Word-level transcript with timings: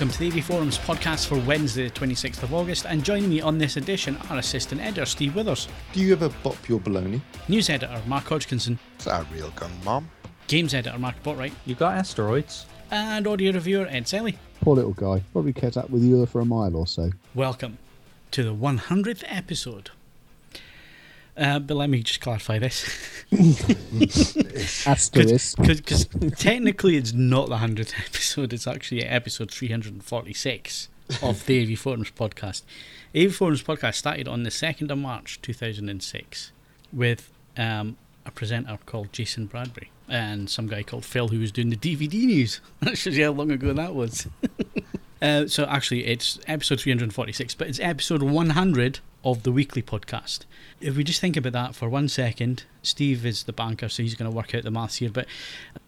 welcome 0.00 0.14
to 0.14 0.30
the 0.30 0.38
AV 0.38 0.42
Forums 0.46 0.78
podcast 0.78 1.26
for 1.26 1.36
Wednesday, 1.40 1.84
the 1.86 1.90
26th 1.90 2.42
of 2.42 2.54
August. 2.54 2.86
And 2.86 3.04
joining 3.04 3.28
me 3.28 3.42
on 3.42 3.58
this 3.58 3.76
edition 3.76 4.16
are 4.30 4.38
assistant 4.38 4.80
editor 4.80 5.04
Steve 5.04 5.34
Withers, 5.36 5.68
Do 5.92 6.00
you 6.00 6.14
ever 6.14 6.30
bop 6.42 6.56
your 6.70 6.80
baloney? 6.80 7.20
news 7.48 7.68
editor 7.68 8.00
Mark 8.06 8.24
Hodgkinson, 8.24 8.78
Is 8.98 9.04
that 9.04 9.20
a 9.20 9.34
real 9.34 9.50
gun, 9.50 9.70
Mom? 9.84 10.08
games 10.46 10.72
editor 10.72 10.98
Mark 10.98 11.22
Botwright, 11.22 11.52
You 11.66 11.74
got 11.74 11.98
asteroids? 11.98 12.64
and 12.90 13.26
audio 13.26 13.52
reviewer 13.52 13.86
Ed 13.90 14.04
Selly. 14.04 14.36
Poor 14.62 14.74
little 14.74 14.94
guy. 14.94 15.22
Probably 15.32 15.52
kept 15.52 15.76
up 15.76 15.90
with 15.90 16.02
you 16.02 16.24
for 16.24 16.40
a 16.40 16.46
mile 16.46 16.74
or 16.76 16.86
so. 16.86 17.10
Welcome 17.34 17.76
to 18.30 18.42
the 18.42 18.54
100th 18.54 19.22
episode. 19.26 19.90
Uh, 21.36 21.58
but 21.58 21.76
let 21.76 21.88
me 21.88 22.02
just 22.02 22.20
clarify 22.20 22.58
this. 22.58 22.84
Asterisk. 24.86 25.56
Because 25.58 26.06
technically 26.36 26.96
it's 26.96 27.12
not 27.12 27.48
the 27.48 27.56
100th 27.56 27.94
episode, 28.06 28.52
it's 28.52 28.66
actually 28.66 29.04
episode 29.04 29.50
346 29.50 30.88
of 31.22 31.46
the 31.46 31.62
AV 31.72 31.78
Forums 31.78 32.10
podcast. 32.10 32.62
AV 33.14 33.34
Forums 33.34 33.62
podcast 33.62 33.94
started 33.94 34.28
on 34.28 34.42
the 34.42 34.50
2nd 34.50 34.90
of 34.90 34.98
March 34.98 35.40
2006 35.42 36.52
with 36.92 37.32
um, 37.56 37.96
a 38.26 38.30
presenter 38.30 38.78
called 38.86 39.12
Jason 39.12 39.46
Bradbury 39.46 39.90
and 40.08 40.50
some 40.50 40.66
guy 40.66 40.82
called 40.82 41.04
Phil 41.04 41.28
who 41.28 41.38
was 41.38 41.52
doing 41.52 41.70
the 41.70 41.76
DVD 41.76 42.24
news. 42.24 42.60
That 42.80 42.98
shows 42.98 43.16
you 43.16 43.24
how 43.24 43.32
long 43.32 43.50
ago 43.50 43.72
that 43.72 43.94
was. 43.94 44.26
Uh, 45.22 45.46
so 45.46 45.64
actually, 45.66 46.06
it's 46.06 46.38
episode 46.46 46.80
346, 46.80 47.54
but 47.56 47.68
it's 47.68 47.78
episode 47.78 48.22
100 48.22 49.00
of 49.24 49.42
the 49.42 49.52
weekly 49.52 49.82
podcast. 49.82 50.40
If 50.80 50.96
we 50.96 51.04
just 51.04 51.20
think 51.20 51.36
about 51.36 51.52
that 51.52 51.74
for 51.74 51.88
one 51.88 52.08
second, 52.08 52.64
Steve 52.82 53.26
is 53.26 53.44
the 53.44 53.52
banker, 53.52 53.88
so 53.88 54.02
he's 54.02 54.14
going 54.14 54.30
to 54.30 54.36
work 54.36 54.54
out 54.54 54.62
the 54.62 54.70
maths 54.70 54.96
here. 54.96 55.10
But 55.10 55.26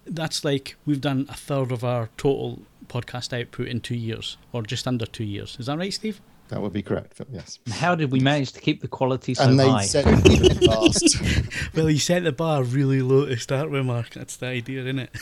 that's 0.06 0.44
like 0.44 0.76
we've 0.84 1.00
done 1.00 1.26
a 1.28 1.34
third 1.34 1.72
of 1.72 1.84
our 1.84 2.10
total 2.16 2.62
podcast 2.88 3.38
output 3.38 3.68
in 3.68 3.80
two 3.80 3.96
years, 3.96 4.36
or 4.52 4.62
just 4.62 4.86
under 4.86 5.06
two 5.06 5.24
years. 5.24 5.56
Is 5.58 5.66
that 5.66 5.78
right, 5.78 5.92
Steve? 5.92 6.20
That 6.52 6.60
would 6.60 6.74
be 6.74 6.82
correct, 6.82 7.14
Phil, 7.14 7.26
yes. 7.32 7.58
How 7.70 7.94
did 7.94 8.12
we 8.12 8.20
manage 8.20 8.52
to 8.52 8.60
keep 8.60 8.82
the 8.82 8.88
quality 8.88 9.32
so 9.32 9.44
and 9.44 9.58
they 9.58 9.70
high? 9.70 9.84
set 9.86 10.04
it 10.06 10.64
fast. 10.66 11.74
Well, 11.74 11.88
you 11.88 11.98
set 11.98 12.24
the 12.24 12.32
bar 12.32 12.62
really 12.62 13.00
low 13.00 13.24
to 13.24 13.38
start 13.38 13.70
with, 13.70 13.86
Mark. 13.86 14.10
That's 14.10 14.36
the 14.36 14.48
idea, 14.48 14.82
isn't 14.82 14.98
it? 14.98 15.16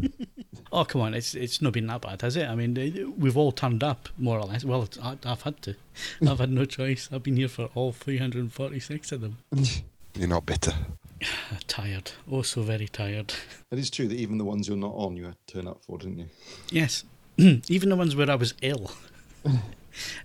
oh, 0.72 0.84
come 0.84 1.00
on, 1.00 1.12
it's 1.14 1.34
it's 1.34 1.60
not 1.60 1.72
been 1.72 1.88
that 1.88 2.02
bad, 2.02 2.22
has 2.22 2.36
it? 2.36 2.46
I 2.48 2.54
mean, 2.54 3.14
we've 3.18 3.36
all 3.36 3.50
turned 3.50 3.82
up 3.82 4.08
more 4.16 4.38
or 4.38 4.44
less. 4.44 4.64
Well, 4.64 4.88
I- 5.02 5.18
I've 5.24 5.42
had 5.42 5.60
to. 5.62 5.74
I've 6.24 6.38
had 6.38 6.52
no 6.52 6.64
choice. 6.64 7.08
I've 7.12 7.24
been 7.24 7.36
here 7.36 7.48
for 7.48 7.68
all 7.74 7.90
346 7.90 9.10
of 9.10 9.20
them. 9.22 9.38
You're 10.14 10.28
not 10.28 10.46
bitter. 10.46 10.72
tired. 11.66 12.12
Oh, 12.30 12.42
so 12.42 12.62
very 12.62 12.86
tired. 12.86 13.34
It 13.72 13.80
is 13.80 13.90
true 13.90 14.06
that 14.06 14.16
even 14.20 14.38
the 14.38 14.44
ones 14.44 14.68
you're 14.68 14.76
not 14.76 14.94
on, 14.94 15.16
you 15.16 15.24
had 15.24 15.36
to 15.48 15.54
turn 15.54 15.66
up 15.66 15.82
for, 15.84 15.98
didn't 15.98 16.20
you? 16.20 16.26
Yes, 16.70 17.02
even 17.38 17.88
the 17.88 17.96
ones 17.96 18.14
where 18.14 18.30
I 18.30 18.36
was 18.36 18.54
ill 18.62 18.92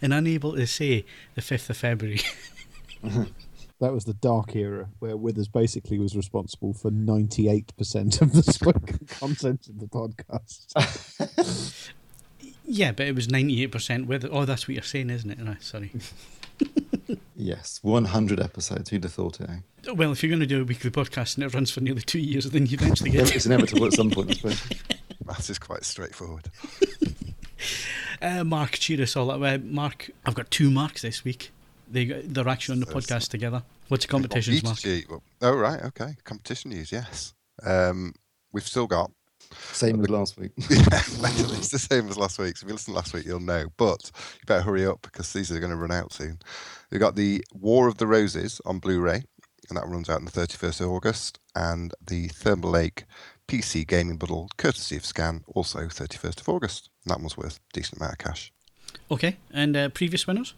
and 0.02 0.14
unable 0.14 0.56
to 0.56 0.68
say 0.68 1.06
the 1.36 1.42
5th 1.42 1.70
of 1.70 1.78
February. 1.78 2.22
That 3.82 3.94
was 3.94 4.06
the 4.06 4.14
dark 4.14 4.56
era 4.56 4.90
where 5.00 5.18
Withers 5.18 5.48
basically 5.48 5.98
was 5.98 6.16
responsible 6.16 6.72
for 6.72 6.92
98% 6.92 8.22
of 8.22 8.32
the 8.32 8.44
spoken 8.44 9.08
content 9.08 9.68
of 9.68 9.80
the 9.80 9.88
podcast. 9.88 11.90
yeah, 12.64 12.92
but 12.92 13.08
it 13.08 13.16
was 13.16 13.28
98% 13.28 14.06
with 14.06 14.24
Oh, 14.32 14.46
that's 14.46 14.68
what 14.68 14.76
you're 14.76 14.84
saying, 14.84 15.10
isn't 15.10 15.32
it? 15.32 15.40
No, 15.40 15.56
sorry. 15.60 15.92
Yes, 17.36 17.80
100 17.82 18.40
episodes. 18.40 18.92
Who'd 18.92 19.04
have 19.04 19.14
thought 19.14 19.42
it, 19.42 19.50
eh? 19.50 19.94
Well, 19.96 20.12
if 20.12 20.22
you're 20.22 20.30
going 20.30 20.42
to 20.42 20.46
do 20.46 20.62
a 20.62 20.64
weekly 20.64 20.92
podcast 20.92 21.36
and 21.36 21.44
it 21.44 21.52
runs 21.52 21.72
for 21.72 21.82
nearly 21.82 22.02
two 22.02 22.20
years, 22.20 22.46
then 22.52 22.68
you 22.68 22.78
eventually 22.80 23.10
get 23.10 23.32
it. 23.32 23.36
It's 23.36 23.48
inevitable 23.48 23.88
at 23.88 23.94
some 23.94 24.12
point, 24.12 24.30
I 24.30 24.34
suppose. 24.34 24.62
Maths 25.26 25.50
is 25.50 25.58
quite 25.58 25.86
straightforward. 25.86 26.52
Uh, 28.22 28.44
Mark, 28.44 28.74
cheer 28.74 29.02
us 29.02 29.16
all 29.16 29.32
up. 29.32 29.42
Uh, 29.42 29.58
Mark, 29.64 30.12
I've 30.28 30.36
got 30.36 30.52
two 30.52 30.70
marks 30.70 31.02
this 31.02 31.24
week. 31.24 31.52
They, 31.90 32.06
they're 32.06 32.48
actually 32.48 32.74
on 32.74 32.80
the 32.82 32.86
podcast 32.86 33.30
together. 33.30 33.64
What's 33.88 34.06
the 34.06 34.12
competitions, 34.12 34.64
Mark? 34.64 34.78
Gee, 34.78 35.06
well, 35.10 35.24
oh, 35.42 35.56
right, 35.58 35.82
okay. 35.86 36.16
Competition 36.24 36.70
news, 36.70 36.92
yes. 36.92 37.34
Um, 37.64 38.14
we've 38.52 38.68
still 38.68 38.86
got. 38.86 39.10
Same 39.72 40.00
as 40.02 40.10
last 40.10 40.38
week. 40.38 40.52
Yeah, 40.70 40.78
it's 40.92 41.70
the 41.70 41.80
same 41.80 42.08
as 42.10 42.18
last 42.18 42.38
week. 42.38 42.58
So 42.58 42.66
if 42.66 42.70
you 42.70 42.74
listened 42.74 42.96
last 42.96 43.12
week, 43.14 43.26
you'll 43.26 43.40
know. 43.40 43.66
But 43.76 44.12
you 44.36 44.46
better 44.46 44.62
hurry 44.62 44.86
up 44.86 45.02
because 45.02 45.34
these 45.34 45.52
are 45.52 45.60
going 45.60 45.72
to 45.72 45.76
run 45.76 45.92
out 45.92 46.14
soon. 46.14 46.38
We've 46.92 47.02
got 47.02 47.16
the 47.16 47.44
War 47.54 47.88
of 47.88 47.98
the 47.98 48.06
Roses 48.06 48.62
on 48.66 48.78
Blu-ray, 48.78 49.24
and 49.68 49.78
that 49.78 49.88
runs 49.88 50.12
out 50.12 50.18
on 50.18 50.26
the 50.26 50.32
31st 50.32 50.82
of 50.82 50.92
August, 50.92 51.40
and 51.56 51.92
the 52.06 52.30
Thermaltake 52.30 53.06
PC 53.48 53.88
gaming 53.88 54.18
bundle, 54.18 54.48
courtesy 54.58 54.96
of 54.96 55.06
Scan, 55.06 55.44
also 55.48 55.80
31st 55.80 56.42
of 56.42 56.50
August. 56.50 56.91
And 57.04 57.12
that 57.12 57.20
one's 57.20 57.38
worth 57.38 57.58
a 57.58 57.74
decent 57.74 58.00
amount 58.00 58.14
of 58.14 58.18
cash. 58.20 58.52
Okay, 59.10 59.38
and 59.54 59.76
uh, 59.76 59.90
previous 59.90 60.28
winners? 60.28 60.54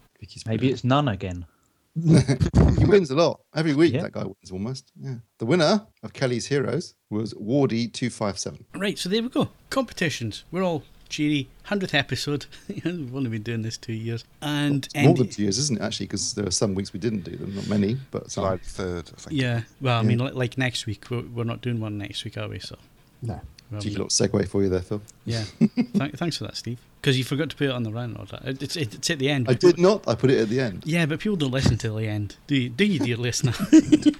Maybe 0.46 0.70
it's 0.70 0.84
none 0.84 1.08
again. 1.08 1.46
he 1.96 2.84
wins 2.86 3.10
a 3.10 3.14
lot. 3.14 3.40
Every 3.54 3.74
week, 3.74 3.92
Yeah. 3.94 4.02
that 4.02 4.12
guy 4.12 4.24
wins 4.24 4.50
almost. 4.50 4.90
Yeah. 5.00 5.16
The 5.38 5.46
winner 5.46 5.86
of 6.02 6.12
Kelly's 6.12 6.46
Heroes 6.46 6.94
was 7.10 7.34
Wardy257. 7.34 8.64
Right, 8.74 8.98
so 8.98 9.08
there 9.08 9.22
we 9.22 9.28
go. 9.28 9.50
Competitions. 9.70 10.44
We're 10.50 10.62
all 10.64 10.82
cheery. 11.08 11.48
100th 11.68 11.94
episode. 11.94 12.46
We've 12.68 13.14
only 13.14 13.30
been 13.30 13.42
doing 13.42 13.62
this 13.62 13.76
two 13.76 13.92
years. 13.92 14.24
And 14.42 14.84
It's 14.86 14.94
more 14.94 15.04
end- 15.04 15.16
than 15.18 15.28
two 15.28 15.42
years, 15.42 15.58
isn't 15.58 15.78
it, 15.80 15.82
actually? 15.84 16.06
Because 16.06 16.34
there 16.34 16.46
are 16.46 16.50
some 16.50 16.74
weeks 16.74 16.92
we 16.92 16.98
didn't 17.00 17.20
do 17.24 17.36
them. 17.36 17.54
Not 17.54 17.68
many, 17.68 17.96
but 18.10 18.30
some. 18.30 18.44
July 18.44 18.56
3rd, 18.56 19.12
I 19.12 19.20
think. 19.20 19.40
Yeah, 19.40 19.62
well, 19.80 19.98
I 19.98 20.02
Yeah. 20.02 20.08
mean, 20.08 20.18
like, 20.18 20.34
like 20.34 20.58
next 20.58 20.86
week, 20.86 21.04
we're, 21.10 21.22
we're 21.22 21.44
not 21.44 21.60
doing 21.60 21.80
one 21.80 21.96
next 21.98 22.24
week, 22.24 22.36
are 22.38 22.48
we? 22.48 22.58
So, 22.58 22.76
No. 23.22 23.40
Well, 23.70 23.80
Cheeky 23.80 23.96
little 23.96 24.08
segue 24.08 24.48
for 24.48 24.62
you 24.62 24.68
there, 24.68 24.82
Phil. 24.82 25.00
yeah. 25.24 25.44
Th- 25.58 26.12
thanks 26.14 26.36
for 26.36 26.44
that, 26.44 26.56
Steve. 26.56 26.78
Because 27.00 27.18
you 27.18 27.24
forgot 27.24 27.50
to 27.50 27.56
put 27.56 27.66
it 27.68 27.70
on 27.70 27.82
the 27.82 27.92
round 27.92 28.16
order. 28.18 28.38
It's, 28.44 28.76
it's 28.76 29.10
at 29.10 29.18
the 29.18 29.28
end. 29.28 29.46
I 29.48 29.54
did 29.54 29.78
not. 29.78 30.06
I 30.08 30.14
put 30.14 30.30
it 30.30 30.38
at 30.40 30.48
the 30.48 30.60
end. 30.60 30.84
Yeah, 30.86 31.06
but 31.06 31.20
people 31.20 31.36
don't 31.36 31.50
listen 31.50 31.76
till 31.76 31.96
the 31.96 32.08
end. 32.08 32.36
Do 32.46 32.54
you, 32.56 32.68
do 32.70 32.84
you 32.84 32.98
dear 32.98 33.16
listener? 33.16 33.52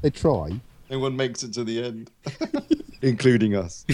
They 0.00 0.10
try. 0.10 0.60
No 0.90 1.00
one 1.00 1.16
makes 1.16 1.42
it 1.42 1.52
to 1.54 1.64
the 1.64 1.82
end, 1.84 2.10
including 3.02 3.56
us. 3.56 3.84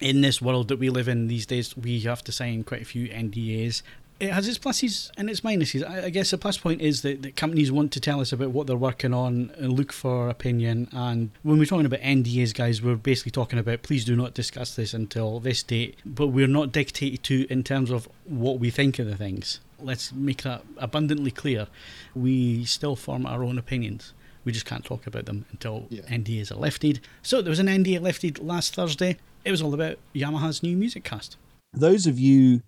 in 0.00 0.22
this 0.22 0.40
world 0.40 0.68
that 0.68 0.78
we 0.78 0.88
live 0.88 1.08
in 1.08 1.28
these 1.28 1.44
days, 1.46 1.76
we 1.76 2.00
have 2.00 2.24
to 2.24 2.32
sign 2.32 2.64
quite 2.64 2.82
a 2.82 2.84
few 2.86 3.08
NDAs. 3.08 3.82
It 4.24 4.32
has 4.32 4.48
its 4.48 4.58
pluses 4.58 5.10
and 5.18 5.28
its 5.28 5.42
minuses. 5.42 5.86
I, 5.88 6.06
I 6.06 6.10
guess 6.10 6.30
the 6.30 6.38
plus 6.38 6.56
point 6.56 6.80
is 6.80 7.02
that, 7.02 7.20
that 7.22 7.36
companies 7.36 7.70
want 7.70 7.92
to 7.92 8.00
tell 8.00 8.20
us 8.20 8.32
about 8.32 8.50
what 8.52 8.66
they're 8.66 8.76
working 8.76 9.12
on 9.12 9.52
and 9.58 9.74
look 9.74 9.92
for 9.92 10.30
opinion. 10.30 10.88
And 10.92 11.30
when 11.42 11.58
we're 11.58 11.66
talking 11.66 11.84
about 11.84 12.00
NDAs, 12.00 12.54
guys, 12.54 12.80
we're 12.80 12.96
basically 12.96 13.32
talking 13.32 13.58
about 13.58 13.82
please 13.82 14.04
do 14.04 14.16
not 14.16 14.32
discuss 14.32 14.74
this 14.76 14.94
until 14.94 15.40
this 15.40 15.62
date. 15.62 15.98
But 16.06 16.28
we're 16.28 16.46
not 16.46 16.72
dictated 16.72 17.22
to 17.24 17.46
in 17.50 17.62
terms 17.64 17.90
of 17.90 18.08
what 18.24 18.58
we 18.58 18.70
think 18.70 18.98
of 18.98 19.06
the 19.06 19.16
things. 19.16 19.60
Let's 19.78 20.12
make 20.12 20.42
that 20.44 20.62
abundantly 20.78 21.30
clear. 21.30 21.66
We 22.14 22.64
still 22.64 22.96
form 22.96 23.26
our 23.26 23.44
own 23.44 23.58
opinions. 23.58 24.14
We 24.44 24.52
just 24.52 24.64
can't 24.64 24.84
talk 24.84 25.06
about 25.06 25.26
them 25.26 25.44
until 25.50 25.86
Yeah. 25.90 26.02
NDAs 26.02 26.50
are 26.50 26.56
lifted. 26.56 27.00
So 27.22 27.42
there 27.42 27.50
was 27.50 27.58
an 27.60 27.66
NDA 27.68 28.00
lifted 28.00 28.38
last 28.38 28.74
Thursday. 28.74 29.18
It 29.44 29.50
was 29.50 29.60
all 29.60 29.74
about 29.74 29.98
Yamaha's 30.14 30.62
new 30.62 30.76
music 30.76 31.04
cast. 31.04 31.36
Those 31.74 32.06
of 32.06 32.18
you 32.18 32.62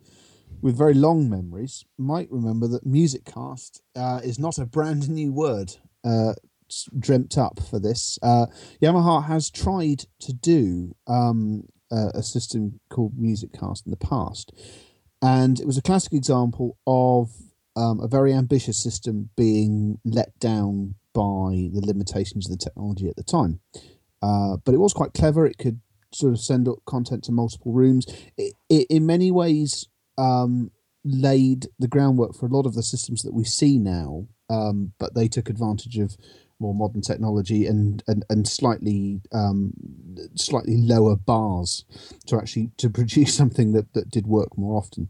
with 0.62 0.76
very 0.76 0.94
long 0.94 1.28
memories 1.28 1.84
might 1.98 2.30
remember 2.30 2.66
that 2.68 2.86
Musiccast 2.86 3.80
uh, 3.94 4.20
is 4.24 4.38
not 4.38 4.58
a 4.58 4.66
brand 4.66 5.08
new 5.08 5.32
word 5.32 5.76
uh, 6.04 6.34
dreamt 6.98 7.38
up 7.38 7.60
for 7.62 7.78
this. 7.78 8.18
Uh, 8.22 8.46
Yamaha 8.82 9.24
has 9.26 9.50
tried 9.50 10.04
to 10.20 10.32
do 10.32 10.94
um, 11.06 11.64
a, 11.90 12.10
a 12.14 12.22
system 12.22 12.80
called 12.88 13.16
Musiccast 13.16 13.84
in 13.86 13.90
the 13.90 13.96
past, 13.96 14.52
and 15.22 15.60
it 15.60 15.66
was 15.66 15.78
a 15.78 15.82
classic 15.82 16.12
example 16.12 16.76
of 16.86 17.30
um, 17.76 18.00
a 18.00 18.08
very 18.08 18.32
ambitious 18.32 18.82
system 18.82 19.30
being 19.36 19.98
let 20.04 20.38
down 20.38 20.94
by 21.12 21.70
the 21.72 21.82
limitations 21.84 22.46
of 22.46 22.58
the 22.58 22.64
technology 22.64 23.08
at 23.08 23.16
the 23.16 23.22
time. 23.22 23.60
Uh, 24.22 24.56
but 24.64 24.74
it 24.74 24.78
was 24.78 24.92
quite 24.92 25.14
clever. 25.14 25.46
It 25.46 25.58
could 25.58 25.80
sort 26.12 26.32
of 26.32 26.40
send 26.40 26.68
up 26.68 26.78
content 26.86 27.24
to 27.24 27.32
multiple 27.32 27.72
rooms. 27.72 28.06
It, 28.36 28.54
it 28.68 28.86
in 28.88 29.06
many 29.06 29.30
ways 29.30 29.86
um, 30.18 30.70
laid 31.04 31.68
the 31.78 31.88
groundwork 31.88 32.34
for 32.34 32.46
a 32.46 32.50
lot 32.50 32.66
of 32.66 32.74
the 32.74 32.82
systems 32.82 33.22
that 33.22 33.34
we 33.34 33.44
see 33.44 33.78
now. 33.78 34.26
Um, 34.48 34.92
but 34.98 35.14
they 35.14 35.28
took 35.28 35.48
advantage 35.48 35.98
of 35.98 36.16
more 36.58 36.74
modern 36.74 37.02
technology 37.02 37.66
and 37.66 38.02
and, 38.06 38.24
and 38.30 38.48
slightly 38.48 39.20
um, 39.32 39.72
slightly 40.36 40.76
lower 40.76 41.16
bars 41.16 41.84
to 42.26 42.36
actually 42.36 42.70
to 42.78 42.88
produce 42.98 43.34
something 43.34 43.72
that, 43.72 43.92
that 43.94 44.10
did 44.10 44.26
work 44.26 44.56
more 44.56 44.76
often. 44.76 45.08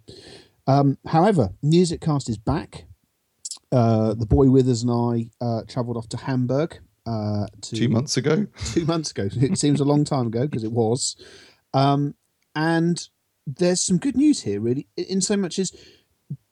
Um, 0.67 0.99
however, 1.06 1.50
Musiccast 1.64 2.29
is 2.29 2.38
back. 2.38 2.87
Uh, 3.70 4.14
the 4.14 4.26
boy 4.26 4.49
Withers 4.49 4.82
and 4.82 4.91
I 4.91 5.44
uh, 5.44 5.62
travelled 5.69 5.97
off 5.97 6.08
to 6.11 6.17
Hamburg 6.17 6.79
uh, 7.06 7.47
to 7.62 7.76
Two 7.76 7.88
months 7.88 8.17
ago. 8.17 8.47
two 8.73 8.85
months 8.85 9.11
ago. 9.11 9.29
It 9.32 9.58
seems 9.58 9.81
a 9.81 9.85
long 9.85 10.05
time 10.05 10.26
ago 10.29 10.47
because 10.47 10.64
it 10.64 10.73
was. 10.73 11.17
Um, 11.75 12.14
and 12.55 13.08
there's 13.46 13.81
some 13.81 13.98
good 13.98 14.16
news 14.16 14.43
here, 14.43 14.60
really, 14.60 14.88
in- 14.96 15.20
so 15.20 15.37
much 15.37 15.58
as 15.58 15.72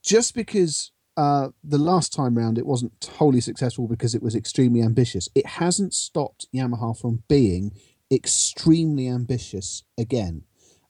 just 0.03 0.35
because 0.35 0.93
uh, 1.17 1.49
the 1.63 1.79
last 1.79 2.13
time 2.13 2.37
round 2.37 2.59
it 2.59 2.67
wasn't 2.67 3.11
wholly 3.17 3.41
successful 3.41 3.87
because 3.87 4.15
it 4.15 4.23
was 4.23 4.35
extremely 4.35 4.83
ambitious, 4.83 5.29
it 5.35 5.47
hasn't 5.47 5.95
stopped 5.95 6.47
Yamaha 6.55 6.99
from 6.99 7.23
being 7.29 7.73
extremely 8.13 9.09
ambitious 9.09 9.83
again. 9.99 10.43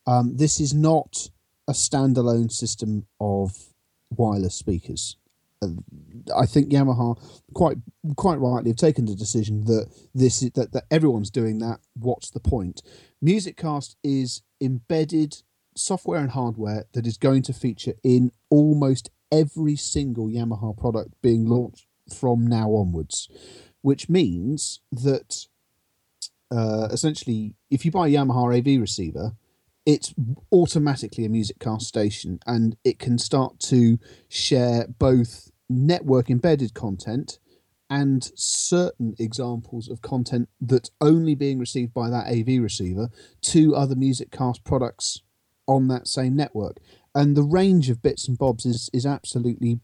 Um, 0.07 0.37
this 0.37 0.61
is 0.61 0.75
not 0.75 1.31
a 1.69 1.73
standalone 1.73 2.51
system 2.51 3.07
of 3.21 3.53
wireless 4.11 4.55
speakers. 4.55 5.17
Uh, 5.63 5.69
I 6.37 6.47
think 6.47 6.71
Yamaha 6.71 7.19
quite 7.55 7.79
quite 8.17 8.39
rightly 8.39 8.71
have 8.71 8.77
taken 8.77 9.07
the 9.07 9.15
decision 9.15 9.65
that 9.65 9.87
this 10.15 10.43
is 10.43 10.51
that, 10.53 10.73
that 10.73 10.85
everyone's 10.91 11.31
doing 11.31 11.59
that. 11.59 11.81
What's 11.95 12.31
the 12.31 12.41
point? 12.41 12.83
Musiccast 13.25 13.97
is 14.03 14.43
embedded 14.61 15.43
software 15.75 16.21
and 16.21 16.31
hardware 16.31 16.85
that 16.93 17.07
is 17.07 17.17
going 17.17 17.43
to 17.43 17.53
feature 17.53 17.95
in 18.03 18.31
almost 18.51 19.11
every 19.31 19.77
single 19.77 20.29
Yamaha 20.29 20.77
product 20.77 21.15
being 21.23 21.47
launched 21.47 21.87
from 22.13 22.47
now 22.47 22.71
onwards, 22.71 23.29
which 23.83 24.09
means 24.09 24.81
that 24.93 25.47
uh, 26.51 26.89
essentially, 26.93 27.55
if 27.71 27.85
you 27.85 27.91
buy 27.91 28.09
a 28.09 28.13
Yamaha 28.13 28.59
AV 28.59 28.81
receiver, 28.81 29.33
it's 29.87 30.15
automatically 30.53 31.25
a 31.25 31.29
music 31.29 31.59
cast 31.59 31.87
station, 31.87 32.39
and 32.47 32.77
it 32.85 32.99
can 32.99 33.19
start 33.19 33.59
to 33.61 33.99
share 34.29 34.87
both 34.99 35.51
network 35.69 36.31
embedded 36.31 36.75
content 36.75 37.39
and 37.91 38.31
certain 38.35 39.15
examples 39.19 39.89
of 39.89 40.01
content 40.01 40.49
that's 40.61 40.91
only 41.01 41.35
being 41.35 41.59
received 41.59 41.93
by 41.93 42.09
that 42.09 42.27
AV 42.27 42.63
receiver 42.63 43.11
to 43.43 43.75
other 43.75 43.95
music 43.95 44.31
cast 44.31 44.65
products 44.65 45.23
on 45.67 45.89
that 45.89 46.09
same 46.09 46.37
network. 46.37 46.79
And 47.15 47.37
the 47.37 47.43
range 47.43 47.91
of 47.91 48.03
bits 48.03 48.27
and 48.29 48.37
bobs 48.37 48.67
is 48.67 48.91
is 48.93 49.07
absolutely 49.07 49.81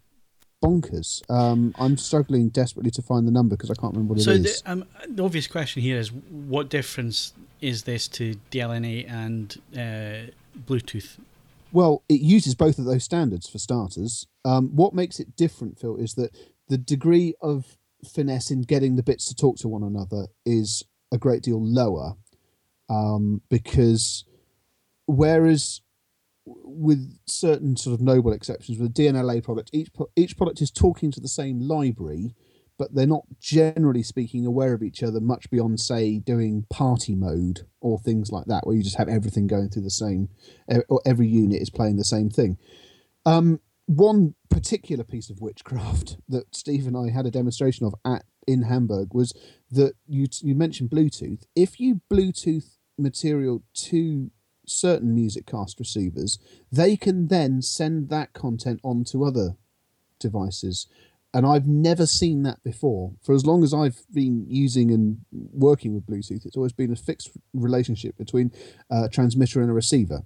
bonkers. 0.63 1.23
Um, 1.31 1.75
I'm 1.79 1.97
struggling 1.97 2.49
desperately 2.49 2.91
to 2.93 3.03
find 3.03 3.27
the 3.27 3.33
number 3.33 3.57
because 3.57 3.71
I 3.71 3.75
can't 3.75 3.95
remember 3.95 4.15
what 4.15 4.21
it 4.21 4.25
so 4.25 4.33
is. 4.33 4.63
the, 4.63 4.71
um, 4.71 4.85
the 5.09 5.25
obvious 5.25 5.47
question 5.47 5.83
here 5.83 5.99
is 5.99 6.13
what 6.13 6.69
difference 6.69 7.33
is 7.61 7.85
this 7.85 8.09
to 8.09 8.37
DLNA 8.51 9.11
and 9.11 9.57
uh, 9.75 10.31
Bluetooth? 10.67 11.19
Well, 11.73 12.03
it 12.09 12.21
uses 12.21 12.55
both 12.55 12.79
of 12.79 12.85
those 12.85 13.05
standards 13.05 13.49
for 13.49 13.59
starters. 13.59 14.27
Um, 14.45 14.75
what 14.75 14.93
makes 14.93 15.21
it 15.21 15.37
different, 15.37 15.79
Phil, 15.79 15.97
is 15.97 16.15
that 16.15 16.37
the 16.69 16.79
degree 16.79 17.35
of 17.41 17.77
finesse 18.05 18.51
in 18.51 18.63
getting 18.63 18.97
the 18.97 19.03
bits 19.03 19.27
to 19.27 19.35
talk 19.35 19.57
to 19.59 19.69
one 19.69 19.83
another 19.83 20.27
is 20.45 20.83
a 21.13 21.19
great 21.19 21.43
deal 21.43 21.63
lower 21.63 22.15
um, 22.89 23.43
because 23.51 24.25
whereas 25.11 25.81
with 26.47 27.19
certain 27.27 27.77
sort 27.77 27.95
of 27.95 28.01
noble 28.01 28.33
exceptions 28.33 28.79
with 28.79 28.91
a 28.91 28.93
DNLA 28.93 29.43
product, 29.43 29.71
each 29.73 29.91
each 30.17 30.37
product 30.37 30.61
is 30.61 30.71
talking 30.71 31.11
to 31.13 31.21
the 31.21 31.29
same 31.29 31.61
library, 31.61 32.35
but 32.79 32.95
they're 32.95 33.07
not 33.07 33.25
generally 33.41 34.03
speaking 34.03 34.47
aware 34.47 34.73
of 34.73 34.83
each 34.83 35.03
other 35.03 35.21
much 35.21 35.51
beyond 35.51 35.81
say 35.81 36.19
doing 36.19 36.65
party 36.71 37.15
mode 37.15 37.67
or 37.81 37.99
things 37.99 38.31
like 38.33 38.47
that, 38.47 38.67
where 38.67 38.77
you 38.77 38.83
just 38.83 38.99
have 38.99 39.09
everything 39.09 39.47
going 39.47 39.69
through 39.69 39.83
the 39.83 39.91
same, 39.91 40.29
or 40.89 41.01
every 41.05 41.29
unit 41.29 41.61
is 41.61 41.71
playing 41.71 41.97
the 41.97 42.05
same 42.05 42.31
thing. 42.31 42.57
Um, 43.27 43.61
one 43.87 44.35
particular 44.49 45.05
piece 45.05 45.31
of 45.31 45.41
witchcraft 45.41 46.17
that 46.29 46.55
Steve 46.55 46.87
and 46.87 46.97
I 46.97 47.11
had 47.11 47.27
a 47.27 47.31
demonstration 47.31 47.87
of 47.87 47.95
at 48.05 48.25
in 48.47 48.63
Hamburg 48.63 49.13
was 49.13 49.33
that 49.71 49.95
you 50.07 50.27
you 50.43 50.55
mentioned 50.55 50.91
Bluetooth. 50.91 51.45
If 51.55 51.79
you 51.79 52.01
Bluetooth 52.11 52.77
material 52.99 53.63
to 53.75 54.31
certain 54.71 55.15
Musiccast 55.17 55.79
receivers, 55.79 56.39
they 56.71 56.97
can 56.97 57.29
then 57.29 57.63
send 57.63 58.09
that 58.09 58.33
content 58.33 58.81
on 58.83 59.05
to 59.05 59.25
other 59.25 59.57
devices. 60.19 60.87
And 61.33 61.47
I've 61.47 61.67
never 61.67 62.07
seen 62.07 62.43
that 62.43 62.63
before. 62.65 63.13
For 63.23 63.35
as 63.35 63.47
long 63.47 63.63
as 63.63 63.73
I've 63.73 64.03
been 64.13 64.47
using 64.49 64.91
and 64.91 65.19
working 65.33 65.95
with 65.95 66.07
Bluetooth, 66.07 66.45
it's 66.45 66.57
always 66.57 66.73
been 66.73 66.93
a 66.93 66.97
fixed 66.97 67.31
relationship 67.55 68.17
between 68.17 68.53
a 68.91 69.09
transmitter 69.09 69.61
and 69.61 69.71
a 69.71 69.75
receiver. 69.75 70.23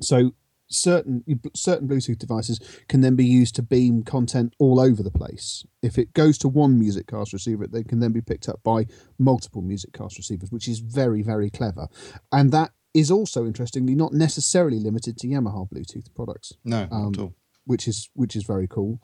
So 0.00 0.32
certain 0.68 1.22
certain 1.54 1.86
Bluetooth 1.86 2.18
devices 2.18 2.58
can 2.88 3.02
then 3.02 3.14
be 3.14 3.26
used 3.26 3.54
to 3.56 3.62
beam 3.62 4.02
content 4.02 4.54
all 4.58 4.80
over 4.80 5.02
the 5.02 5.10
place. 5.10 5.64
If 5.82 5.98
it 5.98 6.14
goes 6.14 6.38
to 6.38 6.48
one 6.48 6.78
music 6.78 7.06
cast 7.06 7.32
receiver, 7.32 7.66
they 7.66 7.84
can 7.84 8.00
then 8.00 8.12
be 8.12 8.22
picked 8.22 8.48
up 8.48 8.62
by 8.62 8.86
multiple 9.18 9.62
music 9.62 9.92
cast 9.92 10.16
receivers, 10.16 10.50
which 10.50 10.68
is 10.68 10.78
very 10.78 11.22
very 11.22 11.50
clever. 11.50 11.88
And 12.30 12.52
that 12.52 12.72
is 12.94 13.10
also 13.10 13.46
interestingly 13.46 13.94
not 13.94 14.12
necessarily 14.12 14.78
limited 14.78 15.16
to 15.18 15.26
Yamaha 15.26 15.68
Bluetooth 15.70 16.14
products 16.14 16.52
No, 16.64 16.86
Um, 16.90 17.12
at 17.14 17.20
all. 17.20 17.34
which 17.64 17.88
is 17.88 18.08
which 18.14 18.36
is 18.36 18.44
very 18.44 18.66
cool. 18.68 19.00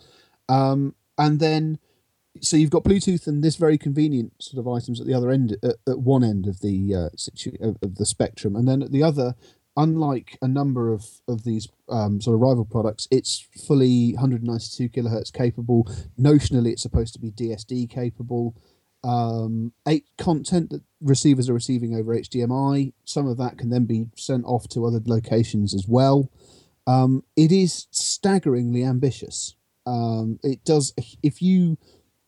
Um, 0.49 0.94
and 1.17 1.40
then, 1.40 1.79
so 2.40 2.56
you've 2.56 2.70
got 2.70 2.85
Bluetooth 2.85 3.26
and 3.26 3.43
this 3.43 3.56
very 3.56 3.79
convenient 3.79 4.32
sort 4.40 4.61
of 4.61 4.69
items 4.73 5.00
at 5.00 5.06
the 5.06 5.14
other 5.14 5.31
end, 5.31 5.56
at, 5.62 5.76
at 5.87 5.99
one 6.00 6.23
end 6.23 6.46
of 6.46 6.61
the 6.61 6.94
uh, 6.94 7.08
situ- 7.17 7.56
of, 7.61 7.76
of 7.82 7.96
the 7.96 8.06
spectrum, 8.06 8.55
and 8.56 8.69
then 8.69 8.82
at 8.82 8.93
the 8.93 9.02
other, 9.02 9.35
unlike 9.76 10.38
a 10.43 10.49
number 10.49 10.93
of 10.93 11.06
of 11.26 11.44
these 11.44 11.69
um, 11.88 12.20
sort 12.20 12.34
of 12.34 12.41
rival 12.41 12.64
products, 12.64 13.08
it's 13.11 13.46
fully 13.67 14.12
192 14.14 14.88
kilohertz 14.91 15.32
capable. 15.32 15.84
Notionally, 16.19 16.73
it's 16.73 16.82
supposed 16.82 17.12
to 17.14 17.19
be 17.20 17.31
DSD 17.31 17.88
capable. 17.91 18.55
Um, 19.05 19.73
eight 19.87 20.06
content 20.19 20.71
that 20.71 20.83
receivers 21.00 21.49
are 21.49 21.55
receiving 21.55 21.95
over 21.95 22.15
HDMI. 22.15 22.93
Some 23.05 23.27
of 23.27 23.37
that 23.39 23.59
can 23.59 23.71
then 23.71 23.85
be 23.85 24.06
sent 24.17 24.45
off 24.45 24.69
to 24.71 24.85
other 24.85 25.00
locations 25.05 25.75
as 25.75 25.87
well. 25.87 26.31
Um, 26.87 27.23
it 27.37 27.53
is 27.53 27.87
staggeringly 27.91 28.83
ambitious. 28.83 29.55
Um, 29.87 30.39
it 30.43 30.65
does 30.65 30.95
if 31.23 31.41
you 31.41 31.79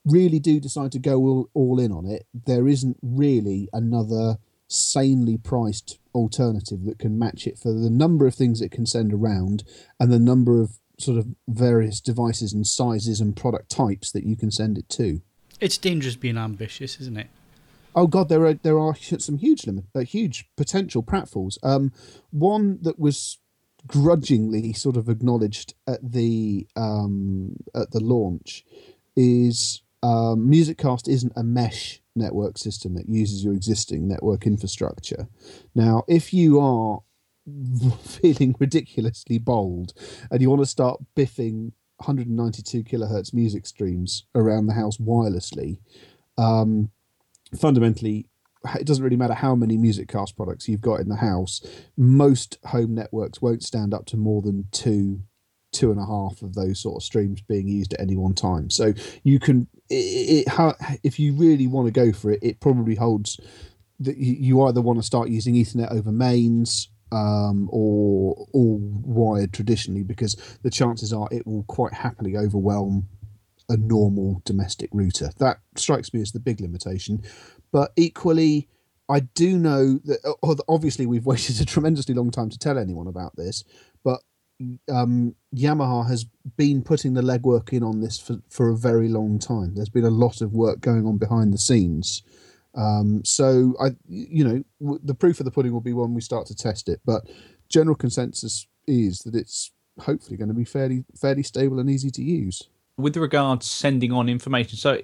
really 0.05 0.39
do 0.39 0.61
decide 0.61 0.93
to 0.93 0.99
go 0.99 1.17
all, 1.19 1.51
all 1.55 1.81
in 1.81 1.93
on 1.93 2.07
it, 2.07 2.27
there 2.47 2.69
isn't 2.69 2.97
really 3.03 3.69
another 3.73 4.39
sanely 4.69 5.37
priced 5.37 5.99
alternative 6.15 6.85
that 6.85 6.99
can 6.99 7.19
match 7.19 7.47
it 7.47 7.59
for 7.59 7.73
the 7.73 7.91
number 7.91 8.27
of 8.27 8.35
things 8.35 8.61
it 8.61 8.71
can 8.71 8.87
send 8.87 9.13
around 9.13 9.65
and 9.99 10.13
the 10.13 10.19
number 10.19 10.61
of 10.61 10.79
sort 10.99 11.19
of 11.19 11.27
various 11.49 12.01
devices 12.01 12.53
and 12.53 12.67
sizes 12.67 13.21
and 13.21 13.37
product 13.37 13.71
types 13.71 14.13
that 14.13 14.25
you 14.25 14.37
can 14.37 14.51
send 14.51 14.79
it 14.79 14.89
to. 14.89 15.23
It's 15.61 15.79
dangerous 15.79 16.17
being 16.17 16.39
ambitious, 16.39 17.01
isn't 17.01 17.19
it? 17.19 17.29
Oh 17.95 18.07
God, 18.07 18.29
there 18.29 18.45
are 18.47 18.55
there 18.55 18.79
are 18.79 18.95
some 18.95 19.39
huge 19.39 19.67
limit, 19.67 19.85
uh, 19.95 20.01
huge 20.01 20.49
potential 20.57 21.03
pratfalls. 21.03 21.59
Um, 21.63 21.93
one 22.31 22.79
that 22.83 22.99
was 22.99 23.39
grudgingly 23.87 24.73
sort 24.73 24.97
of 24.97 25.09
acknowledged 25.09 25.75
at 25.87 25.99
the 26.13 26.67
um, 26.77 27.57
at 27.75 27.91
the 27.91 28.01
launch 28.01 28.65
is 29.17 29.83
um, 30.03 30.49
Musiccast 30.51 31.09
isn't 31.09 31.33
a 31.37 31.43
mesh 31.43 32.01
network 32.15 32.59
system. 32.59 32.97
It 32.97 33.09
uses 33.09 33.45
your 33.45 33.55
existing 33.55 34.09
network 34.09 34.47
infrastructure. 34.47 35.29
Now, 35.75 36.05
if 36.09 36.33
you 36.33 36.61
are 36.61 37.01
feeling 38.03 38.55
ridiculously 38.59 39.39
bold 39.39 39.93
and 40.31 40.41
you 40.41 40.49
want 40.49 40.63
to 40.63 40.67
start 40.67 41.01
biffing 41.17 41.73
192 42.01 42.85
kilohertz 42.85 43.33
music 43.33 43.67
streams 43.67 44.25
around 44.35 44.67
the 44.67 44.75
house 44.75 44.99
wirelessly, 44.99 45.79
um, 46.39 46.91
fundamentally 47.59 48.27
it 48.75 48.87
doesn't 48.87 49.03
really 49.03 49.17
matter 49.17 49.35
how 49.35 49.55
many 49.55 49.79
music 49.79 50.07
cast 50.07 50.37
products 50.37 50.69
you've 50.69 50.83
got 50.83 51.01
in 51.01 51.09
the 51.09 51.17
house 51.17 51.63
most 51.97 52.59
home 52.67 52.95
networks 52.95 53.41
won't 53.41 53.63
stand 53.63 53.95
up 53.95 54.05
to 54.05 54.19
more 54.19 54.43
than 54.43 54.67
two 54.71 55.19
two 55.73 55.91
and 55.91 56.01
a 56.01 56.05
half 56.05 56.43
of 56.43 56.55
those 56.55 56.81
sort 56.81 56.97
of 56.97 57.03
streams 57.03 57.41
being 57.43 57.69
used 57.69 57.95
at 57.95 58.01
any 58.01 58.17
one 58.17 58.35
time. 58.35 58.71
So 58.71 58.93
you 59.23 59.39
can 59.39 59.69
it, 59.89 59.95
it 59.95 60.49
how 60.49 60.75
if 61.03 61.19
you 61.19 61.35
really 61.35 61.67
want 61.67 61.87
to 61.87 61.93
go 61.93 62.13
for 62.13 62.31
it 62.31 62.43
it 62.43 62.61
probably 62.61 62.95
holds 62.95 63.41
that 64.01 64.17
you, 64.17 64.35
you 64.35 64.63
either 64.63 64.81
want 64.81 64.99
to 64.99 65.03
start 65.03 65.29
using 65.29 65.55
ethernet 65.55 65.93
over 65.93 66.11
mains 66.11 66.89
um, 67.13 67.69
or 67.73 68.47
all 68.53 68.79
wired 68.81 69.53
traditionally 69.53 70.03
because 70.03 70.37
the 70.63 70.71
chances 70.71 71.13
are 71.13 71.29
it 71.31 71.47
will 71.47 71.65
quite 71.65 71.93
happily 71.93 72.37
overwhelm 72.37 73.09
a 73.69 73.77
normal 73.77 74.43
domestic 74.45 74.91
router. 74.93 75.31
That 75.39 75.61
strikes 75.77 76.13
me 76.13 76.21
as 76.21 76.33
the 76.33 76.41
big 76.41 76.61
limitation. 76.61 77.23
But 77.73 77.93
equally, 77.97 78.69
I 79.09 79.21
do 79.21 79.57
know 79.59 80.01
that 80.05 80.63
obviously 80.69 81.07
we've 81.07 81.27
waited 81.33 81.61
a 81.61 81.65
tremendously 81.65 82.15
long 82.15 82.31
time 82.31 82.51
to 82.51 82.59
tell 82.59 82.79
anyone 82.79 83.07
about 83.07 83.37
this, 83.37 83.65
but 84.05 84.21
um, 84.91 85.35
Yamaha 85.55 86.07
has 86.09 86.27
been 86.57 86.83
putting 86.83 87.15
the 87.15 87.23
legwork 87.23 87.73
in 87.73 87.83
on 87.83 88.01
this 88.01 88.19
for, 88.19 88.41
for 88.49 88.69
a 88.69 88.77
very 88.77 89.09
long 89.09 89.39
time. 89.39 89.75
There's 89.75 89.89
been 89.89 90.05
a 90.05 90.11
lot 90.11 90.43
of 90.43 90.53
work 90.53 90.81
going 90.81 91.07
on 91.07 91.17
behind 91.17 91.55
the 91.55 91.59
scenes. 91.59 92.23
Um, 92.75 93.25
so 93.25 93.75
I, 93.81 93.97
you 94.09 94.45
know, 94.45 94.65
w- 94.81 95.01
the 95.03 95.15
proof 95.15 95.41
of 95.41 95.45
the 95.45 95.51
pudding 95.51 95.73
will 95.73 95.81
be 95.81 95.93
when 95.93 96.15
we 96.15 96.21
start 96.21 96.47
to 96.47 96.55
test 96.55 96.89
it. 96.89 97.01
But 97.05 97.29
general 97.69 97.97
consensus 97.97 98.67
is 98.87 99.21
that 99.21 99.35
it's 99.35 99.73
hopefully 100.01 100.37
going 100.37 100.49
to 100.49 100.55
be 100.55 100.65
fairly 100.65 101.05
fairly 101.21 101.43
stable 101.43 101.79
and 101.81 101.91
easy 101.91 102.11
to 102.13 102.23
use. 102.23 102.69
With 102.97 103.17
regards 103.17 103.67
sending 103.67 104.13
on 104.13 104.29
information, 104.29 104.77
so 104.77 105.01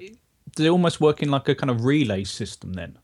it 0.58 0.68
almost 0.68 1.00
work 1.00 1.22
in 1.22 1.30
like 1.30 1.48
a 1.48 1.54
kind 1.54 1.70
of 1.70 1.84
relay 1.84 2.24
system 2.24 2.74
then? 2.74 2.98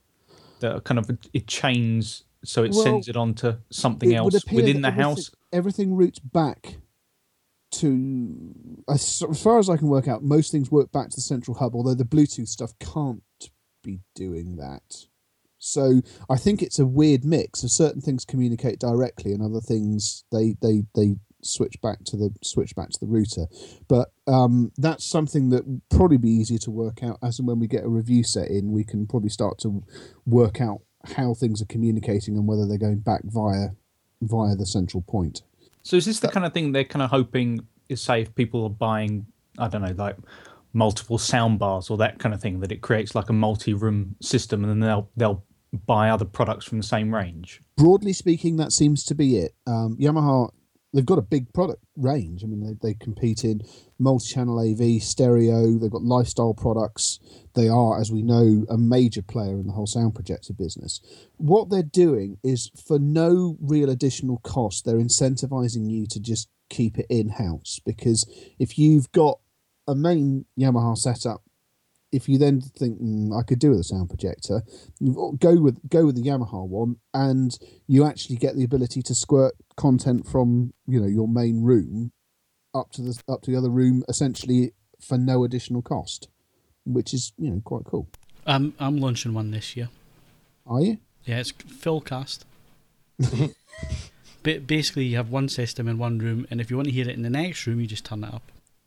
That 0.61 0.85
kind 0.85 0.99
of 0.99 1.11
it 1.33 1.47
chains 1.49 2.25
so 2.45 2.63
it 2.65 2.73
Well, 2.73 2.83
sends 2.83 3.09
it 3.09 3.17
on 3.17 3.35
to 3.35 3.59
something 3.71 4.15
else 4.15 4.45
within 4.53 4.83
the 4.83 4.89
everything- 4.89 4.93
house. 5.03 5.31
Everything 5.53 5.95
routes 5.95 6.19
back 6.19 6.77
to, 7.73 8.55
as 8.89 9.23
far 9.43 9.59
as 9.59 9.69
I 9.71 9.77
can 9.77 9.89
work 9.89 10.09
out, 10.09 10.23
most 10.23 10.51
things 10.53 10.71
work 10.71 10.93
back 10.93 11.11
to 11.11 11.17
the 11.17 11.21
central 11.23 11.57
hub. 11.57 11.75
Although 11.75 11.95
the 11.95 12.05
Bluetooth 12.05 12.49
stuff 12.49 12.73
can't 12.79 13.23
be 13.83 14.01
doing 14.15 14.57
that. 14.57 15.07
So 15.59 16.03
I 16.29 16.37
think 16.37 16.61
it's 16.61 16.81
a 16.81 16.87
weird 16.87 17.25
mix 17.25 17.63
of 17.63 17.71
certain 17.71 18.01
things 18.01 18.25
communicate 18.25 18.81
directly 18.81 19.33
and 19.33 19.43
other 19.43 19.61
things 19.61 20.25
they 20.33 20.57
they 20.61 20.83
they 20.97 21.17
switch 21.45 21.81
back 21.81 22.03
to 22.05 22.17
the 22.17 22.31
switch 22.43 22.75
back 22.75 22.91
to 22.91 23.01
the 23.01 23.07
router. 23.07 23.47
But 23.89 24.13
um, 24.27 24.73
that's 24.77 25.05
something 25.05 25.51
that 25.51 25.81
probably 25.91 26.17
be 26.17 26.31
easier 26.31 26.59
to 26.59 26.71
work 26.71 27.03
out 27.03 27.19
as 27.23 27.39
and 27.39 27.47
when 27.47 27.59
we 27.59 27.69
get 27.69 27.85
a 27.85 27.89
review 27.89 28.25
set 28.25 28.49
in. 28.49 28.73
We 28.73 28.85
can 28.85 29.07
probably 29.07 29.29
start 29.29 29.59
to 29.61 29.85
work 30.27 30.61
out 30.61 30.81
how 31.17 31.35
things 31.35 31.61
are 31.61 31.67
communicating 31.67 32.37
and 32.37 32.47
whether 32.47 32.67
they're 32.67 32.79
going 32.79 33.01
back 33.01 33.23
via 33.25 33.71
via 34.21 34.55
the 34.57 34.67
central 34.67 35.03
point. 35.03 35.43
So 35.83 35.97
is 35.97 36.07
this 36.07 36.21
the 36.21 36.29
kind 36.29 36.47
of 36.47 36.53
thing 36.53 36.73
they're 36.73 36.85
kind 36.85 37.03
of 37.03 37.11
hoping 37.11 37.67
is 37.89 38.01
say 38.01 38.23
if 38.23 38.35
people 38.35 38.65
are 38.65 38.71
buying 38.71 39.27
I 39.59 39.69
don't 39.69 39.83
know 39.83 39.95
like 39.97 40.17
multiple 40.73 41.19
sound 41.19 41.59
bars 41.59 41.91
or 41.91 41.97
that 41.99 42.19
kind 42.19 42.35
of 42.35 42.41
thing 42.41 42.61
that 42.61 42.73
it 42.73 42.81
creates 42.81 43.15
like 43.15 43.29
a 43.29 43.33
multi-room 43.33 44.17
system 44.21 44.63
and 44.63 44.71
then 44.71 44.81
they'll 44.81 45.11
they'll 45.17 45.45
buy 45.87 46.11
other 46.11 46.25
products 46.25 46.67
from 46.67 46.79
the 46.79 46.85
same 46.85 47.15
range. 47.15 47.61
Broadly 47.77 48.13
speaking, 48.13 48.57
that 48.57 48.73
seems 48.73 49.05
to 49.05 49.15
be 49.15 49.39
it. 49.39 49.55
Um, 49.67 49.97
Yamaha 49.99 50.51
they've 50.93 51.07
got 51.07 51.19
a 51.19 51.23
big 51.23 51.53
product 51.53 51.83
range. 51.97 52.45
I 52.45 52.47
mean, 52.47 52.61
they, 52.61 52.91
they 52.91 52.95
compete 52.95 53.45
in 53.45 53.63
multi-channel 53.99 54.59
AV, 54.59 55.03
stereo. 55.03 55.79
They've 55.79 55.91
got 55.91 56.03
lifestyle 56.03 56.55
products. 56.55 57.19
They 57.55 57.69
are, 57.69 58.01
as 58.01 58.13
we 58.13 58.23
know, 58.23 58.65
a 58.69 58.77
major 58.77 59.23
player 59.23 59.59
in 59.59 59.67
the 59.67 59.73
whole 59.73 59.87
sound 59.87 60.15
projector 60.15 60.53
business. 60.53 61.01
What 61.37 61.71
they're 61.71 61.83
doing 61.83 62.39
is, 62.43 62.71
for 62.87 62.99
no 62.99 63.57
real 63.61 63.91
additional 63.91 64.39
cost, 64.39 64.85
they're 64.85 64.97
incentivizing 64.97 65.91
you 65.91 66.07
to 66.09 66.21
just 66.21 66.49
keep 66.69 66.99
it 66.99 67.07
in 67.11 67.29
house 67.29 67.81
because 67.85 68.27
if 68.59 68.79
you've 68.79 69.13
got 69.13 69.39
a 69.87 69.95
main 69.95 70.45
Yamaha 70.59 70.97
setup 70.97 71.43
if 72.13 72.29
you 72.29 72.39
then 72.39 72.61
think 72.61 73.01
mm, 73.01 73.37
I 73.37 73.43
could 73.43 73.59
do 73.59 73.71
with 73.71 73.81
a 73.81 73.85
sound 73.85 74.11
projector, 74.11 74.63
go 75.39 75.57
with 75.57 75.89
go 75.89 76.05
with 76.05 76.15
the 76.15 76.23
Yamaha 76.23 76.69
one, 76.69 76.97
and 77.15 77.59
you 77.89 78.05
actually 78.05 78.37
get 78.37 78.55
the 78.55 78.65
ability 78.65 79.03
to 79.03 79.15
squirt 79.15 79.55
content 79.77 80.29
from 80.29 80.75
you 80.87 81.01
know 81.01 81.07
your 81.07 81.27
main 81.27 81.63
room 81.63 82.13
up 82.75 82.93
to 82.93 83.03
the 83.03 83.21
up 83.29 83.43
to 83.43 83.51
the 83.51 83.57
other 83.57 83.71
room 83.71 84.05
essentially 84.09 84.73
for 85.01 85.17
no 85.17 85.43
additional 85.43 85.81
cost, 85.81 86.29
which 86.85 87.15
is 87.15 87.33
you 87.39 87.51
know 87.51 87.63
quite 87.65 87.85
cool. 87.85 88.09
I'm 88.47 88.75
I'm 88.79 88.99
launching 88.99 89.33
one 89.33 89.51
this 89.51 89.75
year. 89.75 89.89
Are 90.67 90.83
you? 90.83 90.99
Yeah, 91.25 91.39
it's 91.39 91.53
Philcast. 91.53 92.41
Ba- 94.43 94.61
basically, 94.61 95.05
you 95.05 95.17
have 95.17 95.31
one 95.31 95.49
system 95.49 95.89
in 95.89 95.97
one 95.99 96.19
room, 96.19 96.47
and 96.51 96.61
if 96.61 96.71
you 96.71 96.77
want 96.77 96.89
to 96.89 96.93
hear 96.93 97.09
it 97.09 97.15
in 97.15 97.23
the 97.23 97.31
next 97.31 97.67
room, 97.67 97.81
you 97.81 97.87
just 97.87 98.05
turn 98.05 98.25
it 98.25 98.35
up. 98.35 98.43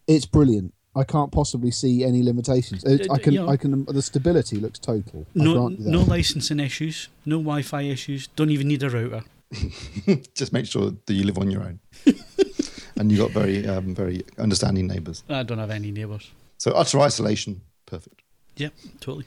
It's 0.08 0.26
brilliant. 0.26 0.74
I 0.96 1.04
can't 1.04 1.32
possibly 1.32 1.72
see 1.72 2.04
any 2.04 2.24
limitations. 2.24 2.84
It, 2.86 3.08
I 3.10 3.16
Uh, 3.16 3.18
can, 3.18 3.34
you 3.34 3.40
know- 3.42 3.50
I 3.50 3.58
can. 3.58 3.86
The 3.86 4.02
stability 4.02 4.58
looks 4.58 4.80
total. 4.80 5.26
No, 5.36 5.54
grant 5.54 5.80
you 5.80 5.86
that. 5.86 5.92
no 5.92 6.02
licensing 6.04 6.60
issues, 6.60 7.10
no 7.26 7.38
Wi-Fi 7.38 7.82
issues. 7.82 8.28
Don't 8.36 8.50
even 8.52 8.68
need 8.68 8.82
a 8.84 8.90
router. 8.90 9.24
Just 10.34 10.54
make 10.54 10.66
sure 10.66 10.92
that 11.06 11.14
you 11.14 11.24
live 11.24 11.38
on 11.38 11.52
your 11.52 11.64
own. 11.64 11.80
and 12.98 13.12
you 13.12 13.18
got 13.18 13.32
very, 13.32 13.68
um, 13.68 13.94
very 13.94 14.24
understanding 14.38 14.88
neighbours. 14.88 15.24
I 15.30 15.44
don't 15.44 15.60
have 15.60 15.70
any 15.72 15.92
neighbours. 15.92 16.32
So 16.58 16.72
utter 16.72 17.00
isolation, 17.02 17.62
perfect. 17.86 18.22
Yeah, 18.56 18.70
totally. 19.02 19.26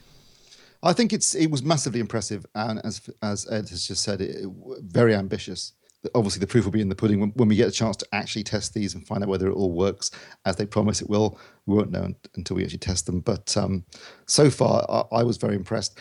I 0.82 0.92
think 0.92 1.12
it's 1.12 1.34
it 1.34 1.50
was 1.50 1.62
massively 1.62 2.00
impressive, 2.00 2.46
and 2.54 2.80
as 2.84 3.00
as 3.20 3.46
Ed 3.50 3.68
has 3.70 3.86
just 3.88 4.02
said, 4.02 4.20
it, 4.20 4.30
it 4.44 4.48
very 4.82 5.14
ambitious. 5.14 5.72
Obviously, 6.14 6.40
the 6.40 6.46
proof 6.46 6.64
will 6.64 6.72
be 6.72 6.80
in 6.80 6.88
the 6.88 6.94
pudding 6.94 7.20
when, 7.20 7.30
when 7.30 7.48
we 7.48 7.56
get 7.56 7.68
a 7.68 7.72
chance 7.72 7.96
to 7.96 8.06
actually 8.12 8.44
test 8.44 8.72
these 8.72 8.94
and 8.94 9.06
find 9.06 9.22
out 9.22 9.28
whether 9.28 9.48
it 9.48 9.54
all 9.54 9.72
works 9.72 10.10
as 10.44 10.56
they 10.56 10.66
promise 10.66 11.02
it 11.02 11.10
will. 11.10 11.38
We 11.66 11.74
won't 11.74 11.90
know 11.90 12.14
until 12.36 12.56
we 12.56 12.62
actually 12.62 12.78
test 12.78 13.06
them. 13.06 13.20
But 13.20 13.56
um, 13.56 13.84
so 14.26 14.48
far, 14.48 14.86
I, 14.88 15.18
I 15.18 15.22
was 15.24 15.36
very 15.36 15.56
impressed. 15.56 15.98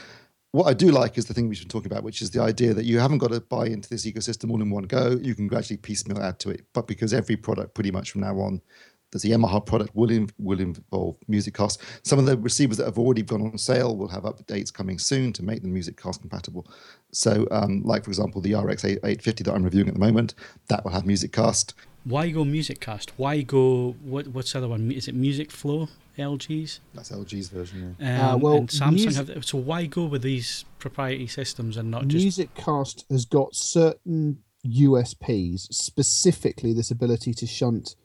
What 0.51 0.67
I 0.67 0.73
do 0.73 0.91
like 0.91 1.17
is 1.17 1.25
the 1.25 1.33
thing 1.33 1.49
we've 1.49 1.59
been 1.59 1.67
talking 1.67 1.91
about, 1.91 2.03
which 2.03 2.21
is 2.21 2.31
the 2.31 2.41
idea 2.41 2.73
that 2.73 2.85
you 2.85 2.99
haven't 2.99 3.17
got 3.17 3.31
to 3.31 3.41
buy 3.41 3.65
into 3.65 3.89
this 3.89 4.05
ecosystem 4.05 4.49
all 4.51 4.61
in 4.61 4.69
one 4.69 4.83
go. 4.83 5.17
You 5.21 5.35
can 5.35 5.47
gradually 5.47 5.77
piecemeal 5.77 6.21
add 6.21 6.39
to 6.39 6.51
it. 6.51 6.65
But 6.73 6.87
because 6.87 7.13
every 7.13 7.35
product, 7.35 7.73
pretty 7.73 7.91
much 7.91 8.11
from 8.11 8.21
now 8.21 8.39
on, 8.39 8.61
there's 9.11 9.23
a 9.23 9.29
Yamaha 9.29 9.65
product 9.65 9.95
will 9.95 10.11
in, 10.11 10.29
will 10.37 10.59
involve 10.59 11.15
MusicCast. 11.29 11.79
Some 12.03 12.19
of 12.19 12.25
the 12.25 12.37
receivers 12.37 12.77
that 12.77 12.85
have 12.85 12.97
already 12.99 13.21
gone 13.21 13.41
on 13.41 13.57
sale 13.57 13.95
will 13.95 14.07
have 14.09 14.23
updates 14.23 14.73
coming 14.73 14.99
soon 14.99 15.31
to 15.33 15.43
make 15.43 15.61
the 15.61 15.69
MusicCast 15.69 16.19
compatible. 16.21 16.67
So, 17.11 17.47
um, 17.51 17.83
like 17.83 18.03
for 18.03 18.09
example, 18.09 18.41
the 18.41 18.55
RX 18.55 18.83
850 18.85 19.43
that 19.45 19.53
I'm 19.53 19.63
reviewing 19.63 19.87
at 19.87 19.93
the 19.93 19.99
moment, 19.99 20.35
that 20.67 20.83
will 20.83 20.91
have 20.91 21.05
music 21.05 21.31
cast. 21.31 21.73
Why 22.03 22.29
go 22.29 22.45
Music 22.45 22.79
Cast? 22.79 23.11
Why 23.17 23.41
go 23.41 23.91
what? 24.01 24.27
What's 24.27 24.53
the 24.53 24.59
other 24.59 24.69
one? 24.69 24.91
Is 24.93 25.09
it 25.09 25.15
Music 25.15 25.51
Flow? 25.51 25.89
LG's. 26.17 26.79
That's 26.93 27.11
LG's 27.11 27.49
version. 27.49 27.97
Um, 27.99 28.07
Uh, 28.07 28.37
well, 28.37 28.55
and 28.57 28.69
Samsung 28.69 28.91
music- 28.93 29.27
have. 29.27 29.45
So 29.45 29.57
why 29.57 29.87
go 29.87 30.05
with 30.05 30.21
these 30.21 30.63
proprietary 30.79 31.27
systems 31.27 31.75
and 31.75 31.91
not 31.91 32.07
just? 32.07 32.23
Music 32.23 32.55
Cast 32.55 33.05
has 33.09 33.25
got 33.25 33.55
certain 33.55 34.37
USPs, 34.65 35.67
specifically 35.73 36.71
this 36.73 36.91
ability 36.91 37.33
to 37.33 37.45
shunt 37.45 37.95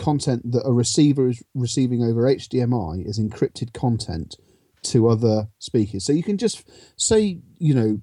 content 0.00 0.50
that 0.50 0.66
a 0.66 0.72
receiver 0.72 1.28
is 1.28 1.42
receiving 1.54 2.02
over 2.02 2.22
HDMI 2.22 3.06
is 3.06 3.20
encrypted 3.20 3.72
content 3.72 4.36
to 4.82 5.08
other 5.08 5.48
speakers. 5.58 6.04
So 6.04 6.12
you 6.12 6.22
can 6.22 6.38
just 6.38 6.68
say, 6.96 7.38
you 7.58 7.74
know, 7.74 8.00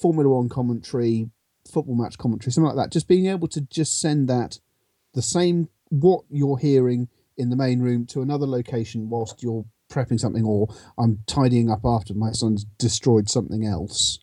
Formula 0.00 0.28
One 0.28 0.48
commentary, 0.48 1.28
football 1.70 1.96
match 1.96 2.16
commentary, 2.16 2.52
something 2.52 2.74
like 2.74 2.84
that. 2.84 2.92
Just 2.92 3.08
being 3.08 3.26
able 3.26 3.48
to 3.48 3.60
just 3.60 4.00
send 4.00 4.28
that 4.28 4.58
the 5.14 5.22
same 5.22 5.68
what 5.88 6.24
you're 6.30 6.58
hearing 6.58 7.08
in 7.36 7.50
the 7.50 7.56
main 7.56 7.80
room 7.80 8.06
to 8.06 8.22
another 8.22 8.46
location 8.46 9.10
whilst 9.10 9.42
you're 9.42 9.64
prepping 9.90 10.20
something 10.20 10.44
or 10.44 10.68
I'm 10.98 11.20
tidying 11.26 11.70
up 11.70 11.80
after 11.84 12.14
my 12.14 12.30
son's 12.30 12.64
destroyed 12.78 13.28
something 13.28 13.66
else. 13.66 14.20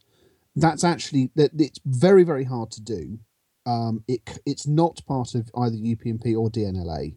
That's 0.56 0.84
actually 0.84 1.32
that 1.36 1.51
it's 1.58 1.79
very 1.86 2.24
very 2.24 2.46
hard 2.46 2.72
to 2.72 2.82
do. 2.82 3.20
Um, 3.68 4.06
it 4.08 4.40
it's 4.46 4.66
not 4.66 5.06
part 5.06 5.36
of 5.36 5.52
either 5.56 5.76
UPnP 5.76 6.38
or 6.38 6.50
DNLA. 6.50 7.16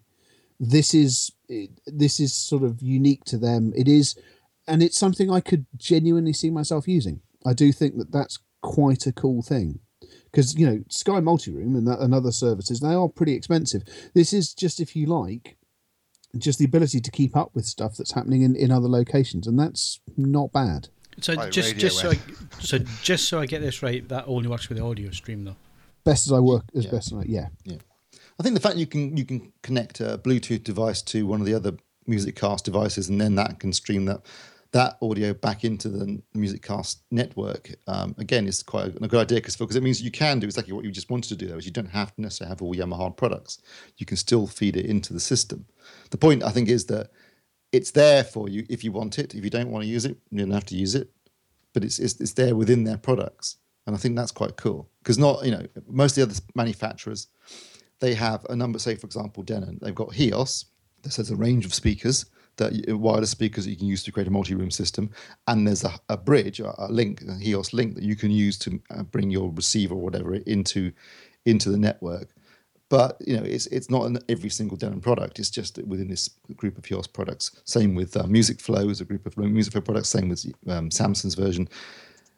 This 0.59 0.95
is 0.95 1.31
it, 1.49 1.71
this 1.87 2.19
is 2.19 2.35
sort 2.35 2.65
of 2.65 2.83
unique 2.83 3.25
to 3.27 3.39
them. 3.39 3.73
It 3.77 3.87
is, 3.87 4.19
and 4.67 4.83
it's 4.83 4.99
something 4.99 5.31
I 5.31 5.41
could 5.41 5.67
genuinely 5.77 6.33
see 6.33 6.51
myself 6.51 6.89
using. 6.89 7.21
I 7.47 7.53
do 7.53 7.71
think 7.71 7.97
that 7.99 8.11
that's 8.11 8.41
quite 8.63 9.07
a 9.07 9.13
cool 9.13 9.43
thing 9.43 9.79
because 10.25 10.59
you 10.59 10.67
know 10.67 10.83
Sky 10.89 11.21
Multiroom 11.21 11.77
and, 11.79 11.87
that, 11.87 12.01
and 12.01 12.13
other 12.13 12.33
services 12.33 12.81
they 12.81 12.95
are 12.95 13.09
pretty 13.09 13.35
expensive. 13.35 13.85
This 14.13 14.33
is 14.33 14.53
just 14.53 14.81
if 14.81 14.97
you 14.97 15.07
like, 15.07 15.57
just 16.37 16.59
the 16.59 16.65
ability 16.65 17.01
to 17.01 17.11
keep 17.13 17.37
up 17.37 17.55
with 17.55 17.65
stuff 17.65 17.97
that's 17.97 18.13
happening 18.13 18.43
in, 18.43 18.57
in 18.57 18.73
other 18.73 18.89
locations, 18.89 19.47
and 19.47 19.57
that's 19.57 20.01
not 20.17 20.53
bad. 20.53 20.89
So 21.21 21.35
Like 21.35 21.53
just 21.53 21.77
just 21.77 21.99
so 22.01 22.11
I, 22.11 22.19
so 22.59 22.79
just 23.03 23.29
so 23.29 23.39
I 23.39 23.47
get 23.47 23.61
this 23.61 23.85
right, 23.85 24.07
that 24.09 24.25
only 24.27 24.49
works 24.49 24.69
with 24.69 24.79
the 24.79 24.85
audio 24.85 25.13
stream 25.13 25.45
though. 25.45 25.57
Best 26.05 26.27
as 26.27 26.33
I 26.33 26.41
work, 26.41 26.65
as 26.75 26.85
Yeah. 26.85 26.91
best 26.91 27.13
as 27.13 27.19
I 27.19 27.23
yeah. 27.27 27.49
Yeah, 27.65 27.77
I 28.39 28.43
think 28.43 28.55
the 28.55 28.61
fact 28.61 28.77
you 28.77 28.87
can 28.87 29.17
you 29.17 29.25
can 29.25 29.53
connect 29.63 30.01
a 30.01 30.19
Bluetooth 30.19 30.65
device 30.65 31.03
to 31.03 31.27
one 31.27 31.41
of 31.41 31.47
the 31.47 31.55
other 31.55 31.77
music 32.07 32.37
cast 32.37 32.65
devices, 32.65 33.09
and 33.09 33.21
then 33.21 33.35
that 33.37 33.61
can 33.61 33.73
stream 33.73 34.07
that 34.07 34.23
that 34.73 34.97
audio 35.03 35.35
back 35.35 35.65
into 35.65 35.89
the 35.89 36.23
music 36.33 36.63
cast 36.63 37.03
network. 37.11 37.75
Um, 37.89 38.15
again, 38.19 38.47
is 38.47 38.63
quite 38.63 38.95
a, 38.95 39.05
a 39.05 39.09
good 39.09 39.21
idea 39.21 39.39
because 39.39 39.57
because 39.57 39.77
it 39.77 39.83
means 39.83 40.01
you 40.01 40.11
can 40.11 40.39
do 40.39 40.47
exactly 40.47 40.73
what 40.73 40.85
you 40.85 40.91
just 40.91 41.11
wanted 41.11 41.29
to 41.29 41.37
do. 41.37 41.47
There 41.49 41.59
is 41.59 41.67
you 41.67 41.73
don't 41.73 41.91
have 41.91 42.15
to 42.15 42.23
necessarily 42.23 42.51
have 42.51 42.63
all 42.63 42.75
Yamaha 42.75 43.17
products. 43.17 43.59
You 43.99 44.07
can 44.07 44.17
still 44.17 44.47
feed 44.47 44.77
it 44.77 44.87
into 44.87 45.13
the 45.13 45.21
system. 45.21 45.67
The 46.11 46.19
point 46.19 46.43
I 46.45 46.51
think 46.51 46.69
is 46.69 46.87
that 46.87 47.11
it's 47.73 47.91
there 47.93 48.25
for 48.25 48.49
you 48.49 48.65
if 48.69 48.83
you 48.85 48.93
want 48.93 49.19
it. 49.19 49.35
If 49.35 49.45
you 49.45 49.51
don't 49.51 49.71
want 49.71 49.85
to 49.85 49.89
use 49.91 50.05
it, 50.05 50.17
you 50.31 50.39
don't 50.39 50.51
have 50.53 50.67
to 50.67 50.77
use 50.77 50.95
it. 50.95 51.11
But 51.73 51.85
it's 51.85 51.99
it's, 51.99 52.21
it's 52.21 52.33
there 52.33 52.57
within 52.57 52.85
their 52.85 52.99
products, 52.99 53.57
and 53.87 53.97
I 53.97 53.99
think 53.99 54.17
that's 54.17 54.33
quite 54.33 54.57
cool 54.57 54.89
because 55.03 55.19
not 55.19 55.45
you 55.45 55.51
know 55.51 55.67
most 55.89 56.17
of 56.17 56.29
the 56.29 56.33
other 56.33 56.41
manufacturers 56.55 57.29
they 58.01 58.15
have 58.15 58.45
a 58.49 58.57
number. 58.57 58.79
Say 58.79 58.95
for 58.97 59.07
example, 59.07 59.43
Denon, 59.43 59.79
they've 59.81 59.95
got 59.95 60.15
HEOS 60.15 60.67
that 61.03 61.13
says 61.13 61.31
a 61.31 61.37
range 61.37 61.65
of 61.65 61.75
speakers 61.75 62.27
that 62.57 62.73
wireless 62.89 63.31
speakers 63.31 63.65
that 63.65 63.71
you 63.71 63.77
can 63.77 63.87
use 63.87 64.03
to 64.05 64.13
create 64.13 64.29
a 64.29 64.31
multi-room 64.31 64.71
system, 64.71 65.11
and 65.47 65.67
there's 65.67 65.85
a, 65.85 65.93
a 66.09 66.17
bridge, 66.17 66.61
a, 66.61 66.87
link, 66.91 67.23
a 67.23 67.33
HEOS 67.33 67.73
link 67.73 67.95
that 67.95 68.05
you 68.05 68.15
can 68.15 68.31
use 68.31 68.59
to 68.59 68.81
uh, 68.91 69.03
bring 69.03 69.31
your 69.31 69.51
receiver 69.51 69.95
or 69.95 70.01
whatever 70.01 70.35
into 70.35 70.93
into 71.47 71.71
the 71.71 71.79
network. 71.79 72.29
But 72.91 73.17
you 73.27 73.37
know, 73.37 73.45
it's 73.45 73.67
it's 73.69 73.89
not 73.89 74.07
in 74.07 74.19
every 74.29 74.51
single 74.51 74.77
Denon 74.77 75.01
product. 75.01 75.39
It's 75.39 75.51
just 75.51 75.79
within 75.87 76.09
this 76.09 76.29
group 76.57 76.77
of 76.77 76.85
HEOS 76.85 77.07
products. 77.13 77.51
Same 77.65 77.95
with 77.95 78.17
uh, 78.17 78.27
Music 78.27 78.61
Flow 78.61 78.89
is 78.89 79.01
a 79.01 79.05
group 79.05 79.27
of 79.27 79.37
Music 79.39 79.73
Flow 79.73 79.83
products. 79.83 80.09
Same 80.09 80.29
with 80.29 80.45
um, 80.69 80.91
Samsung's 80.91 81.35
version. 81.35 81.69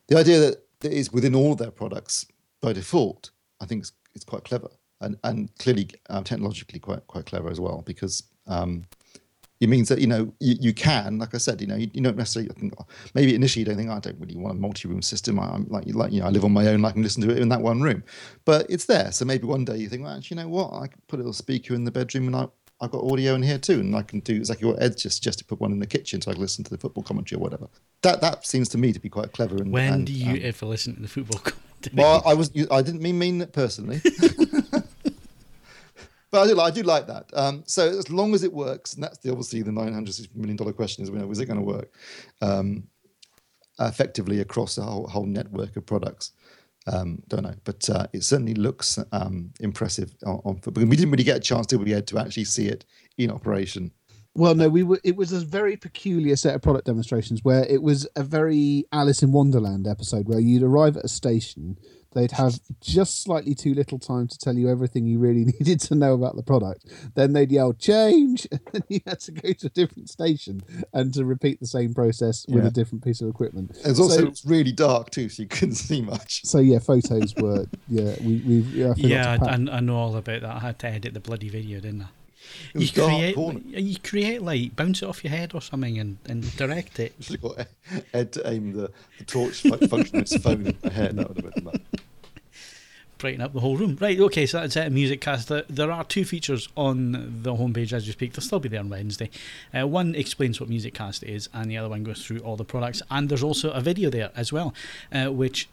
The 0.08 0.18
idea 0.18 0.38
that 0.40 0.64
it 0.84 0.92
is 0.92 1.12
within 1.12 1.34
all 1.34 1.52
of 1.52 1.58
their 1.58 1.70
products 1.70 2.26
by 2.60 2.72
default, 2.72 3.30
I 3.60 3.66
think 3.66 3.82
it's, 3.82 3.92
is 4.14 4.24
quite 4.24 4.44
clever 4.44 4.68
and 5.02 5.16
and 5.24 5.54
clearly 5.58 5.90
um, 6.08 6.24
technologically 6.24 6.78
quite 6.78 7.06
quite 7.06 7.26
clever 7.26 7.50
as 7.50 7.60
well 7.60 7.82
because 7.84 8.22
um, 8.46 8.84
it 9.60 9.68
means 9.68 9.88
that 9.88 10.00
you 10.00 10.06
know 10.06 10.32
you, 10.40 10.56
you 10.60 10.74
can, 10.74 11.18
like 11.18 11.34
I 11.34 11.38
said, 11.38 11.60
you 11.60 11.66
know 11.66 11.76
you, 11.76 11.90
you 11.92 12.02
don't 12.02 12.16
necessarily 12.16 12.52
think 12.54 12.74
maybe 13.14 13.34
initially 13.34 13.60
you 13.60 13.66
don't 13.66 13.76
think 13.76 13.90
"Oh, 13.90 13.94
I 13.94 14.00
don't 14.00 14.18
really 14.18 14.36
want 14.36 14.58
a 14.58 14.60
multi-room 14.60 15.02
system. 15.02 15.38
I, 15.38 15.44
I'm 15.44 15.66
like 15.68 15.84
like 15.94 16.12
you 16.12 16.20
know 16.20 16.26
I 16.26 16.30
live 16.30 16.44
on 16.44 16.52
my 16.52 16.66
own, 16.68 16.84
I 16.84 16.92
can 16.92 17.02
listen 17.02 17.22
to 17.22 17.30
it 17.30 17.38
in 17.38 17.48
that 17.50 17.60
one 17.60 17.82
room, 17.82 18.02
but 18.44 18.66
it's 18.68 18.86
there. 18.86 19.12
So 19.12 19.24
maybe 19.24 19.46
one 19.46 19.64
day 19.64 19.76
you 19.76 19.88
think, 19.88 20.02
well, 20.02 20.16
actually, 20.16 20.38
you 20.38 20.42
know 20.44 20.48
what, 20.48 20.72
I 20.72 20.86
could 20.86 21.06
put 21.06 21.16
a 21.16 21.22
little 21.22 21.32
speaker 21.32 21.74
in 21.74 21.84
the 21.84 21.92
bedroom 21.92 22.26
and 22.26 22.36
I. 22.36 22.46
I've 22.82 22.90
got 22.90 23.04
audio 23.04 23.36
in 23.36 23.42
here 23.44 23.58
too, 23.58 23.78
and 23.78 23.94
I 23.94 24.02
can 24.02 24.18
do 24.20 24.34
exactly 24.34 24.66
what 24.66 24.82
Ed 24.82 24.98
just 24.98 25.22
just 25.22 25.38
to 25.38 25.44
put 25.44 25.60
one 25.60 25.70
in 25.70 25.78
the 25.78 25.86
kitchen 25.86 26.20
so 26.20 26.32
I 26.32 26.34
can 26.34 26.42
listen 26.42 26.64
to 26.64 26.70
the 26.70 26.76
football 26.76 27.04
commentary 27.04 27.38
or 27.38 27.40
whatever. 27.40 27.68
That 28.02 28.20
that 28.22 28.44
seems 28.44 28.68
to 28.70 28.78
me 28.78 28.92
to 28.92 28.98
be 28.98 29.08
quite 29.08 29.32
clever. 29.32 29.54
And, 29.56 29.72
When 29.72 29.92
and, 29.92 30.06
do 30.06 30.12
you 30.12 30.32
um, 30.32 30.40
ever 30.42 30.66
listen 30.66 30.96
to 30.96 31.00
the 31.00 31.06
football 31.06 31.38
commentary? 31.44 31.94
well, 31.94 32.22
I 32.26 32.34
was. 32.34 32.50
I 32.72 32.82
didn't 32.82 33.00
mean 33.00 33.20
mean 33.20 33.40
it 33.40 33.52
personally. 33.52 34.00
but 36.32 36.42
I 36.42 36.46
do, 36.48 36.54
like, 36.56 36.72
I 36.72 36.74
do 36.74 36.82
like 36.82 37.06
that. 37.06 37.30
Um, 37.34 37.62
so 37.68 37.88
as 37.88 38.10
long 38.10 38.34
as 38.34 38.42
it 38.42 38.52
works, 38.52 38.94
and 38.94 39.04
that's 39.04 39.18
the 39.18 39.30
obviously 39.30 39.62
the 39.62 39.70
nine 39.70 39.94
hundred 39.94 40.16
million 40.34 40.56
dollar 40.56 40.72
question 40.72 41.04
is, 41.04 41.10
you 41.10 41.16
know, 41.16 41.30
is 41.30 41.38
it 41.38 41.46
going 41.46 41.60
to 41.60 41.64
work 41.64 41.94
um, 42.40 42.88
effectively 43.78 44.40
across 44.40 44.76
a 44.76 44.82
whole, 44.82 45.06
whole 45.06 45.26
network 45.26 45.76
of 45.76 45.86
products? 45.86 46.32
Um, 46.86 47.22
don't 47.28 47.44
know, 47.44 47.54
but 47.64 47.88
uh, 47.88 48.06
it 48.12 48.24
certainly 48.24 48.54
looks 48.54 48.98
um, 49.12 49.52
impressive. 49.60 50.14
On, 50.26 50.40
on, 50.44 50.60
we 50.74 50.96
didn't 50.96 51.10
really 51.10 51.24
get 51.24 51.36
a 51.36 51.40
chance, 51.40 51.66
did 51.66 51.80
we, 51.80 51.94
Ed, 51.94 52.06
to 52.08 52.18
actually 52.18 52.44
see 52.44 52.66
it 52.66 52.84
in 53.16 53.30
operation? 53.30 53.92
Well, 54.34 54.54
no, 54.54 54.68
we 54.68 54.82
were. 54.82 54.98
It 55.04 55.16
was 55.16 55.32
a 55.32 55.40
very 55.40 55.76
peculiar 55.76 56.36
set 56.36 56.54
of 56.54 56.62
product 56.62 56.86
demonstrations 56.86 57.44
where 57.44 57.64
it 57.66 57.82
was 57.82 58.08
a 58.16 58.22
very 58.22 58.86
Alice 58.90 59.22
in 59.22 59.30
Wonderland 59.30 59.86
episode 59.86 60.26
where 60.26 60.40
you'd 60.40 60.62
arrive 60.62 60.96
at 60.96 61.04
a 61.04 61.08
station, 61.08 61.78
they'd 62.14 62.32
have 62.32 62.58
just 62.80 63.22
slightly 63.22 63.54
too 63.54 63.74
little 63.74 63.98
time 63.98 64.28
to 64.28 64.38
tell 64.38 64.54
you 64.56 64.68
everything 64.68 65.06
you 65.06 65.18
really 65.18 65.44
needed 65.58 65.80
to 65.80 65.94
know 65.94 66.14
about 66.14 66.36
the 66.36 66.42
product. 66.42 66.86
Then 67.14 67.32
they'd 67.32 67.50
yell 67.52 67.72
"change," 67.72 68.46
and 68.52 68.60
then 68.72 68.82
you 68.88 69.00
had 69.06 69.20
to 69.20 69.32
go 69.32 69.52
to 69.52 69.66
a 69.66 69.70
different 69.70 70.10
station 70.10 70.62
and 70.92 71.12
to 71.14 71.24
repeat 71.24 71.60
the 71.60 71.66
same 71.66 71.94
process 71.94 72.44
with 72.48 72.62
Yeah. 72.64 72.68
a 72.68 72.72
different 72.72 73.04
piece 73.04 73.20
of 73.20 73.28
equipment. 73.28 73.76
It's 73.84 73.98
also 73.98 74.20
So- 74.22 74.26
it's 74.26 74.44
really 74.44 74.72
dark 74.72 75.10
too, 75.10 75.28
so 75.28 75.42
you 75.42 75.48
couldn't 75.48 75.74
see 75.88 76.00
much. 76.02 76.44
So 76.44 76.58
yeah, 76.58 76.78
photos 76.78 77.34
were 77.36 77.66
yeah 77.88 78.14
we 78.22 78.36
we 78.46 78.54
yeah, 78.72 78.90
I 78.90 78.94
Yeah, 78.96 79.22
to 79.22 79.30
I, 79.30 79.38
pack. 79.38 79.48
I, 79.48 79.72
I 79.76 79.80
know 79.80 79.96
all 79.96 80.16
about 80.16 80.40
that. 80.42 80.50
I 80.56 80.58
had 80.60 80.78
to 80.80 80.88
edit 80.88 81.14
the 81.14 81.20
bloody 81.20 81.48
video, 81.48 81.80
didn't 81.80 82.02
I? 82.02 82.06
You 82.74 82.90
create, 82.90 83.36
you 83.66 83.98
create 83.98 84.42
like 84.42 84.76
bounce 84.76 85.02
it 85.02 85.08
off 85.08 85.24
your 85.24 85.30
head 85.30 85.54
or 85.54 85.60
something 85.60 85.98
and, 85.98 86.18
and 86.26 86.56
direct 86.56 86.98
it. 87.00 87.14
Should 87.20 87.40
have 87.40 87.56
got 87.56 87.66
Ed 88.12 88.32
to 88.32 88.48
aim 88.48 88.72
the, 88.72 88.90
the 89.18 89.24
torch 89.24 89.62
fu- 89.62 89.88
function 89.88 90.20
his 90.20 90.36
phone 90.36 90.74
ahead. 90.82 91.16
That 91.16 91.28
would 91.28 91.44
have 91.44 91.54
been 91.54 91.80
brighten 93.22 93.40
up 93.40 93.52
the 93.52 93.60
whole 93.60 93.76
room. 93.76 93.96
Right, 94.00 94.18
okay, 94.18 94.46
so 94.46 94.60
that's 94.60 94.76
it, 94.76 94.90
Music 94.90 95.20
Cast. 95.20 95.48
There, 95.48 95.92
are 95.92 96.02
two 96.02 96.24
features 96.24 96.68
on 96.76 97.12
the 97.42 97.54
homepage 97.54 97.92
as 97.92 98.04
you 98.04 98.12
speak. 98.12 98.32
They'll 98.32 98.42
still 98.42 98.58
be 98.58 98.68
there 98.68 98.80
on 98.80 98.88
Wednesday. 98.88 99.30
Uh, 99.72 99.86
one 99.86 100.16
explains 100.16 100.58
what 100.60 100.68
Music 100.68 100.92
Cast 100.92 101.22
is, 101.22 101.48
and 101.54 101.70
the 101.70 101.76
other 101.78 101.88
one 101.88 102.02
goes 102.02 102.26
through 102.26 102.40
all 102.40 102.56
the 102.56 102.64
products. 102.64 103.00
And 103.12 103.28
there's 103.28 103.44
also 103.44 103.70
a 103.70 103.80
video 103.80 104.10
there 104.10 104.32
as 104.34 104.52
well, 104.52 104.74
uh, 105.12 105.26
which 105.26 105.68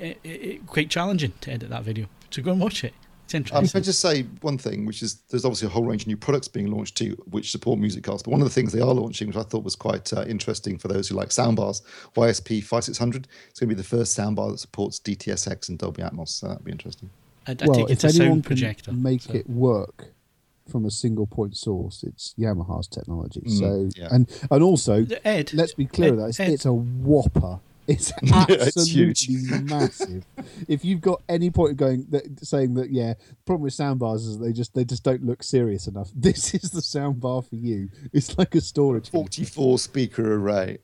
uh, 0.00 0.06
uh, 0.24 0.38
quite 0.66 0.88
challenging 0.88 1.34
to 1.42 1.52
edit 1.52 1.68
that 1.68 1.82
video. 1.82 2.06
So 2.30 2.42
go 2.42 2.52
and 2.52 2.60
watch 2.60 2.82
it. 2.82 2.94
It's 3.24 3.34
Um, 3.34 3.38
interesting. 3.38 3.68
can 3.70 3.80
I 3.80 3.84
just 3.84 4.00
say 4.00 4.22
one 4.42 4.58
thing, 4.58 4.84
which 4.84 5.02
is 5.02 5.14
there's 5.30 5.44
obviously 5.44 5.66
a 5.66 5.70
whole 5.70 5.84
range 5.84 6.02
of 6.02 6.08
new 6.08 6.16
products 6.16 6.46
being 6.48 6.70
launched 6.70 6.96
too, 6.96 7.16
which 7.30 7.50
support 7.50 7.78
music 7.78 8.04
MusicCast. 8.04 8.24
But 8.24 8.30
one 8.32 8.40
of 8.42 8.46
the 8.46 8.52
things 8.52 8.72
they 8.72 8.80
are 8.80 8.92
launching, 8.92 9.28
which 9.28 9.36
I 9.36 9.42
thought 9.42 9.64
was 9.64 9.76
quite 9.76 10.12
uh, 10.12 10.24
interesting 10.28 10.76
for 10.78 10.88
those 10.88 11.08
who 11.08 11.14
like 11.14 11.30
soundbars, 11.30 11.82
YSP 12.16 12.62
5600. 12.62 13.26
It's 13.48 13.60
going 13.60 13.68
to 13.70 13.74
be 13.74 13.80
the 13.80 13.86
first 13.86 14.16
soundbar 14.16 14.50
that 14.50 14.58
supports 14.58 15.00
DTSX 15.00 15.68
and 15.68 15.78
Dolby 15.78 16.02
Atmos. 16.02 16.28
So 16.28 16.48
that'd 16.48 16.64
be 16.64 16.72
interesting. 16.72 17.10
I, 17.46 17.52
I 17.52 17.56
well, 17.66 17.74
take 17.76 17.84
if 17.86 17.90
it's 17.92 18.04
a 18.04 18.08
anyone 18.08 18.26
sound 18.28 18.44
can 18.44 18.48
projector. 18.48 18.92
make 18.92 19.22
so- 19.22 19.32
it 19.34 19.48
work 19.48 20.06
from 20.68 20.86
a 20.86 20.90
single 20.90 21.26
point 21.26 21.54
source, 21.56 22.02
it's 22.02 22.34
Yamaha's 22.38 22.86
technology. 22.88 23.40
Mm, 23.42 23.58
so 23.58 24.00
yeah. 24.00 24.08
and 24.10 24.26
and 24.50 24.62
also 24.62 25.06
Ed, 25.24 25.52
let's 25.52 25.74
be 25.74 25.84
clear 25.84 26.08
Ed- 26.08 26.14
about 26.14 26.26
this. 26.28 26.40
Ed- 26.40 26.52
It's 26.52 26.64
a 26.64 26.72
whopper. 26.72 27.60
It's 27.86 28.12
Yeah, 28.22 28.46
it's 28.48 28.76
absolutely 28.76 29.58
massive. 29.64 30.24
If 30.68 30.84
you've 30.84 31.00
got 31.00 31.22
any 31.28 31.50
point 31.50 31.72
of 31.72 31.76
going 31.76 32.06
that, 32.10 32.46
saying 32.46 32.74
that, 32.74 32.90
yeah, 32.90 33.14
the 33.14 33.36
problem 33.44 33.62
with 33.62 33.74
soundbars 33.74 34.26
is 34.26 34.38
they 34.38 34.52
just 34.52 34.74
they 34.74 34.84
just 34.84 35.02
don't 35.02 35.24
look 35.24 35.42
serious 35.42 35.86
enough. 35.86 36.10
This 36.24 36.54
is 36.54 36.70
the 36.70 36.80
soundbar 36.80 37.46
for 37.46 37.56
you. 37.56 37.90
It's 38.12 38.38
like 38.38 38.54
a 38.54 38.60
storage. 38.60 39.10
44 39.10 39.78
speaker 39.78 40.34
array. 40.34 40.78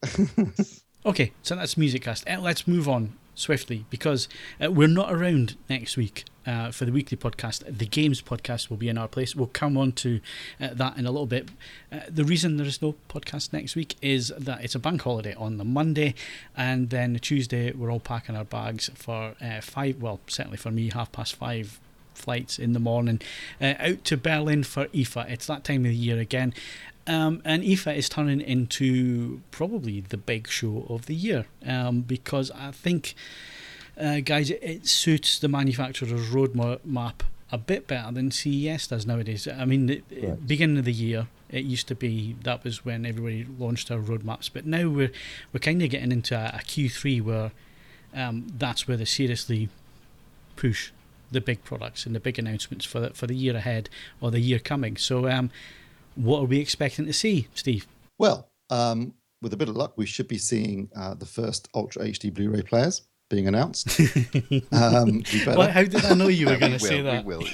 Okay, 1.07 1.33
so 1.43 1.57
that's 1.57 1.79
Music 1.79 2.03
Cast. 2.03 2.29
Uh, 2.29 2.39
let's 2.41 2.69
move 2.69 2.87
on 2.89 3.15
swiftly 3.41 3.85
because 3.91 4.29
uh, 4.63 4.71
we're 4.71 4.89
not 4.89 5.13
around 5.13 5.57
next 5.69 5.97
week 5.97 6.25
uh, 6.47 6.71
for 6.71 6.85
the 6.85 6.93
weekly 6.93 7.17
podcast. 7.17 7.65
The 7.67 7.87
Games 7.87 8.23
podcast 8.23 8.71
will 8.71 8.77
be 8.77 8.89
in 8.89 8.99
our 8.99 9.09
place. 9.09 9.35
We'll 9.35 9.49
come 9.49 9.77
on 9.77 9.93
to 9.93 10.21
uh, 10.61 10.69
that 10.73 10.97
in 10.97 11.07
a 11.07 11.11
little 11.11 11.27
bit. 11.27 11.49
Uh, 11.91 12.01
the 12.09 12.25
reason 12.25 12.57
there 12.57 12.67
is 12.67 12.81
no 12.81 12.95
podcast 13.09 13.53
next 13.53 13.77
week 13.77 13.97
is 14.01 14.33
that 14.39 14.63
it's 14.63 14.75
a 14.75 14.79
bank 14.79 15.03
holiday 15.03 15.35
on 15.35 15.59
the 15.59 15.65
Monday, 15.65 16.15
and 16.57 16.91
then 16.91 17.13
the 17.13 17.21
Tuesday 17.21 17.73
we're 17.73 17.91
all 17.91 18.01
packing 18.01 18.37
our 18.37 18.45
bags 18.45 18.91
for 18.95 19.35
uh, 19.41 19.61
five. 19.61 20.01
Well, 20.01 20.21
certainly 20.27 20.59
for 20.59 20.71
me, 20.71 20.91
half 20.91 21.13
past 21.13 21.35
five 21.35 21.81
flights 22.15 22.59
in 22.59 22.73
the 22.75 22.79
morning 22.79 23.21
uh, 23.61 23.75
out 23.79 24.05
to 24.05 24.17
Berlin 24.17 24.63
for 24.63 24.87
IFA. 24.87 25.31
It's 25.31 25.47
that 25.47 25.65
time 25.65 25.85
of 25.85 25.91
the 25.91 25.97
year 25.97 26.19
again. 26.19 26.55
Um, 27.07 27.41
and 27.45 27.63
IFA 27.63 27.97
is 27.97 28.09
turning 28.09 28.41
into 28.41 29.41
probably 29.51 30.01
the 30.01 30.17
big 30.17 30.49
show 30.49 30.87
of 30.89 31.07
the 31.07 31.15
year 31.15 31.47
um, 31.67 32.03
because 32.03 32.51
I 32.53 32.71
think, 32.71 33.15
uh, 34.01 34.21
guys, 34.21 34.51
it, 34.51 34.61
it 34.63 34.87
suits 34.87 35.39
the 35.39 35.49
manufacturer's 35.49 36.29
roadmap 36.31 37.21
a 37.51 37.59
bit 37.59 37.87
better 37.89 38.13
than 38.13 38.31
CES 38.31 38.87
does 38.89 39.07
nowadays. 39.07 39.49
I 39.49 39.65
mean, 39.65 39.87
the, 39.87 40.03
Right. 40.23 40.47
beginning 40.47 40.79
of 40.79 40.85
the 40.85 40.93
year, 40.93 41.27
it 41.49 41.65
used 41.65 41.89
to 41.89 41.95
be 41.97 42.37
that 42.45 42.63
was 42.63 42.85
when 42.85 43.05
everybody 43.05 43.45
launched 43.59 43.89
their 43.89 43.99
roadmaps, 43.99 44.49
but 44.53 44.65
now 44.67 44.89
we're 44.89 45.11
we're 45.53 45.59
kind 45.59 45.83
of 45.83 45.91
getting 45.91 46.13
into 46.13 46.37
a, 46.37 46.51
a 46.55 46.59
Q3 46.63 47.23
where 47.23 47.51
um, 48.15 48.47
that's 48.57 48.87
where 48.87 48.97
they 48.97 49.05
seriously 49.05 49.69
push 50.55 50.93
the 51.33 51.41
big 51.41 51.65
products 51.65 52.07
and 52.07 52.15
the 52.15 52.21
big 52.21 52.39
announcements 52.39 52.85
for 52.85 53.01
the, 53.01 53.11
for 53.11 53.27
the 53.27 53.35
year 53.35 53.57
ahead 53.57 53.89
or 54.21 54.31
the 54.31 54.39
year 54.41 54.59
coming. 54.61 54.97
So, 54.97 55.29
um, 55.29 55.51
what 56.25 56.41
are 56.41 56.47
we 56.47 56.59
expecting 56.59 57.07
to 57.07 57.13
see, 57.13 57.49
Steve? 57.55 57.87
Well, 58.19 58.49
um, 58.69 59.15
with 59.43 59.53
a 59.53 59.57
bit 59.57 59.69
of 59.69 59.77
luck, 59.77 59.95
we 59.97 60.07
should 60.07 60.29
be 60.29 60.39
seeing 60.39 60.91
uh, 60.95 61.15
the 61.15 61.27
first 61.27 61.69
Ultra 61.75 62.05
HD 62.05 62.33
Blu-ray 62.33 62.63
players 62.63 63.03
being 63.29 63.49
announced. 63.49 63.99
um. 64.73 65.23
Well, 65.47 65.71
how 65.71 65.85
did 65.85 66.05
I 66.05 66.15
know 66.15 66.29
you 66.29 66.47
were 66.47 66.57
going 66.59 66.73
to 66.73 66.79
say 66.79 67.01
that? 67.03 67.25
We 67.25 67.37
will. 67.37 67.47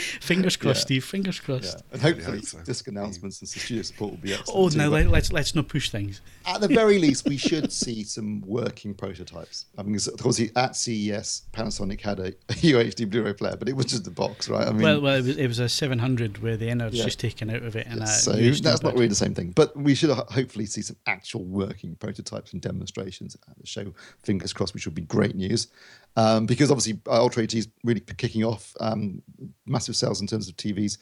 It's 0.00 0.12
got 0.14 0.20
to. 0.20 0.26
Fingers 0.26 0.56
crossed, 0.56 0.78
Yeah. 0.78 0.82
Steve. 0.82 1.04
Fingers 1.04 1.38
yeah. 1.38 1.44
crossed. 1.44 1.82
And 1.92 2.02
hopefully, 2.02 2.38
hope 2.38 2.46
so. 2.46 2.58
disc 2.62 2.88
announcements 2.88 3.40
and 3.40 3.48
studio 3.48 3.82
support 3.82 4.10
will 4.12 4.18
be 4.18 4.32
excellent. 4.34 4.74
Oh, 4.74 4.76
no, 4.78 4.90
but 4.90 4.96
let, 5.04 5.06
let's 5.10 5.32
let's 5.32 5.54
not 5.54 5.68
push 5.68 5.90
things. 5.90 6.20
At 6.46 6.60
the 6.60 6.68
very 6.68 6.98
least, 7.06 7.28
we 7.28 7.36
should 7.36 7.72
see 7.72 8.02
some 8.04 8.40
working 8.46 8.94
prototypes. 8.94 9.66
I 9.78 9.82
mean, 9.82 9.94
'cause 9.94 10.08
obviously 10.08 10.50
at 10.56 10.76
CES, 10.76 11.42
Panasonic 11.52 12.00
had 12.00 12.20
a, 12.20 12.26
a 12.48 12.54
UHD 12.54 13.08
Blu-ray 13.10 13.34
player, 13.34 13.56
but 13.56 13.68
it 13.68 13.76
was 13.76 13.86
just 13.86 14.06
a 14.06 14.10
box, 14.10 14.48
right? 14.48 14.66
I 14.66 14.72
mean, 14.72 14.82
well, 14.82 15.00
well, 15.00 15.14
it 15.16 15.24
was, 15.24 15.36
it 15.36 15.46
was 15.46 15.58
a 15.58 15.68
700 15.68 16.42
where 16.42 16.56
the 16.56 16.68
innards 16.68 16.96
Yeah. 16.96 17.04
just 17.04 17.20
taken 17.20 17.50
out 17.50 17.62
of 17.62 17.76
it, 17.76 17.86
and 17.88 18.02
uh, 18.02 18.06
so 18.06 18.32
that's 18.32 18.82
not 18.82 18.94
really 18.94 19.08
the 19.08 19.14
same 19.14 19.34
thing. 19.34 19.50
But 19.54 19.76
we 19.76 19.94
should 19.94 20.10
hopefully 20.10 20.66
see 20.66 20.82
some 20.82 20.96
actual 21.06 21.44
working 21.44 21.96
prototypes 21.96 22.52
and 22.52 22.60
demonstrations 22.62 23.36
at 23.48 23.58
the 23.58 23.66
show. 23.66 23.92
Fingers 24.22 24.52
crossed, 24.52 24.74
which 24.74 24.86
would 24.86 24.94
be 24.94 25.02
great 25.02 25.34
news. 25.36 25.68
Um, 26.16 26.46
because 26.46 26.70
obviously 26.70 27.00
uh, 27.06 27.22
Ultra 27.22 27.44
HD 27.44 27.54
is 27.56 27.68
really 27.84 28.00
kicking 28.00 28.44
off 28.44 28.74
um, 28.80 29.22
massive 29.66 29.96
sales 29.96 30.20
in 30.20 30.26
terms 30.26 30.48
of 30.48 30.56
TVs, 30.56 30.98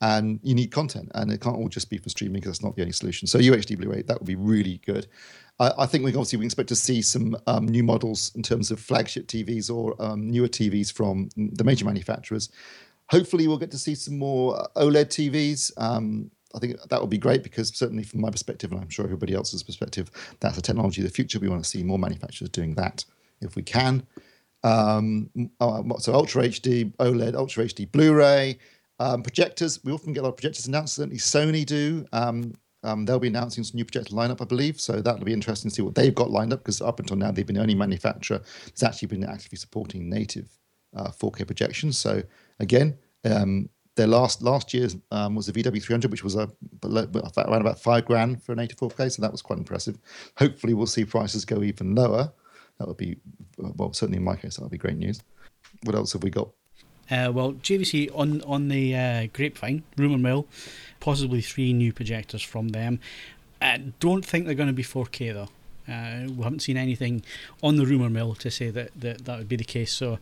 and 0.00 0.38
you 0.42 0.54
need 0.54 0.70
content, 0.70 1.10
and 1.14 1.32
it 1.32 1.40
can't 1.40 1.56
all 1.56 1.68
just 1.68 1.90
be 1.90 1.98
from 1.98 2.10
streaming 2.10 2.40
because 2.40 2.52
that's 2.52 2.64
not 2.64 2.76
the 2.76 2.82
only 2.82 2.92
solution. 2.92 3.26
So 3.26 3.38
UHD 3.38 3.78
Blu-ray 3.78 4.02
that 4.02 4.18
would 4.18 4.26
be 4.26 4.36
really 4.36 4.80
good. 4.86 5.08
I, 5.58 5.72
I 5.80 5.86
think 5.86 6.04
we 6.04 6.10
obviously 6.10 6.38
we 6.38 6.44
expect 6.44 6.68
to 6.68 6.76
see 6.76 7.02
some 7.02 7.36
um, 7.46 7.66
new 7.66 7.82
models 7.82 8.32
in 8.34 8.42
terms 8.42 8.70
of 8.70 8.78
flagship 8.78 9.26
TVs 9.26 9.74
or 9.74 10.00
um, 10.00 10.30
newer 10.30 10.48
TVs 10.48 10.92
from 10.92 11.28
the 11.36 11.64
major 11.64 11.84
manufacturers. 11.84 12.50
Hopefully, 13.08 13.48
we'll 13.48 13.58
get 13.58 13.70
to 13.72 13.78
see 13.78 13.94
some 13.94 14.18
more 14.18 14.60
uh, 14.60 14.66
OLED 14.76 15.06
TVs. 15.06 15.72
Um, 15.76 16.30
I 16.54 16.58
think 16.58 16.80
that 16.88 17.00
would 17.00 17.10
be 17.10 17.18
great 17.18 17.42
because 17.42 17.76
certainly 17.76 18.04
from 18.04 18.20
my 18.20 18.30
perspective, 18.30 18.72
and 18.72 18.80
I'm 18.80 18.88
sure 18.88 19.04
everybody 19.04 19.34
else's 19.34 19.62
perspective, 19.62 20.10
that's 20.40 20.56
a 20.56 20.62
technology 20.62 21.02
of 21.02 21.08
the 21.08 21.14
future. 21.14 21.38
We 21.38 21.48
want 21.48 21.62
to 21.62 21.68
see 21.68 21.82
more 21.82 21.98
manufacturers 21.98 22.48
doing 22.50 22.74
that 22.76 23.04
if 23.40 23.56
we 23.56 23.62
can. 23.62 24.06
Um, 24.66 25.30
uh, 25.60 25.82
so 25.98 26.12
Ultra 26.12 26.42
HD, 26.48 26.92
OLED, 26.96 27.36
Ultra 27.36 27.64
HD 27.64 27.90
Blu-ray, 27.90 28.58
um, 28.98 29.22
projectors. 29.22 29.82
We 29.84 29.92
often 29.92 30.12
get 30.12 30.20
a 30.20 30.22
lot 30.24 30.30
of 30.30 30.36
projectors 30.36 30.66
announced. 30.66 30.96
Certainly 30.96 31.18
Sony 31.18 31.64
do. 31.64 32.04
Um, 32.12 32.52
um, 32.82 33.04
they'll 33.04 33.20
be 33.20 33.28
announcing 33.28 33.64
some 33.64 33.76
new 33.76 33.84
projector 33.84 34.14
lineup, 34.14 34.42
I 34.42 34.44
believe. 34.44 34.80
So 34.80 35.00
that'll 35.00 35.24
be 35.24 35.32
interesting 35.32 35.70
to 35.70 35.74
see 35.74 35.82
what 35.82 35.94
they've 35.94 36.14
got 36.14 36.30
lined 36.30 36.52
up 36.52 36.60
because 36.60 36.80
up 36.80 36.98
until 36.98 37.16
now 37.16 37.30
they've 37.30 37.46
been 37.46 37.56
the 37.56 37.62
only 37.62 37.74
manufacturer 37.74 38.40
that's 38.66 38.82
actually 38.82 39.08
been 39.08 39.24
actively 39.24 39.56
supporting 39.56 40.08
native 40.08 40.48
uh, 40.96 41.10
4K 41.10 41.46
projections. 41.46 41.98
So 41.98 42.22
again, 42.58 42.96
um, 43.24 43.68
their 43.96 44.06
last 44.06 44.42
last 44.42 44.74
year's 44.74 44.96
um, 45.10 45.34
was 45.34 45.46
the 45.46 45.52
VW300, 45.52 46.10
which 46.10 46.22
was 46.22 46.36
a 46.36 46.50
around 46.84 47.60
about 47.60 47.80
five 47.80 48.04
grand 48.04 48.42
for 48.42 48.52
a 48.52 48.56
native 48.56 48.78
4K. 48.78 49.12
So 49.12 49.22
that 49.22 49.32
was 49.32 49.42
quite 49.42 49.58
impressive. 49.58 49.98
Hopefully, 50.36 50.74
we'll 50.74 50.86
see 50.86 51.04
prices 51.04 51.44
go 51.44 51.62
even 51.62 51.94
lower. 51.94 52.32
That 52.78 52.88
would 52.88 52.96
be 52.96 53.16
well, 53.56 53.92
certainly 53.92 54.18
in 54.18 54.24
my 54.24 54.36
case, 54.36 54.56
that 54.56 54.62
would 54.62 54.70
be 54.70 54.78
great 54.78 54.96
news. 54.96 55.20
What 55.82 55.94
else 55.94 56.12
have 56.12 56.22
we 56.22 56.30
got? 56.30 56.48
Uh, 57.10 57.30
well, 57.32 57.52
JVC 57.52 58.10
on 58.14 58.42
on 58.42 58.68
the 58.68 58.94
uh, 58.94 59.26
grapevine, 59.32 59.84
rumor 59.96 60.18
mill, 60.18 60.46
possibly 61.00 61.40
three 61.40 61.72
new 61.72 61.92
projectors 61.92 62.42
from 62.42 62.70
them. 62.70 63.00
I 63.60 63.78
don't 64.00 64.24
think 64.24 64.46
they're 64.46 64.54
going 64.54 64.68
to 64.68 64.72
be 64.72 64.82
4K 64.82 65.32
though. 65.32 65.48
Uh, 65.88 66.28
we 66.36 66.42
haven't 66.42 66.60
seen 66.60 66.76
anything 66.76 67.22
on 67.62 67.76
the 67.76 67.86
rumor 67.86 68.10
mill 68.10 68.34
to 68.34 68.50
say 68.50 68.70
that 68.70 68.90
that, 68.96 69.24
that 69.24 69.38
would 69.38 69.48
be 69.48 69.56
the 69.56 69.64
case. 69.64 69.92
So 69.92 70.18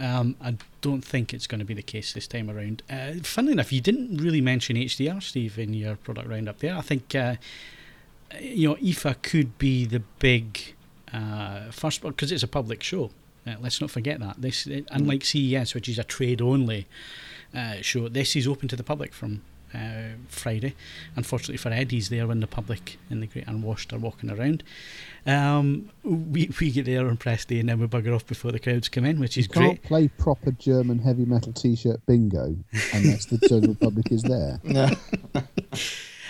um, 0.00 0.36
I 0.40 0.56
don't 0.80 1.04
think 1.04 1.32
it's 1.32 1.46
going 1.46 1.58
to 1.58 1.64
be 1.64 1.74
the 1.74 1.82
case 1.82 2.12
this 2.12 2.26
time 2.26 2.50
around. 2.50 2.82
Uh, 2.90 3.14
funnily 3.22 3.52
enough, 3.52 3.72
you 3.72 3.80
didn't 3.80 4.16
really 4.16 4.40
mention 4.40 4.76
HDR, 4.76 5.22
Steve, 5.22 5.58
in 5.58 5.74
your 5.74 5.96
product 5.96 6.28
roundup 6.28 6.58
there. 6.58 6.76
I 6.76 6.80
think 6.80 7.14
uh, 7.14 7.36
you 8.40 8.68
know 8.68 8.74
IFA 8.76 9.22
could 9.22 9.58
be 9.58 9.84
the 9.84 10.00
big 10.18 10.74
uh, 11.14 11.70
first 11.70 12.02
because 12.02 12.32
it's 12.32 12.42
a 12.42 12.48
public 12.48 12.82
show. 12.82 13.10
Uh, 13.46 13.54
let's 13.60 13.80
not 13.80 13.90
forget 13.90 14.20
that 14.20 14.40
this, 14.40 14.66
it, 14.66 14.86
unlike 14.90 15.24
CES, 15.24 15.74
which 15.74 15.88
is 15.88 15.98
a 15.98 16.04
trade 16.04 16.40
only 16.40 16.86
uh, 17.54 17.76
show. 17.82 18.08
This 18.08 18.34
is 18.36 18.48
open 18.48 18.68
to 18.68 18.76
the 18.76 18.82
public 18.82 19.12
from 19.12 19.42
uh, 19.74 20.16
Friday. 20.28 20.74
Unfortunately 21.14 21.56
for 21.56 21.68
Ed, 21.68 21.90
he's 21.90 22.08
there 22.08 22.26
when 22.26 22.40
the 22.40 22.46
public 22.46 22.98
in 23.10 23.20
the 23.20 23.26
Great 23.26 23.46
Unwashed 23.46 23.92
are 23.92 23.98
walking 23.98 24.30
around. 24.30 24.62
Um, 25.26 25.90
we, 26.02 26.50
we 26.60 26.70
get 26.70 26.86
there 26.86 27.06
on 27.06 27.16
press 27.16 27.44
day 27.44 27.60
and 27.60 27.68
then 27.68 27.78
we 27.78 27.86
bugger 27.86 28.14
off 28.14 28.26
before 28.26 28.50
the 28.50 28.58
crowds 28.58 28.88
come 28.88 29.04
in, 29.04 29.20
which 29.20 29.36
is 29.36 29.46
you 29.46 29.52
can't 29.52 29.66
great. 29.66 29.82
play 29.82 30.08
proper 30.08 30.52
German 30.52 30.98
heavy 30.98 31.24
metal 31.24 31.52
T-shirt 31.52 32.00
bingo 32.06 32.56
unless 32.92 33.26
the 33.26 33.38
general 33.46 33.74
public 33.80 34.10
is 34.10 34.22
there. 34.22 34.58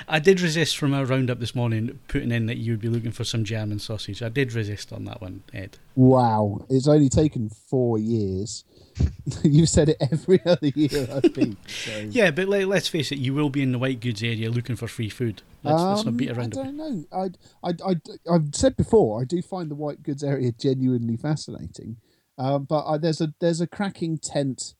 I 0.08 0.18
did 0.18 0.40
resist 0.40 0.76
from 0.76 0.94
our 0.94 1.04
roundup 1.04 1.40
this 1.40 1.54
morning 1.54 1.98
putting 2.08 2.30
in 2.30 2.46
that 2.46 2.58
you 2.58 2.72
would 2.72 2.80
be 2.80 2.88
looking 2.88 3.12
for 3.12 3.24
some 3.24 3.44
German 3.44 3.78
sausage. 3.78 4.22
I 4.22 4.28
did 4.28 4.52
resist 4.52 4.92
on 4.92 5.04
that 5.04 5.20
one, 5.20 5.42
Ed. 5.52 5.78
Wow, 5.94 6.66
it's 6.68 6.88
only 6.88 7.08
taken 7.08 7.48
four 7.48 7.98
years. 7.98 8.64
You've 9.42 9.68
said 9.68 9.88
it 9.88 9.96
every 10.00 10.40
other 10.46 10.68
year 10.68 11.08
I've 11.12 11.34
been. 11.34 11.56
So. 11.66 11.98
Yeah, 12.10 12.30
but 12.30 12.48
let, 12.48 12.68
let's 12.68 12.88
face 12.88 13.10
it, 13.12 13.18
you 13.18 13.34
will 13.34 13.50
be 13.50 13.62
in 13.62 13.72
the 13.72 13.78
white 13.78 14.00
goods 14.00 14.22
area 14.22 14.50
looking 14.50 14.76
for 14.76 14.86
free 14.86 15.08
food. 15.08 15.42
Let's, 15.62 15.82
let's 15.82 16.04
not 16.04 16.10
Um, 16.10 16.16
beat 16.16 16.30
I 16.30 16.34
around 16.34 16.58
I 16.58 16.62
don't 16.64 16.76
know. 16.76 17.04
I, 17.12 17.30
I, 17.62 17.72
I, 17.84 17.96
I've 18.32 18.54
said 18.54 18.76
before, 18.76 19.20
I 19.20 19.24
do 19.24 19.40
find 19.42 19.70
the 19.70 19.74
white 19.74 20.02
goods 20.02 20.22
area 20.22 20.52
genuinely 20.52 21.16
fascinating. 21.16 21.96
Um, 22.36 22.64
but 22.64 22.84
I, 22.86 22.98
there's 22.98 23.20
a 23.20 23.32
there's 23.40 23.60
a 23.60 23.66
cracking 23.66 24.18
tent 24.18 24.74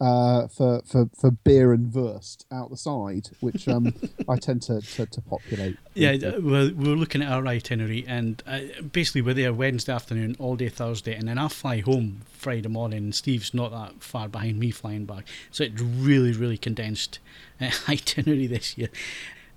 uh, 0.00 0.48
for, 0.48 0.82
for, 0.84 1.08
for 1.18 1.30
beer 1.30 1.72
and 1.72 1.94
wurst 1.94 2.46
out 2.50 2.70
the 2.70 2.76
side, 2.76 3.30
which 3.40 3.68
um, 3.68 3.94
I 4.28 4.36
tend 4.36 4.62
to, 4.62 4.80
to, 4.80 5.06
to 5.06 5.20
populate. 5.20 5.76
Yeah, 5.94 6.12
uh, 6.12 6.40
well, 6.40 6.70
we're 6.74 6.96
looking 6.96 7.22
at 7.22 7.30
our 7.30 7.46
itinerary, 7.46 8.04
and 8.06 8.42
uh, 8.46 8.60
basically 8.92 9.22
we're 9.22 9.34
there 9.34 9.52
Wednesday 9.52 9.92
afternoon, 9.92 10.36
all 10.38 10.56
day 10.56 10.68
Thursday, 10.68 11.14
and 11.14 11.28
then 11.28 11.38
I 11.38 11.48
fly 11.48 11.80
home 11.80 12.22
Friday 12.32 12.68
morning. 12.68 13.12
Steve's 13.12 13.54
not 13.54 13.70
that 13.70 14.02
far 14.02 14.28
behind 14.28 14.58
me 14.58 14.70
flying 14.70 15.04
back, 15.04 15.24
so 15.50 15.64
it's 15.64 15.80
really, 15.80 16.32
really 16.32 16.58
condensed 16.58 17.20
uh, 17.60 17.70
itinerary 17.88 18.46
this 18.46 18.76
year. 18.76 18.88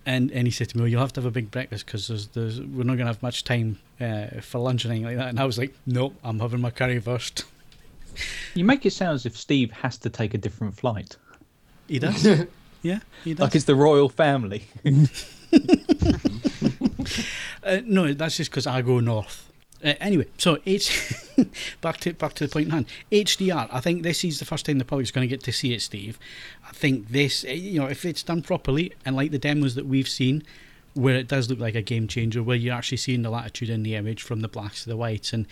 And 0.06 0.32
and 0.32 0.48
he 0.48 0.52
said 0.52 0.70
to 0.70 0.78
me, 0.78 0.84
well, 0.84 0.88
"You'll 0.88 1.02
have 1.02 1.12
to 1.14 1.20
have 1.20 1.26
a 1.26 1.32
big 1.32 1.52
breakfast 1.52 1.86
because 1.86 2.08
there's, 2.08 2.28
there's 2.28 2.62
we're 2.62 2.84
not 2.84 2.96
going 2.96 3.00
to 3.00 3.08
have 3.08 3.22
much 3.22 3.44
time 3.44 3.80
uh, 4.00 4.40
for 4.40 4.60
lunch 4.60 4.86
or 4.86 4.90
anything 4.90 5.06
like 5.06 5.18
that." 5.18 5.28
And 5.28 5.38
I 5.38 5.44
was 5.44 5.58
like, 5.58 5.74
"Nope, 5.86 6.16
I'm 6.24 6.40
having 6.40 6.62
my 6.62 6.72
curry 6.72 7.02
first." 7.02 7.44
You 8.56 8.64
make 8.66 8.86
it 8.86 8.92
sound 8.92 9.16
as 9.16 9.26
if 9.26 9.38
Steve 9.38 9.72
has 9.72 9.98
to 10.00 10.10
take 10.10 10.34
a 10.34 10.38
different 10.38 10.76
flight, 10.78 11.16
He 11.88 12.00
does, 12.06 12.26
yeah, 12.82 13.00
he 13.24 13.34
does. 13.34 13.40
like 13.44 13.56
it's 13.56 13.66
the 13.66 13.76
royal 13.76 14.10
family. 14.10 14.66
Uh, 17.64 17.82
no, 17.86 18.14
that's 18.14 18.38
just 18.38 18.50
because 18.50 18.66
I 18.68 18.82
go 18.82 19.00
north. 19.02 19.52
Uh, 19.84 19.94
anyway, 20.00 20.26
so 20.38 20.58
H 20.66 21.14
back 21.82 21.98
to 22.02 22.14
back 22.14 22.34
to 22.36 22.48
the 22.48 22.52
point 22.52 22.68
in 22.68 22.72
hand. 22.72 22.86
HDR. 23.12 23.68
I 23.72 23.80
think 23.82 24.04
this 24.04 24.24
is 24.24 24.40
the 24.40 24.46
first 24.46 24.66
time 24.66 24.78
the 24.78 24.86
public's 24.86 25.12
going 25.12 25.28
to 25.28 25.30
get 25.30 25.44
to 25.44 25.52
see 25.52 25.74
it, 25.74 25.82
Steve. 25.82 26.18
I 26.68 26.72
think 26.72 27.10
this, 27.10 27.44
uh, 27.44 27.50
you 27.50 27.80
know, 27.80 27.88
if 27.88 28.06
it's 28.06 28.24
done 28.24 28.42
properly 28.42 28.94
and 29.06 29.16
like 29.16 29.32
the 29.32 29.38
demos 29.38 29.76
that 29.76 29.86
we've 29.86 30.08
seen, 30.08 30.44
where 30.94 31.16
it 31.16 31.28
does 31.28 31.50
look 31.50 31.60
like 31.60 31.76
a 31.76 31.82
game 31.82 32.08
changer, 32.08 32.42
where 32.42 32.56
you're 32.56 32.74
actually 32.74 32.98
seeing 32.98 33.22
the 33.22 33.30
latitude 33.30 33.70
in 33.70 33.84
the 33.84 33.96
image 33.96 34.22
from 34.24 34.40
the 34.42 34.48
blacks 34.48 34.84
to 34.84 34.90
the 34.90 34.98
whites, 34.98 35.34
and 35.34 35.46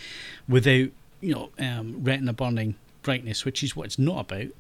without 0.48 0.90
you 1.26 1.34
know 1.34 1.50
um, 1.60 2.04
retina 2.04 2.34
burning 2.34 2.76
brightness, 3.02 3.46
which 3.46 3.64
is 3.64 3.76
what 3.76 3.86
it's 3.86 4.00
not 4.00 4.32
about. 4.32 4.52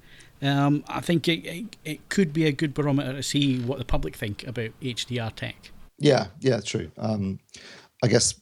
Um, 0.41 0.83
I 0.87 1.01
think 1.01 1.27
it, 1.27 1.45
it 1.45 1.75
it 1.83 2.09
could 2.09 2.33
be 2.33 2.45
a 2.45 2.51
good 2.51 2.73
barometer 2.73 3.13
to 3.13 3.23
see 3.23 3.59
what 3.59 3.79
the 3.79 3.85
public 3.85 4.15
think 4.15 4.45
about 4.45 4.71
HDR 4.81 5.33
tech. 5.35 5.71
Yeah, 5.97 6.27
yeah, 6.39 6.59
true. 6.59 6.91
Um, 6.97 7.39
I 8.03 8.07
guess 8.07 8.39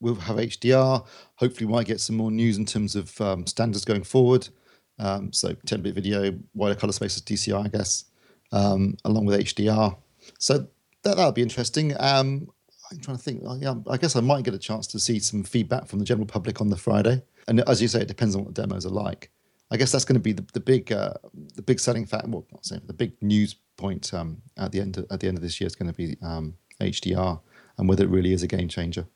we'll 0.00 0.16
have 0.16 0.36
HDR. 0.36 1.06
Hopefully, 1.36 1.66
we 1.66 1.72
might 1.72 1.86
get 1.86 2.00
some 2.00 2.16
more 2.16 2.30
news 2.30 2.58
in 2.58 2.66
terms 2.66 2.96
of 2.96 3.18
um, 3.20 3.46
standards 3.46 3.84
going 3.84 4.04
forward. 4.04 4.48
Um, 4.98 5.32
so, 5.32 5.54
10 5.64 5.80
bit 5.80 5.94
video, 5.94 6.38
wider 6.54 6.74
color 6.74 6.92
spaces, 6.92 7.22
DCI, 7.22 7.64
I 7.64 7.68
guess, 7.68 8.04
um, 8.52 8.96
along 9.06 9.24
with 9.24 9.40
HDR. 9.40 9.96
So, 10.38 10.58
that, 11.04 11.16
that'll 11.16 11.32
be 11.32 11.40
interesting. 11.40 11.94
Um, 11.98 12.50
I'm 12.90 12.98
trying 12.98 13.16
to 13.16 13.22
think. 13.22 13.42
Yeah, 13.58 13.74
I 13.88 13.96
guess 13.96 14.16
I 14.16 14.20
might 14.20 14.44
get 14.44 14.52
a 14.52 14.58
chance 14.58 14.86
to 14.88 15.00
see 15.00 15.18
some 15.20 15.44
feedback 15.44 15.86
from 15.86 16.00
the 16.00 16.04
general 16.04 16.26
public 16.26 16.60
on 16.60 16.68
the 16.68 16.76
Friday. 16.76 17.22
And 17.50 17.60
as 17.68 17.82
you 17.82 17.88
say, 17.88 18.00
it 18.00 18.08
depends 18.08 18.34
on 18.34 18.44
what 18.44 18.54
the 18.54 18.62
demos 18.62 18.86
are 18.86 18.90
like. 18.90 19.30
I 19.72 19.76
guess 19.76 19.92
that's 19.92 20.04
going 20.04 20.14
to 20.14 20.20
be 20.20 20.32
the, 20.32 20.44
the 20.52 20.60
big 20.60 20.90
uh, 20.90 21.14
the 21.54 21.62
big 21.62 21.78
selling 21.80 22.06
factor. 22.06 22.28
Well, 22.28 22.46
not 22.52 22.64
saying 22.64 22.82
the 22.86 22.92
big 22.92 23.12
news 23.20 23.56
point 23.76 24.14
um, 24.14 24.40
at 24.56 24.72
the 24.72 24.80
end 24.80 24.96
of, 24.96 25.06
at 25.10 25.20
the 25.20 25.28
end 25.28 25.36
of 25.36 25.42
this 25.42 25.60
year 25.60 25.66
is 25.66 25.74
going 25.74 25.92
to 25.92 25.96
be 25.96 26.16
um, 26.22 26.54
HDR 26.80 27.40
and 27.76 27.88
whether 27.88 28.04
it 28.04 28.10
really 28.10 28.32
is 28.32 28.42
a 28.42 28.46
game 28.46 28.68
changer, 28.68 29.06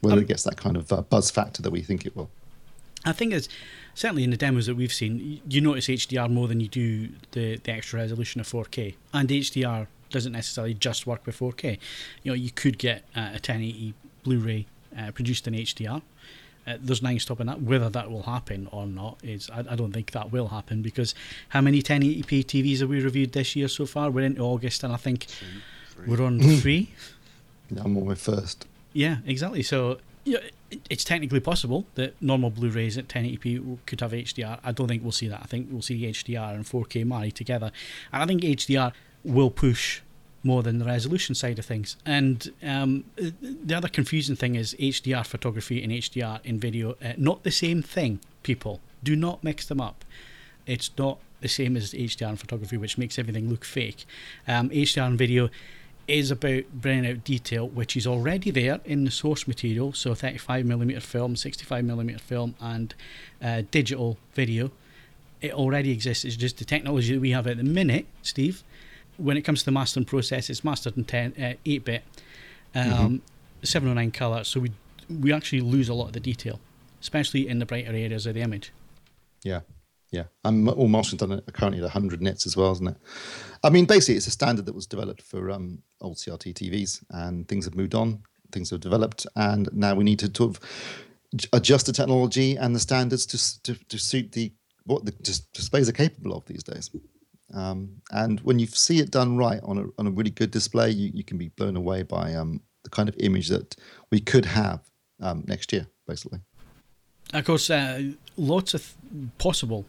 whether 0.00 0.20
it 0.20 0.28
gets 0.28 0.42
that 0.42 0.56
kind 0.56 0.76
of 0.76 0.92
uh, 0.92 1.02
buzz 1.02 1.30
factor 1.30 1.62
that 1.62 1.70
we 1.70 1.82
think 1.82 2.04
it 2.04 2.16
will. 2.16 2.30
I 3.04 3.12
think 3.12 3.32
it's 3.32 3.48
certainly 3.94 4.24
in 4.24 4.30
the 4.30 4.36
demos 4.36 4.66
that 4.66 4.76
we've 4.76 4.92
seen, 4.92 5.42
you 5.48 5.60
notice 5.60 5.88
HDR 5.88 6.30
more 6.30 6.48
than 6.48 6.60
you 6.60 6.68
do 6.68 7.10
the, 7.32 7.56
the 7.56 7.72
extra 7.72 8.00
resolution 8.00 8.40
of 8.40 8.48
4K. 8.48 8.94
And 9.12 9.28
HDR 9.28 9.88
doesn't 10.08 10.32
necessarily 10.32 10.72
just 10.72 11.06
work 11.06 11.26
with 11.26 11.38
4K. 11.38 11.78
You 12.22 12.30
know, 12.30 12.34
you 12.34 12.50
could 12.50 12.78
get 12.78 13.04
uh, 13.14 13.20
a 13.20 13.32
1080 13.32 13.94
Blu-ray 14.22 14.66
uh, 14.98 15.10
produced 15.10 15.46
in 15.46 15.52
HDR. 15.52 16.00
Uh, 16.66 16.76
there's 16.80 17.02
nothing 17.02 17.20
stopping 17.20 17.46
that. 17.46 17.62
Whether 17.62 17.90
that 17.90 18.10
will 18.10 18.22
happen 18.22 18.68
or 18.72 18.86
not 18.86 19.18
is, 19.22 19.50
I, 19.50 19.60
I 19.70 19.76
don't 19.76 19.92
think 19.92 20.12
that 20.12 20.32
will 20.32 20.48
happen 20.48 20.82
because 20.82 21.14
how 21.50 21.60
many 21.60 21.82
1080p 21.82 22.44
TVs 22.44 22.80
have 22.80 22.88
we 22.88 23.00
reviewed 23.00 23.32
this 23.32 23.54
year 23.54 23.68
so 23.68 23.86
far? 23.86 24.10
We're 24.10 24.24
into 24.24 24.42
August 24.42 24.82
and 24.82 24.92
I 24.92 24.96
think 24.96 25.26
we're 26.06 26.22
on 26.22 26.40
three. 26.60 26.90
I'm 27.76 27.96
on 27.96 28.06
my 28.06 28.14
first. 28.14 28.66
Yeah, 28.92 29.18
exactly. 29.26 29.62
So 29.62 29.98
yeah, 30.24 30.38
it's 30.88 31.04
technically 31.04 31.40
possible 31.40 31.86
that 31.94 32.20
normal 32.20 32.50
Blu-rays 32.50 32.96
at 32.96 33.08
1080p 33.08 33.78
could 33.86 34.00
have 34.00 34.12
HDR. 34.12 34.58
I 34.64 34.72
don't 34.72 34.88
think 34.88 35.02
we'll 35.02 35.12
see 35.12 35.28
that. 35.28 35.40
I 35.42 35.46
think 35.46 35.68
we'll 35.70 35.82
see 35.82 36.00
HDR 36.02 36.54
and 36.54 36.64
4K 36.64 37.04
married 37.04 37.34
together, 37.34 37.70
and 38.12 38.22
I 38.22 38.26
think 38.26 38.42
HDR 38.42 38.92
will 39.22 39.50
push 39.50 40.00
more 40.44 40.62
than 40.62 40.78
the 40.78 40.84
resolution 40.84 41.34
side 41.34 41.58
of 41.58 41.64
things. 41.64 41.96
And 42.04 42.52
um, 42.62 43.04
the 43.16 43.74
other 43.74 43.88
confusing 43.88 44.36
thing 44.36 44.54
is 44.54 44.76
HDR 44.78 45.26
photography 45.26 45.82
and 45.82 45.90
HDR 45.90 46.40
in 46.44 46.60
video, 46.60 46.92
uh, 47.02 47.14
not 47.16 47.42
the 47.42 47.50
same 47.50 47.82
thing. 47.82 48.20
People 48.42 48.80
do 49.02 49.16
not 49.16 49.42
mix 49.42 49.66
them 49.66 49.80
up. 49.80 50.04
It's 50.66 50.90
not 50.96 51.18
the 51.40 51.48
same 51.48 51.76
as 51.76 51.92
HDR 51.92 52.30
in 52.30 52.36
photography, 52.36 52.76
which 52.76 52.98
makes 52.98 53.18
everything 53.18 53.48
look 53.48 53.64
fake. 53.64 54.04
Um, 54.46 54.70
HDR 54.70 55.08
in 55.08 55.16
video 55.16 55.48
is 56.06 56.30
about 56.30 56.64
bringing 56.74 57.10
out 57.10 57.24
detail 57.24 57.66
which 57.66 57.96
is 57.96 58.06
already 58.06 58.50
there 58.50 58.80
in 58.84 59.04
the 59.04 59.10
source 59.10 59.48
material. 59.48 59.92
So 59.94 60.10
35mm 60.12 61.00
film, 61.02 61.34
65mm 61.34 62.20
film, 62.20 62.54
and 62.60 62.94
uh, 63.42 63.62
digital 63.70 64.18
video. 64.34 64.70
It 65.40 65.52
already 65.52 65.90
exists. 65.90 66.24
It's 66.24 66.36
just 66.36 66.58
the 66.58 66.64
technology 66.64 67.14
that 67.14 67.20
we 67.20 67.30
have 67.30 67.46
at 67.46 67.56
the 67.56 67.64
minute, 67.64 68.06
Steve. 68.22 68.62
When 69.16 69.36
it 69.36 69.42
comes 69.42 69.60
to 69.60 69.64
the 69.66 69.72
mastering 69.72 70.06
process, 70.06 70.50
it's 70.50 70.64
mastered 70.64 70.96
in 70.96 71.04
10, 71.04 71.34
uh, 71.38 71.54
8-bit, 71.64 72.02
um, 72.74 73.22
709 73.62 74.10
color. 74.10 74.44
So 74.44 74.60
we 74.60 74.72
we 75.08 75.32
actually 75.32 75.60
lose 75.60 75.88
a 75.88 75.94
lot 75.94 76.06
of 76.06 76.12
the 76.12 76.20
detail, 76.20 76.60
especially 77.00 77.46
in 77.46 77.58
the 77.58 77.66
brighter 77.66 77.90
areas 77.90 78.26
of 78.26 78.34
the 78.34 78.40
image. 78.40 78.72
Yeah, 79.42 79.60
yeah. 80.10 80.24
And 80.44 80.68
all 80.68 80.88
Martian's 80.88 81.20
done 81.20 81.32
it 81.32 81.44
currently 81.52 81.78
at 81.78 81.84
100 81.84 82.22
nits 82.22 82.46
as 82.46 82.56
well, 82.56 82.72
isn't 82.72 82.88
it? 82.88 82.96
I 83.62 83.70
mean, 83.70 83.84
basically, 83.84 84.16
it's 84.16 84.26
a 84.26 84.30
standard 84.30 84.66
that 84.66 84.74
was 84.74 84.86
developed 84.86 85.22
for 85.22 85.50
um, 85.50 85.82
old 86.00 86.16
CRT 86.16 86.54
TVs, 86.54 87.04
and 87.10 87.46
things 87.48 87.64
have 87.64 87.74
moved 87.74 87.94
on, 87.94 88.22
things 88.52 88.70
have 88.70 88.80
developed, 88.80 89.26
and 89.36 89.68
now 89.72 89.94
we 89.94 90.04
need 90.04 90.18
to 90.20 90.30
sort 90.34 90.56
of 90.56 90.60
adjust 91.52 91.86
the 91.86 91.92
technology 91.92 92.56
and 92.56 92.74
the 92.74 92.80
standards 92.80 93.26
to 93.26 93.62
to, 93.62 93.84
to 93.86 93.98
suit 93.98 94.32
the 94.32 94.52
what 94.84 95.04
the 95.04 95.12
dis- 95.12 95.40
displays 95.52 95.88
are 95.88 95.92
capable 95.92 96.36
of 96.36 96.44
these 96.46 96.62
days. 96.62 96.90
Um, 97.54 98.02
and 98.10 98.40
when 98.40 98.58
you 98.58 98.66
see 98.66 98.98
it 98.98 99.10
done 99.10 99.36
right 99.36 99.60
on 99.62 99.78
a 99.78 99.84
on 99.98 100.06
a 100.06 100.10
really 100.10 100.30
good 100.30 100.50
display, 100.50 100.90
you, 100.90 101.10
you 101.14 101.24
can 101.24 101.38
be 101.38 101.48
blown 101.50 101.76
away 101.76 102.02
by 102.02 102.34
um, 102.34 102.60
the 102.82 102.90
kind 102.90 103.08
of 103.08 103.14
image 103.18 103.48
that 103.48 103.76
we 104.10 104.20
could 104.20 104.44
have 104.44 104.80
um, 105.20 105.44
next 105.46 105.72
year, 105.72 105.86
basically. 106.06 106.40
Of 107.32 107.44
course, 107.44 107.70
uh, 107.70 108.12
lots 108.36 108.74
of 108.74 108.94
possible 109.38 109.84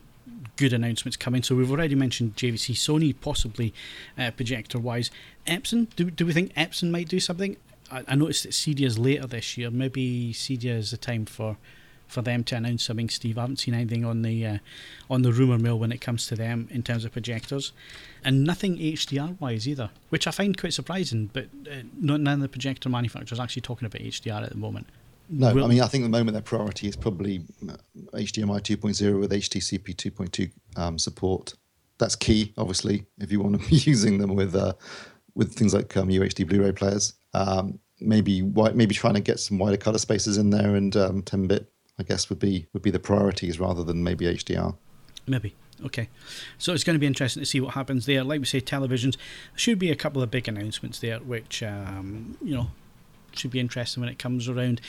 good 0.58 0.73
announcements 0.73 1.17
coming. 1.17 1.43
So 1.43 1.56
we've 1.56 1.71
already 1.71 1.95
mentioned 1.95 2.36
JVC, 2.36 2.75
Sony, 2.75 3.13
possibly 3.19 3.73
uh, 4.17 4.32
projector 4.32 4.80
wise. 4.80 5.12
Epson, 5.45 5.93
do, 5.95 6.10
do 6.10 6.25
we 6.25 6.34
think 6.34 6.54
Epson 6.54 6.91
might 6.91 7.10
do 7.10 7.19
something? 7.19 7.58
I, 7.91 8.04
I 8.08 8.15
noticed 8.15 8.43
that 8.43 8.51
Cedia's 8.51 8.97
later 8.97 9.28
this 9.28 9.58
year. 9.58 9.69
Maybe 9.69 10.34
Cedia 10.34 10.78
is 10.78 10.91
the 10.91 10.97
time 10.97 11.25
for 11.25 11.58
for 12.08 12.22
them 12.22 12.44
to 12.46 12.56
announce 12.56 12.84
something. 12.84 13.10
Steve, 13.10 13.38
I 13.38 13.41
haven't 13.41 13.58
seen 13.58 13.74
anything 13.74 14.06
on 14.06 14.22
the 14.22 14.46
uh, 14.46 14.58
on 15.10 15.22
the 15.22 15.32
rumor 15.32 15.58
mill 15.58 15.80
when 15.80 15.91
it 15.91 16.02
comes 16.02 16.28
to 16.28 16.36
them 16.36 16.68
in 16.72 16.84
terms 16.84 17.06
of 17.06 17.12
projectors, 17.12 17.72
and 18.24 18.44
nothing 18.44 18.78
HDR 18.78 19.39
wise 19.39 19.68
either, 19.68 19.89
which 20.10 20.28
I 20.28 20.32
find 20.32 20.58
quite 20.58 20.74
surprising. 20.74 21.30
But 21.34 21.46
uh, 21.70 21.84
not 22.00 22.22
none 22.22 22.36
of 22.36 22.41
the 22.41 22.50
projector 22.50 22.89
manufacturers 22.89 23.39
are 23.39 23.44
actually 23.44 23.63
talking 23.63 23.86
about 23.86 24.02
HDR 24.02 24.44
at 24.44 24.50
the 24.50 24.58
moment. 24.58 24.88
No, 25.30 25.54
Will- 25.54 25.65
I 25.65 25.68
mean, 25.68 25.82
I 25.82 25.88
think 25.88 26.04
at 26.04 26.12
the 26.12 26.18
moment 26.18 26.34
their 26.34 26.41
priority 26.41 26.88
is 26.88 26.96
probably 26.96 27.44
uh, 27.68 27.76
HDMI 28.13 28.62
2.0 28.62 29.20
with 29.20 29.32
HDCP 29.32 29.96
2.2 29.96 30.52
um, 30.76 31.00
support. 31.00 31.56
That's 31.98 32.15
key, 32.15 32.54
obviously, 32.58 33.06
if 33.20 33.32
you 33.32 33.39
want 33.39 33.62
to 33.62 33.70
be 33.70 33.76
using 33.78 34.18
them 34.20 34.36
with 34.36 34.56
uh, 34.56 34.74
with 35.34 35.54
things 35.54 35.74
like 35.74 35.96
um, 35.98 36.10
UHD 36.10 36.48
Blu-ray 36.48 36.72
players. 36.72 37.13
Um, 37.34 37.80
maybe 38.00 38.41
maybe 38.41 38.96
trying 38.96 39.13
to 39.15 39.22
get 39.22 39.39
some 39.39 39.58
wider 39.58 39.78
color 39.78 39.98
spaces 39.98 40.38
in 40.38 40.50
there 40.50 40.76
and 40.76 40.96
um, 40.96 41.22
10-bit, 41.24 41.72
I 41.98 42.04
guess, 42.04 42.30
would 42.30 42.40
be 42.40 42.68
would 42.74 42.84
be 42.84 42.92
the 42.92 43.00
priorities 43.00 43.60
rather 43.60 43.84
than 43.84 44.04
maybe 44.04 44.26
HDR. 44.26 44.76
Maybe. 45.28 45.56
Okay, 45.84 46.08
so 46.58 46.74
it's 46.74 46.86
going 46.86 46.96
to 46.96 47.00
be 47.00 47.08
interesting 47.08 47.42
to 47.42 47.46
see 47.46 47.60
what 47.60 47.74
happens 47.74 48.06
there. 48.06 48.24
Like 48.24 48.40
we 48.40 48.46
say, 48.46 48.62
televisions. 48.62 49.18
Should 49.56 49.78
be 49.78 49.92
a 49.92 49.96
couple 49.96 50.22
of 50.22 50.32
big 50.32 50.48
announcements 50.48 51.00
there, 51.00 51.20
which 51.20 51.62
um, 51.64 52.38
you 52.42 52.56
know 52.56 52.68
should 53.34 53.52
be 53.52 53.60
interesting 53.60 54.02
when 54.02 54.10
it 54.10 54.18
comes 54.18 54.48
around. 54.48 54.80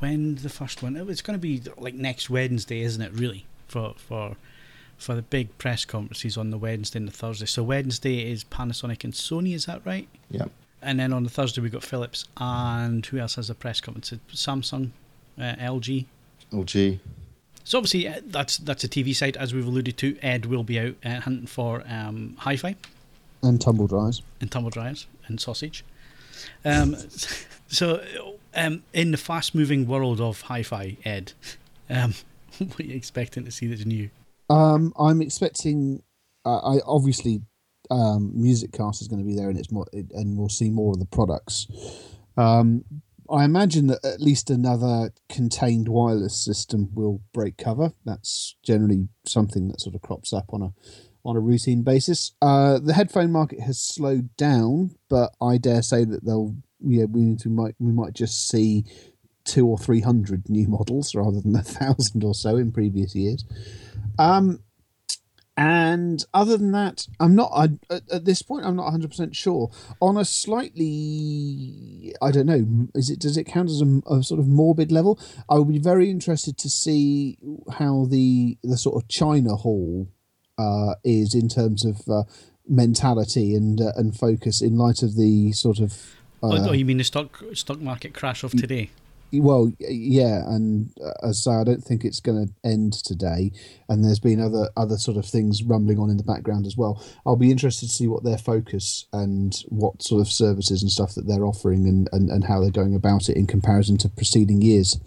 When 0.00 0.36
the 0.36 0.50
first 0.50 0.82
one? 0.82 0.96
It's 0.96 1.22
going 1.22 1.38
to 1.38 1.42
be 1.42 1.62
like 1.78 1.94
next 1.94 2.28
Wednesday, 2.28 2.82
isn't 2.82 3.00
it? 3.00 3.12
Really 3.12 3.46
for 3.68 3.94
for 3.96 4.36
for 4.96 5.14
the 5.14 5.22
big 5.22 5.56
press 5.58 5.84
conferences 5.84 6.36
on 6.36 6.50
the 6.50 6.58
Wednesday 6.58 6.98
and 6.98 7.08
the 7.08 7.12
Thursday. 7.12 7.46
So 7.46 7.62
Wednesday 7.62 8.30
is 8.30 8.44
Panasonic 8.44 9.04
and 9.04 9.12
Sony. 9.12 9.54
Is 9.54 9.66
that 9.66 9.84
right? 9.84 10.08
Yeah. 10.30 10.46
And 10.80 11.00
then 11.00 11.12
on 11.12 11.24
the 11.24 11.30
Thursday 11.30 11.60
we've 11.60 11.72
got 11.72 11.82
Philips 11.82 12.26
and 12.36 13.04
who 13.06 13.18
else 13.18 13.34
has 13.36 13.50
a 13.50 13.54
press 13.54 13.80
conference? 13.80 14.12
Samsung, 14.32 14.90
uh, 15.38 15.54
LG. 15.56 16.06
LG. 16.52 16.98
So 17.64 17.78
obviously 17.78 18.06
uh, 18.08 18.20
that's 18.26 18.58
that's 18.58 18.84
a 18.84 18.88
TV 18.88 19.14
side, 19.14 19.36
as 19.36 19.54
we've 19.54 19.66
alluded 19.66 19.96
to. 19.98 20.18
Ed 20.20 20.46
will 20.46 20.64
be 20.64 20.78
out 20.78 20.94
uh, 21.04 21.20
hunting 21.20 21.46
for 21.46 21.82
um, 21.88 22.36
hi-fi 22.38 22.76
and 23.42 23.60
tumble 23.60 23.86
dryers 23.86 24.22
and 24.40 24.50
tumble 24.50 24.70
dryers 24.70 25.06
and 25.26 25.40
sausage. 25.40 25.84
Um, 26.64 26.96
so, 27.68 28.04
um, 28.54 28.82
in 28.92 29.10
the 29.10 29.16
fast-moving 29.16 29.86
world 29.86 30.20
of 30.20 30.42
hi-fi, 30.42 30.96
Ed, 31.04 31.32
um, 31.88 32.14
what 32.58 32.80
are 32.80 32.84
you 32.84 32.96
expecting 32.96 33.44
to 33.44 33.50
see 33.50 33.66
that's 33.66 33.84
new? 33.84 34.10
Um, 34.50 34.92
I'm 34.98 35.22
expecting. 35.22 36.02
Uh, 36.44 36.76
I 36.76 36.80
obviously 36.84 37.40
um, 37.90 38.32
Music 38.34 38.72
Cast 38.72 39.00
is 39.00 39.08
going 39.08 39.22
to 39.22 39.26
be 39.26 39.34
there, 39.34 39.48
and 39.48 39.58
it's 39.58 39.70
more, 39.70 39.86
and 39.92 40.36
we'll 40.36 40.48
see 40.48 40.70
more 40.70 40.92
of 40.92 40.98
the 40.98 41.06
products. 41.06 41.66
Um, 42.36 42.84
I 43.30 43.44
imagine 43.44 43.86
that 43.88 44.04
at 44.04 44.20
least 44.20 44.50
another 44.50 45.12
contained 45.28 45.88
wireless 45.88 46.36
system 46.36 46.90
will 46.94 47.20
break 47.32 47.56
cover. 47.56 47.92
That's 48.04 48.56
generally 48.62 49.08
something 49.26 49.68
that 49.68 49.80
sort 49.80 49.94
of 49.94 50.02
crops 50.02 50.32
up 50.32 50.52
on 50.52 50.62
a 50.62 50.72
on 51.24 51.36
a 51.36 51.40
routine 51.40 51.82
basis. 51.82 52.32
Uh, 52.42 52.78
the 52.78 52.92
headphone 52.92 53.32
market 53.32 53.60
has 53.60 53.80
slowed 53.80 54.36
down, 54.36 54.94
but 55.08 55.34
I 55.40 55.56
dare 55.56 55.82
say 55.82 56.04
that 56.04 56.24
they'll 56.24 56.54
yeah 56.80 57.04
we, 57.04 57.36
we 57.44 57.50
might 57.50 57.74
we 57.78 57.92
might 57.92 58.12
just 58.12 58.48
see 58.48 58.84
two 59.44 59.66
or 59.66 59.78
three 59.78 60.00
hundred 60.00 60.48
new 60.48 60.68
models 60.68 61.14
rather 61.14 61.40
than 61.40 61.56
a 61.56 61.62
thousand 61.62 62.24
or 62.24 62.34
so 62.34 62.56
in 62.56 62.72
previous 62.72 63.14
years. 63.14 63.44
Um, 64.18 64.60
and 65.56 66.24
other 66.34 66.56
than 66.56 66.72
that, 66.72 67.06
I'm 67.20 67.36
not. 67.36 67.50
I, 67.54 67.68
at, 67.88 68.10
at 68.10 68.24
this 68.24 68.42
point, 68.42 68.66
I'm 68.66 68.74
not 68.74 68.84
100 68.84 69.08
percent 69.08 69.36
sure. 69.36 69.70
On 70.00 70.16
a 70.16 70.24
slightly, 70.24 72.12
I 72.20 72.32
don't 72.32 72.46
know, 72.46 72.88
is 72.94 73.08
it 73.08 73.20
does 73.20 73.36
it 73.36 73.44
count 73.44 73.70
as 73.70 73.80
a, 73.80 74.02
a, 74.12 74.22
sort 74.24 74.40
of 74.40 74.48
morbid 74.48 74.90
level? 74.90 75.18
I 75.48 75.58
would 75.58 75.68
be 75.68 75.78
very 75.78 76.10
interested 76.10 76.58
to 76.58 76.68
see 76.68 77.38
how 77.78 78.06
the 78.10 78.58
the 78.64 78.76
sort 78.76 79.00
of 79.00 79.08
China 79.08 79.54
hall 79.54 80.08
uh, 80.58 80.94
is 81.04 81.36
in 81.36 81.48
terms 81.48 81.84
of 81.84 82.00
uh, 82.08 82.24
mentality 82.68 83.54
and 83.54 83.80
uh, 83.80 83.92
and 83.94 84.16
focus 84.16 84.60
in 84.60 84.76
light 84.76 85.02
of 85.02 85.14
the 85.14 85.52
sort 85.52 85.78
of. 85.78 86.16
oh, 86.42 86.72
you 86.72 86.84
mean 86.84 86.98
the 86.98 87.04
stock 87.04 87.42
stock 87.52 87.80
market 87.80 88.12
crash 88.12 88.42
of 88.42 88.50
today? 88.52 88.90
Well, 89.32 89.72
yeah, 89.78 90.48
and 90.48 90.90
uh, 91.02 91.28
as 91.28 91.46
I 91.46 91.50
say, 91.50 91.56
I 91.56 91.64
don't 91.64 91.82
think 91.82 92.04
it's 92.04 92.20
going 92.20 92.46
to 92.46 92.52
end 92.68 92.92
today. 92.92 93.52
And 93.88 94.04
there's 94.04 94.20
been 94.20 94.40
other 94.40 94.70
other 94.76 94.96
sort 94.96 95.16
of 95.16 95.26
things 95.26 95.62
rumbling 95.62 95.98
on 95.98 96.10
in 96.10 96.16
the 96.16 96.22
background 96.22 96.66
as 96.66 96.76
well. 96.76 97.02
I'll 97.26 97.36
be 97.36 97.50
interested 97.50 97.86
to 97.86 97.92
see 97.92 98.06
what 98.06 98.24
their 98.24 98.38
focus 98.38 99.06
and 99.12 99.54
what 99.68 100.02
sort 100.02 100.20
of 100.20 100.28
services 100.28 100.82
and 100.82 100.90
stuff 100.90 101.14
that 101.14 101.26
they're 101.26 101.44
offering 101.44 101.86
and, 101.88 102.08
and, 102.12 102.30
and 102.30 102.44
how 102.44 102.60
they're 102.60 102.70
going 102.70 102.94
about 102.94 103.28
it 103.28 103.36
in 103.36 103.46
comparison 103.46 103.96
to 103.98 104.08
preceding 104.08 104.62
years. 104.62 104.98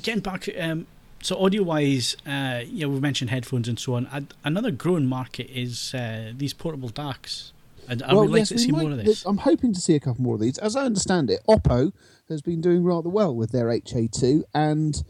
Getting 0.00 0.20
back, 0.20 0.48
um, 0.58 0.86
so 1.20 1.36
audio 1.42 1.62
wise, 1.62 2.16
uh, 2.26 2.62
yeah, 2.66 2.86
we've 2.86 3.02
mentioned 3.02 3.30
headphones 3.30 3.68
and 3.68 3.78
so 3.78 3.94
on. 3.94 4.28
Another 4.44 4.70
growing 4.70 5.06
market 5.06 5.50
is 5.50 5.94
uh, 5.94 6.32
these 6.36 6.52
portable 6.52 6.88
DACs. 6.88 7.52
And 7.88 8.02
I 8.04 8.12
well, 8.12 8.22
would 8.22 8.30
like 8.30 8.38
yes, 8.40 8.48
to 8.50 8.58
see 8.58 8.70
might, 8.70 8.82
more 8.82 8.92
of 8.92 9.04
this. 9.04 9.24
I'm 9.26 9.38
hoping 9.38 9.72
to 9.74 9.80
see 9.80 9.94
a 9.94 10.00
couple 10.00 10.22
more 10.22 10.34
of 10.34 10.40
these. 10.40 10.56
As 10.58 10.76
I 10.76 10.84
understand 10.84 11.30
it, 11.30 11.40
Oppo 11.48 11.92
has 12.32 12.42
been 12.42 12.60
doing 12.60 12.82
rather 12.82 13.08
well 13.08 13.34
with 13.34 13.52
their 13.52 13.66
HA2, 13.66 14.42
and 14.54 15.02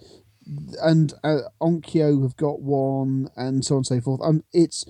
and 0.82 1.14
uh, 1.22 1.42
Onkyo 1.60 2.22
have 2.22 2.36
got 2.36 2.60
one, 2.60 3.28
and 3.36 3.64
so 3.64 3.76
on 3.76 3.78
and 3.78 3.86
so 3.86 4.00
forth. 4.00 4.20
Um, 4.22 4.44
it's 4.52 4.84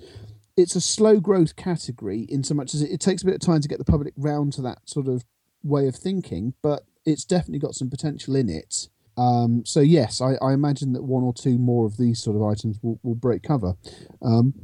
it's 0.57 0.75
a 0.75 0.81
slow 0.81 1.19
growth 1.19 1.55
category 1.55 2.25
in 2.29 2.43
so 2.43 2.53
much 2.53 2.73
as 2.73 2.81
it, 2.81 2.91
it 2.91 2.99
takes 2.99 3.23
a 3.23 3.25
bit 3.25 3.35
of 3.35 3.41
time 3.41 3.61
to 3.61 3.67
get 3.67 3.79
the 3.79 3.85
public 3.85 4.13
round 4.17 4.53
to 4.53 4.61
that 4.61 4.87
sort 4.87 5.07
of 5.07 5.23
way 5.63 5.87
of 5.87 5.95
thinking, 5.95 6.53
but 6.61 6.83
it's 7.05 7.25
definitely 7.25 7.59
got 7.59 7.75
some 7.75 7.89
potential 7.89 8.35
in 8.35 8.49
it. 8.49 8.87
Um, 9.17 9.63
so 9.65 9.79
yes, 9.79 10.21
I, 10.21 10.33
I, 10.41 10.53
imagine 10.53 10.93
that 10.93 11.03
one 11.03 11.23
or 11.23 11.33
two 11.33 11.59
more 11.59 11.85
of 11.85 11.97
these 11.97 12.19
sort 12.19 12.35
of 12.35 12.41
items 12.41 12.79
will, 12.81 12.99
will 13.03 13.13
break 13.13 13.43
cover. 13.43 13.75
Um, 14.23 14.55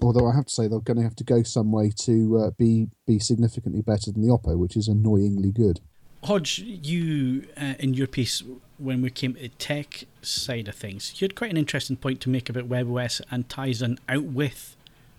although 0.00 0.26
I 0.26 0.34
have 0.34 0.46
to 0.46 0.52
say 0.52 0.66
they're 0.66 0.80
going 0.80 0.96
to 0.96 1.02
have 1.02 1.16
to 1.16 1.24
go 1.24 1.42
some 1.42 1.72
way 1.72 1.92
to 2.04 2.38
uh, 2.38 2.50
be 2.52 2.88
be 3.06 3.18
significantly 3.18 3.82
better 3.82 4.10
than 4.10 4.22
the 4.22 4.28
Oppo, 4.28 4.56
which 4.56 4.76
is 4.76 4.88
annoyingly 4.88 5.52
good. 5.52 5.80
Hodge, 6.24 6.60
you 6.60 7.48
uh, 7.60 7.74
in 7.80 7.94
your 7.94 8.06
piece 8.06 8.42
when 8.78 9.02
we 9.02 9.10
came 9.10 9.34
to 9.34 9.40
the 9.40 9.48
tech 9.48 10.04
side 10.22 10.68
of 10.68 10.74
things, 10.76 11.20
you 11.20 11.24
had 11.24 11.34
quite 11.34 11.50
an 11.50 11.56
interesting 11.56 11.96
point 11.96 12.20
to 12.20 12.28
make 12.28 12.48
about 12.48 12.68
WebOS 12.68 13.20
and 13.30 13.48
ties 13.48 13.82
in 13.82 13.98
out 14.08 14.24
with 14.24 14.76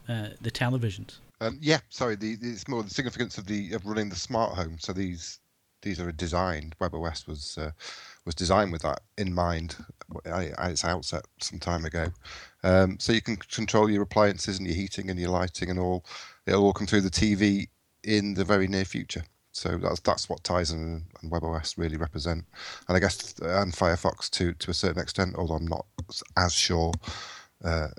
uh, 0.07 0.29
the 0.41 0.51
televisions. 0.51 1.17
Um, 1.41 1.57
yeah, 1.61 1.79
sorry, 1.89 2.15
the, 2.15 2.37
it's 2.41 2.67
more 2.69 2.83
the 2.83 2.89
significance 2.89 3.37
of 3.37 3.45
the 3.47 3.73
of 3.73 3.85
running 3.85 4.09
the 4.09 4.15
smart 4.15 4.53
home. 4.55 4.77
So 4.79 4.93
these 4.93 5.39
these 5.81 5.99
are 5.99 6.11
designed. 6.13 6.75
WebOS 6.79 7.27
was 7.27 7.57
uh, 7.57 7.71
was 8.25 8.33
designed 8.33 8.71
with 8.71 8.83
that 8.83 9.01
in 9.17 9.33
mind 9.33 9.75
at 10.25 10.71
its 10.71 10.85
outset 10.85 11.25
some 11.41 11.59
time 11.59 11.83
ago. 11.83 12.07
Um, 12.63 12.97
so 12.99 13.11
you 13.11 13.21
can 13.21 13.35
control 13.35 13.89
your 13.89 14.03
appliances 14.03 14.57
and 14.57 14.65
your 14.65 14.75
heating 14.75 15.09
and 15.09 15.19
your 15.19 15.31
lighting 15.31 15.69
and 15.69 15.79
all. 15.79 16.05
It'll 16.45 16.63
all 16.63 16.73
come 16.73 16.87
through 16.87 17.01
the 17.01 17.09
TV 17.09 17.67
in 18.03 18.33
the 18.33 18.45
very 18.45 18.67
near 18.67 18.85
future. 18.85 19.23
So 19.53 19.77
that's 19.77 19.99
that's 19.99 20.27
what 20.27 20.43
Tizen 20.43 21.03
and 21.21 21.31
WebOS 21.31 21.77
really 21.77 21.95
represent, 21.95 22.43
and 22.87 22.97
I 22.97 22.99
guess 22.99 23.35
and 23.39 23.71
Firefox 23.71 24.29
to 24.31 24.53
to 24.53 24.71
a 24.71 24.73
certain 24.73 25.01
extent, 25.01 25.35
although 25.37 25.53
I'm 25.55 25.67
not 25.67 25.85
as 26.35 26.53
sure 26.53 26.91
uh, 27.63 27.89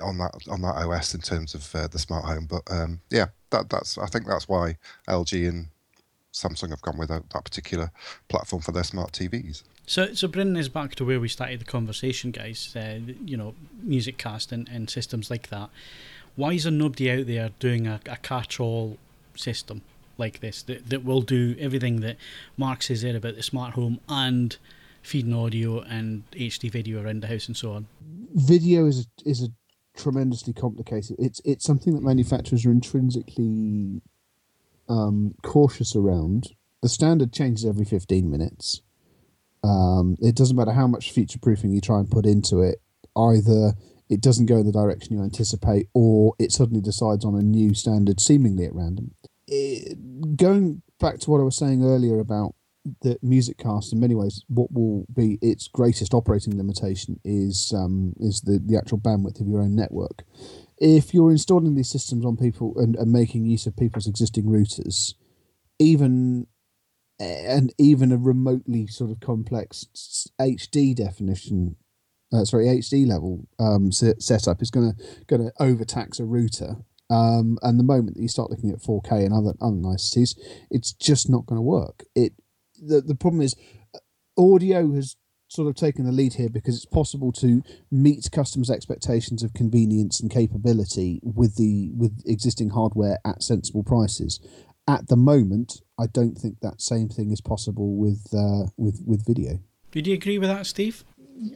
on 0.00 0.18
that 0.18 0.34
on 0.50 0.60
that 0.62 0.74
OS 0.74 1.14
in 1.14 1.20
terms 1.20 1.54
of 1.54 1.72
uh, 1.74 1.86
the 1.86 2.00
smart 2.00 2.24
home. 2.24 2.46
But 2.50 2.62
um, 2.68 3.00
yeah, 3.10 3.26
that 3.50 3.70
that's 3.70 3.96
I 3.96 4.06
think 4.06 4.26
that's 4.26 4.48
why 4.48 4.76
LG 5.08 5.48
and 5.48 5.68
Samsung 6.32 6.70
have 6.70 6.82
gone 6.82 6.98
with 6.98 7.10
that, 7.10 7.30
that 7.30 7.44
particular 7.44 7.92
platform 8.28 8.60
for 8.60 8.72
their 8.72 8.84
smart 8.84 9.12
TVs. 9.12 9.62
So, 9.86 10.14
so 10.14 10.26
bringing 10.26 10.56
us 10.56 10.68
back 10.68 10.94
to 10.96 11.04
where 11.04 11.20
we 11.20 11.28
started 11.28 11.60
the 11.60 11.64
conversation, 11.64 12.32
guys. 12.32 12.74
Uh, 12.74 12.98
you 13.24 13.36
know, 13.36 13.54
music 13.80 14.18
cast 14.18 14.50
and, 14.50 14.68
and 14.68 14.88
systems 14.88 15.30
like 15.30 15.48
that. 15.50 15.70
Why 16.34 16.54
is 16.54 16.64
there 16.64 16.72
nobody 16.72 17.10
out 17.10 17.26
there 17.26 17.50
doing 17.58 17.86
a, 17.86 18.00
a 18.06 18.16
catch-all 18.16 18.96
system? 19.36 19.82
Like 20.18 20.40
this 20.40 20.62
that, 20.64 20.88
that 20.90 21.04
will 21.04 21.22
do 21.22 21.56
everything 21.58 22.00
that 22.00 22.16
Mark 22.56 22.82
says 22.82 23.02
there 23.02 23.16
about 23.16 23.36
the 23.36 23.42
smart 23.42 23.74
home 23.74 24.00
and 24.08 24.56
feeding 25.02 25.34
audio 25.34 25.80
and 25.80 26.22
HD 26.32 26.70
video 26.70 27.02
around 27.02 27.22
the 27.22 27.26
house 27.26 27.48
and 27.48 27.56
so 27.56 27.72
on. 27.72 27.86
Video 28.34 28.86
is 28.86 29.00
a, 29.00 29.28
is 29.28 29.42
a 29.42 29.48
tremendously 29.96 30.52
complicated. 30.52 31.16
It's 31.18 31.40
it's 31.44 31.64
something 31.64 31.94
that 31.94 32.02
manufacturers 32.02 32.64
are 32.64 32.70
intrinsically 32.70 34.00
um, 34.88 35.34
cautious 35.42 35.94
around. 35.96 36.54
The 36.82 36.88
standard 36.88 37.32
changes 37.32 37.64
every 37.64 37.84
fifteen 37.84 38.30
minutes. 38.30 38.82
Um, 39.64 40.16
it 40.20 40.34
doesn't 40.34 40.56
matter 40.56 40.72
how 40.72 40.88
much 40.88 41.12
future 41.12 41.38
proofing 41.38 41.70
you 41.70 41.80
try 41.80 41.98
and 41.98 42.10
put 42.10 42.26
into 42.26 42.60
it. 42.60 42.80
Either 43.16 43.74
it 44.08 44.20
doesn't 44.20 44.46
go 44.46 44.56
in 44.56 44.66
the 44.66 44.72
direction 44.72 45.16
you 45.16 45.22
anticipate, 45.22 45.88
or 45.94 46.34
it 46.38 46.52
suddenly 46.52 46.80
decides 46.80 47.24
on 47.24 47.36
a 47.36 47.42
new 47.42 47.72
standard 47.74 48.20
seemingly 48.20 48.64
at 48.64 48.74
random 48.74 49.12
it, 49.48 50.36
going 50.36 50.82
back 50.98 51.18
to 51.20 51.30
what 51.30 51.40
I 51.40 51.44
was 51.44 51.56
saying 51.56 51.84
earlier 51.84 52.20
about 52.20 52.54
the 53.02 53.18
music 53.22 53.58
cast 53.58 53.92
in 53.92 54.00
many 54.00 54.14
ways 54.14 54.44
what 54.48 54.72
will 54.72 55.06
be 55.14 55.38
its 55.40 55.68
greatest 55.68 56.14
operating 56.14 56.56
limitation 56.56 57.20
is 57.24 57.72
um, 57.76 58.12
is 58.18 58.40
the, 58.40 58.60
the 58.64 58.76
actual 58.76 58.98
bandwidth 58.98 59.40
of 59.40 59.46
your 59.46 59.60
own 59.60 59.74
network. 59.74 60.24
If 60.78 61.14
you're 61.14 61.30
installing 61.30 61.76
these 61.76 61.90
systems 61.90 62.24
on 62.24 62.36
people 62.36 62.74
and, 62.76 62.96
and 62.96 63.12
making 63.12 63.46
use 63.46 63.66
of 63.66 63.76
people's 63.76 64.08
existing 64.08 64.46
routers 64.46 65.14
even 65.78 66.46
and 67.18 67.72
even 67.78 68.10
a 68.10 68.16
remotely 68.16 68.86
sort 68.86 69.10
of 69.10 69.20
complex 69.20 69.86
HD 70.40 70.94
definition 70.94 71.76
uh, 72.32 72.44
sorry 72.44 72.66
HD 72.66 73.06
level 73.06 73.46
um, 73.58 73.92
setup 73.92 74.62
is 74.62 74.70
going 74.70 74.92
to 74.92 75.24
going 75.26 75.42
to 75.42 75.52
overtax 75.60 76.18
a 76.18 76.24
router 76.24 76.76
um, 77.12 77.58
and 77.60 77.78
the 77.78 77.84
moment 77.84 78.16
that 78.16 78.22
you 78.22 78.28
start 78.28 78.50
looking 78.50 78.70
at 78.70 78.78
4K 78.78 79.26
and 79.26 79.34
other 79.34 79.52
other 79.60 79.76
niceties, 79.76 80.34
it's 80.70 80.92
just 80.92 81.28
not 81.28 81.44
going 81.44 81.58
to 81.58 81.62
work. 81.62 82.04
It 82.14 82.32
the 82.80 83.02
the 83.02 83.14
problem 83.14 83.42
is 83.42 83.54
audio 84.38 84.92
has 84.92 85.16
sort 85.48 85.68
of 85.68 85.74
taken 85.74 86.06
the 86.06 86.12
lead 86.12 86.32
here 86.34 86.48
because 86.48 86.74
it's 86.74 86.86
possible 86.86 87.30
to 87.30 87.62
meet 87.90 88.26
customers' 88.32 88.70
expectations 88.70 89.42
of 89.42 89.52
convenience 89.52 90.20
and 90.20 90.30
capability 90.30 91.20
with 91.22 91.56
the 91.56 91.90
with 91.94 92.22
existing 92.24 92.70
hardware 92.70 93.18
at 93.26 93.42
sensible 93.42 93.84
prices. 93.84 94.40
At 94.88 95.08
the 95.08 95.16
moment, 95.16 95.82
I 95.98 96.06
don't 96.06 96.36
think 96.36 96.60
that 96.60 96.80
same 96.80 97.10
thing 97.10 97.30
is 97.30 97.42
possible 97.42 97.94
with 97.96 98.26
uh, 98.32 98.70
with 98.78 99.02
with 99.04 99.26
video. 99.26 99.60
Would 99.94 100.06
you 100.06 100.14
agree 100.14 100.38
with 100.38 100.48
that, 100.48 100.64
Steve? 100.64 101.04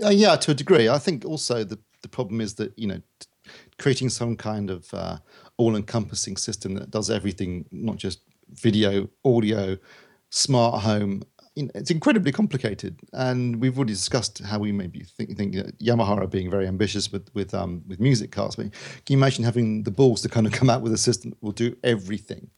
Uh, 0.04 0.10
yeah, 0.10 0.36
to 0.36 0.50
a 0.50 0.54
degree. 0.54 0.86
I 0.90 0.98
think 0.98 1.24
also 1.24 1.64
the 1.64 1.78
the 2.02 2.08
problem 2.08 2.42
is 2.42 2.56
that 2.56 2.78
you 2.78 2.86
know 2.86 3.00
creating 3.78 4.10
some 4.10 4.36
kind 4.36 4.70
of 4.70 4.92
uh, 4.92 5.18
all-encompassing 5.58 6.36
system 6.36 6.74
that 6.74 6.90
does 6.90 7.10
everything, 7.10 7.66
not 7.70 7.96
just 7.96 8.20
video, 8.50 9.08
audio, 9.24 9.76
smart 10.30 10.82
home. 10.82 11.22
It's 11.56 11.90
incredibly 11.90 12.32
complicated, 12.32 13.00
and 13.14 13.58
we've 13.60 13.78
already 13.78 13.94
discussed 13.94 14.40
how 14.40 14.58
we 14.58 14.72
maybe 14.72 15.00
think, 15.00 15.38
think 15.38 15.54
Yamaha 15.54 16.18
are 16.18 16.26
being 16.26 16.50
very 16.50 16.66
ambitious 16.66 17.10
with 17.10 17.30
with 17.32 17.54
um, 17.54 17.82
with 17.86 17.98
MusicCast. 17.98 18.56
But 18.56 18.72
can 18.72 18.72
you 19.08 19.16
imagine 19.16 19.42
having 19.42 19.84
the 19.84 19.90
balls 19.90 20.20
to 20.22 20.28
kind 20.28 20.46
of 20.46 20.52
come 20.52 20.68
out 20.68 20.82
with 20.82 20.92
a 20.92 20.98
system 20.98 21.30
that 21.30 21.42
will 21.42 21.52
do 21.52 21.74
everything? 21.82 22.50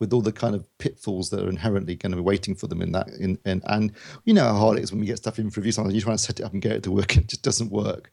with 0.00 0.12
all 0.14 0.22
the 0.22 0.32
kind 0.32 0.54
of 0.54 0.66
pitfalls 0.78 1.30
that 1.30 1.44
are 1.44 1.48
inherently 1.48 1.94
going 1.94 2.10
to 2.10 2.16
be 2.16 2.22
waiting 2.22 2.54
for 2.54 2.66
them 2.66 2.82
in 2.82 2.90
that 2.92 3.06
in, 3.20 3.38
in 3.44 3.62
and 3.66 3.92
you 4.24 4.34
know 4.34 4.44
how 4.44 4.54
hard 4.54 4.78
it 4.78 4.82
is 4.82 4.90
when 4.90 5.00
we 5.00 5.06
get 5.06 5.18
stuff 5.18 5.38
in 5.38 5.50
for 5.50 5.60
review 5.60 5.72
sometimes 5.72 5.94
you 5.94 6.00
try 6.00 6.12
to 6.12 6.18
set 6.18 6.40
it 6.40 6.42
up 6.42 6.52
and 6.52 6.62
get 6.62 6.72
it 6.72 6.82
to 6.82 6.90
work 6.90 7.14
and 7.14 7.24
it 7.24 7.28
just 7.28 7.42
doesn't 7.42 7.70
work 7.70 8.10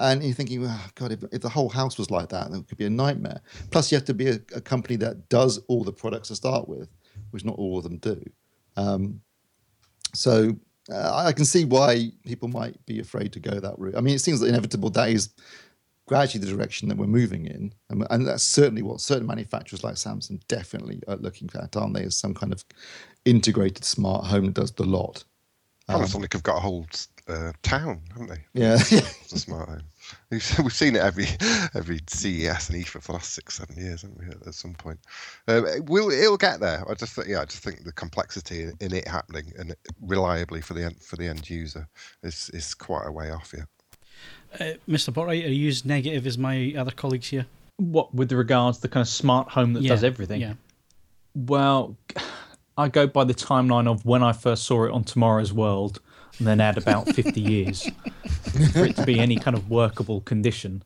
and 0.00 0.22
you're 0.22 0.34
thinking 0.34 0.64
oh, 0.66 0.86
god 0.94 1.12
if, 1.12 1.22
if 1.32 1.40
the 1.40 1.48
whole 1.48 1.68
house 1.68 1.98
was 1.98 2.10
like 2.10 2.28
that 2.28 2.50
it 2.50 2.68
could 2.68 2.78
be 2.78 2.86
a 2.86 2.90
nightmare 2.90 3.40
plus 3.70 3.90
you 3.90 3.96
have 3.96 4.04
to 4.04 4.14
be 4.14 4.28
a, 4.28 4.40
a 4.54 4.60
company 4.60 4.96
that 4.96 5.28
does 5.28 5.58
all 5.68 5.84
the 5.84 5.92
products 5.92 6.28
to 6.28 6.36
start 6.36 6.68
with 6.68 6.88
which 7.30 7.44
not 7.44 7.56
all 7.56 7.78
of 7.78 7.84
them 7.84 7.98
do 7.98 8.22
um, 8.76 9.20
so 10.14 10.56
uh, 10.90 11.24
I 11.26 11.32
can 11.32 11.44
see 11.44 11.64
why 11.64 12.12
people 12.24 12.48
might 12.48 12.84
be 12.86 13.00
afraid 13.00 13.32
to 13.34 13.40
go 13.40 13.60
that 13.60 13.78
route. 13.78 13.96
I 13.96 14.00
mean, 14.00 14.14
it 14.14 14.20
seems 14.20 14.42
inevitable 14.42 14.90
that 14.90 15.10
is 15.10 15.30
gradually 16.06 16.44
the 16.44 16.50
direction 16.50 16.88
that 16.88 16.96
we're 16.96 17.06
moving 17.06 17.46
in. 17.46 17.72
And, 17.90 18.06
and 18.10 18.26
that's 18.26 18.42
certainly 18.42 18.82
what 18.82 19.00
certain 19.00 19.26
manufacturers 19.26 19.84
like 19.84 19.94
Samsung 19.94 20.40
definitely 20.48 21.02
are 21.06 21.16
looking 21.16 21.50
at, 21.54 21.76
aren't 21.76 21.94
they? 21.94 22.04
As 22.04 22.16
some 22.16 22.34
kind 22.34 22.52
of 22.52 22.64
integrated 23.24 23.84
smart 23.84 24.26
home 24.26 24.46
that 24.46 24.54
does 24.54 24.72
the 24.72 24.84
lot. 24.84 25.24
Um, 25.88 26.02
Panasonic 26.02 26.32
have 26.32 26.42
got 26.42 26.56
a 26.56 26.60
whole 26.60 26.86
uh, 27.28 27.52
town, 27.62 28.00
haven't 28.12 28.28
they? 28.28 28.44
Yeah, 28.54 28.74
it's 28.74 29.32
a 29.32 29.38
smart 29.38 29.68
home. 29.68 29.82
We've, 30.30 30.58
we've 30.62 30.72
seen 30.72 30.96
it 30.96 31.02
every 31.02 31.26
every 31.74 32.00
CES 32.06 32.70
and 32.70 32.84
IFA 32.84 32.86
for 32.86 32.98
the 33.00 33.12
last 33.12 33.34
six 33.34 33.56
seven 33.56 33.76
years, 33.76 34.02
haven't 34.02 34.18
we? 34.18 34.26
At 34.46 34.54
some 34.54 34.74
point, 34.74 34.98
um, 35.46 35.66
will 35.86 36.10
it'll 36.10 36.36
get 36.36 36.60
there. 36.60 36.84
I 36.88 36.94
just 36.94 37.14
think, 37.14 37.28
yeah, 37.28 37.40
I 37.40 37.44
just 37.44 37.62
think 37.62 37.84
the 37.84 37.92
complexity 37.92 38.62
in, 38.62 38.72
in, 38.80 38.94
it 38.94 39.06
happening 39.06 39.52
and 39.58 39.74
reliably 40.00 40.60
for 40.60 40.74
the 40.74 40.84
end, 40.84 41.02
for 41.02 41.16
the 41.16 41.26
end 41.26 41.48
user 41.48 41.86
is 42.22 42.50
is 42.54 42.74
quite 42.74 43.06
a 43.06 43.12
way 43.12 43.30
off 43.30 43.52
yet. 43.56 43.66
Uh, 44.58 44.78
Mr. 44.88 45.12
Botwright, 45.12 45.44
are 45.44 45.48
you 45.48 45.68
as 45.68 45.84
negative 45.84 46.26
as 46.26 46.38
my 46.38 46.74
other 46.76 46.90
colleagues 46.90 47.28
here? 47.28 47.46
What 47.76 48.14
with 48.14 48.32
regards 48.32 48.78
to 48.78 48.82
the 48.82 48.88
kind 48.88 49.02
of 49.02 49.08
smart 49.08 49.48
home 49.48 49.74
that 49.74 49.82
Yeah, 49.82 49.90
does 49.90 50.04
everything? 50.04 50.40
Yeah. 50.40 50.54
Well, 51.34 51.96
I 52.78 52.88
go 52.88 53.08
by 53.08 53.24
the 53.24 53.34
timeline 53.34 53.88
of 53.88 54.04
when 54.06 54.22
I 54.22 54.32
first 54.32 54.64
saw 54.64 54.84
it 54.84 54.92
on 54.92 55.02
Tomorrow's 55.02 55.52
World, 55.52 56.00
and 56.38 56.46
then 56.46 56.60
add 56.60 56.78
about 56.78 57.08
50 57.08 57.40
years 57.40 57.90
for 58.72 58.84
it 58.84 58.96
to 58.96 59.04
be 59.04 59.18
any 59.18 59.36
kind 59.36 59.56
of 59.56 59.70
workable 59.70 60.20
condition. 60.22 60.82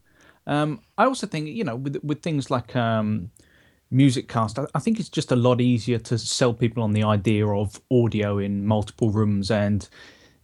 Um, 0.47 0.81
I 0.99 1.05
also 1.05 1.27
think, 1.27 1.49
you 1.49 1.65
know, 1.65 1.77
with 1.77 1.97
with 2.03 2.23
things 2.23 2.51
like 2.51 2.75
um, 2.75 3.31
MusicCast, 3.93 4.59
I, 4.59 4.67
I 4.75 4.81
think 4.81 4.99
it's 4.99 5.09
just 5.09 5.31
a 5.31 5.37
lot 5.37 5.61
easier 5.61 5.99
to 5.99 6.19
sell 6.19 6.53
people 6.53 6.83
on 6.83 6.93
the 6.93 7.05
idea 7.05 7.47
of 7.47 7.81
audio 7.91 8.38
in 8.38 8.67
multiple 8.67 9.11
rooms 9.11 9.51
and 9.51 9.88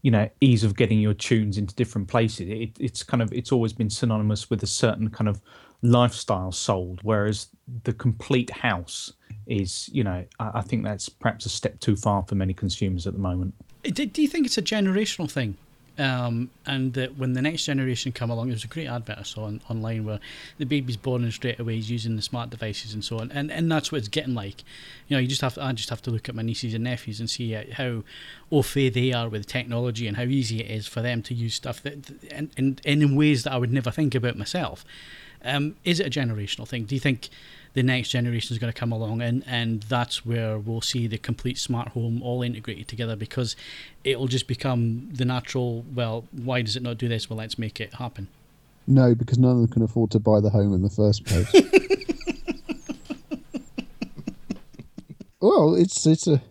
you 0.03 0.12
know 0.12 0.31
ease 0.40 0.62
of 0.62 0.77
getting 0.77 1.01
your 1.01 1.14
tunes 1.14 1.59
into 1.59 1.75
different 1.75 2.09
places. 2.09 2.49
It, 2.49 2.77
it's 2.79 3.03
kind 3.03 3.23
of 3.23 3.33
it's 3.33 3.51
always 3.51 3.73
been 3.73 3.90
synonymous 3.90 4.51
with 4.51 4.62
a 4.62 4.68
certain 4.68 5.11
kind 5.11 5.29
of 5.29 5.40
lifestyle 5.83 6.53
sold, 6.53 7.01
whereas 7.03 7.49
the 7.85 7.92
complete 7.92 8.51
house 8.51 9.12
is, 9.47 9.88
you 9.92 10.05
know, 10.05 10.25
I, 10.38 10.51
I 10.55 10.61
think 10.61 10.85
that's 10.85 11.09
perhaps 11.09 11.47
a 11.47 11.49
step 11.49 11.79
too 11.81 11.97
far 11.97 12.25
for 12.27 12.35
many 12.35 12.55
consumers 12.55 13.07
at 13.07 13.12
the 13.12 13.18
moment. 13.18 13.55
Do, 13.83 14.07
do 14.07 14.23
you 14.23 14.29
think 14.29 14.47
it's 14.47 14.59
a 14.59 14.62
generational 14.62 15.31
thing? 15.31 15.57
Um, 15.99 16.51
and 16.64 16.93
that 16.93 17.19
when 17.19 17.33
the 17.33 17.43
next 17.43 17.64
generation 17.64 18.12
come 18.12 18.31
along, 18.31 18.51
there's 18.51 18.62
a 18.62 18.69
great 18.69 18.87
advert 18.87 19.19
I 19.19 19.25
saw 19.25 19.47
on, 19.47 19.61
online 19.69 20.05
where 20.05 20.21
the 20.57 20.64
baby's 20.64 20.97
born 20.97 21.25
and 21.25 21.33
straight 21.33 21.59
away 21.59 21.75
he's 21.75 21.91
using 21.91 22.14
the 22.14 22.23
smart 22.23 22.51
devices 22.51 22.95
and 22.95 23.05
so 23.05 23.19
on, 23.19 23.33
and 23.33 23.51
and 23.51 23.71
that's 23.71 23.91
what 23.91 23.99
it's 23.99 24.07
getting 24.07 24.35
like. 24.35 24.62
You 25.09 25.17
know, 25.17 25.21
you 25.21 25.27
just 25.27 25.41
have 25.41 25.55
to, 25.55 25.64
I 25.64 25.73
just 25.73 25.91
have 25.91 26.01
to 26.03 26.12
look 26.12 26.29
at 26.29 26.37
my 26.37 26.43
nieces 26.43 26.73
and 26.73 26.85
nephews 26.85 27.19
and 27.19 27.29
see 27.29 27.53
uh, 27.53 27.64
how 27.73 28.05
au 28.53 28.62
fait 28.62 28.91
they 28.91 29.12
are 29.12 29.29
with 29.29 29.47
technology 29.47 30.07
and 30.07 30.17
how 30.17 30.23
easy 30.23 30.61
it 30.61 30.71
is 30.71 30.87
for 30.87 31.03
them 31.03 31.21
to 31.23 31.35
use 31.35 31.57
stuff 31.57 31.83
that 31.83 32.11
and, 32.31 32.51
and, 32.57 32.81
and 32.85 33.03
in 33.03 33.17
ways 33.17 33.43
that 33.43 33.53
I 33.53 33.59
would 33.59 33.73
never 33.73 33.91
think 33.91 34.14
about 34.14 34.37
myself. 34.37 34.85
Um, 35.45 35.75
is 35.85 35.99
it 35.99 36.07
a 36.07 36.21
generational 36.21 36.67
thing? 36.67 36.85
Do 36.85 36.95
you 36.95 37.01
think 37.01 37.29
the 37.79 37.83
next 37.85 38.09
generation 38.09 38.53
is 38.53 38.59
going 38.59 38.73
to 38.73 38.77
come 38.77 38.91
along 38.91 39.23
and, 39.23 39.45
and 39.47 39.85
that's 39.85 40.27
where 40.27 40.59
we'll 40.59 40.81
see 40.81 41.07
the 41.07 41.17
complete 41.17 41.57
smart 41.57 41.91
home 41.91 42.21
all 42.25 42.43
integrated 42.43 42.88
together 42.88 43.14
because 43.14 43.55
it'll 44.03 44.27
just 44.27 44.49
become 44.49 45.09
the 45.12 45.25
natural, 45.25 45.85
well, 45.95 46.25
why 46.33 46.61
does 46.61 46.75
it 46.75 46.83
not 46.83 46.99
do 46.99 47.07
this? 47.07 47.31
Well, 47.31 47.37
let's 47.37 47.57
make 47.57 47.81
it 47.81 47.95
happen. 47.95 48.27
No, 48.88 49.14
because 49.14 49.38
none 49.38 49.53
of 49.53 49.59
them 49.59 49.69
can 49.69 49.83
afford 49.83 50.11
to 50.11 50.19
buy 50.19 50.41
the 50.41 50.51
home 50.51 50.75
in 50.75 50.83
the 50.83 50.91
first 50.91 51.25
place. 51.25 51.53
well, 55.41 55.77
it's 55.77 56.05
it's 56.05 56.27
a 56.27 56.43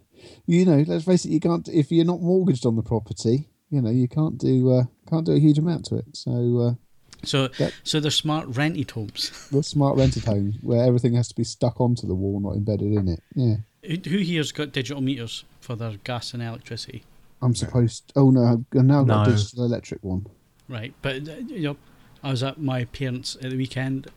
you 0.46 0.63
know, 0.63 0.86
let's 0.88 1.04
face 1.04 1.26
it, 1.26 1.32
you 1.32 1.42
can't 1.42 1.68
if 1.68 1.92
you're 1.92 2.06
not 2.06 2.22
mortgaged 2.22 2.66
on 2.66 2.78
the 2.78 2.84
property, 2.84 3.50
you 3.70 3.82
know, 3.82 3.90
you 3.90 4.08
can't 4.08 4.38
do 4.38 4.72
uh, 4.72 4.84
can't 5.10 5.26
do 5.26 5.34
a 5.34 5.40
huge 5.40 5.58
amount 5.58 5.84
to 5.88 5.98
it. 5.98 6.06
So 6.16 6.32
uh, 6.60 6.74
So, 7.23 7.47
That- 7.49 7.73
so 7.84 7.99
they're 7.99 8.12
smart 8.12 8.47
rented 8.47 8.91
homes. 8.91 9.47
the 9.51 9.63
smart 9.63 9.97
rented 9.97 10.25
homes 10.25 10.56
where 10.62 10.84
everything 10.86 11.13
has 11.15 11.27
to 11.30 11.36
be 11.36 11.43
stuck 11.43 11.82
onto 11.82 12.06
the 12.08 12.15
wall, 12.15 12.39
not 12.39 12.56
embedded 12.56 12.93
in 12.93 13.08
it. 13.08 13.23
Yeah. 13.36 13.56
Who 13.84 13.95
who 14.10 14.17
here's 14.19 14.51
got 14.51 14.71
digital 14.71 15.01
meters 15.01 15.43
for 15.62 15.75
their 15.75 15.93
gas 16.03 16.34
and 16.34 16.43
electricity? 16.43 17.03
I'm 17.41 17.56
supposed. 17.56 18.12
Oh 18.15 18.30
no! 18.32 18.65
I've 18.73 18.84
now 18.86 19.03
got 19.03 19.25
No. 19.27 19.32
a 19.34 19.36
digital 19.36 19.65
electric 19.65 20.03
one. 20.03 20.25
Right, 20.67 20.93
but 21.01 21.27
uh, 21.30 21.36
you 21.47 21.62
know, 21.62 21.77
I 22.23 22.32
was 22.32 22.43
at 22.43 22.60
my 22.60 22.86
parents 22.86 23.36
at 23.41 23.51
the 23.51 23.58
weekend, 23.58 24.08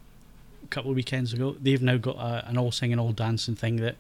a 0.65 0.67
couple 0.69 0.91
of 0.91 0.97
weekends 0.97 1.33
ago. 1.33 1.55
They've 1.61 1.83
now 1.83 1.97
got 1.99 2.17
a, 2.17 2.49
an 2.49 2.59
all 2.59 2.73
singing, 2.73 2.99
all 2.99 3.13
dancing 3.13 3.55
thing 3.55 3.77
that 3.77 3.97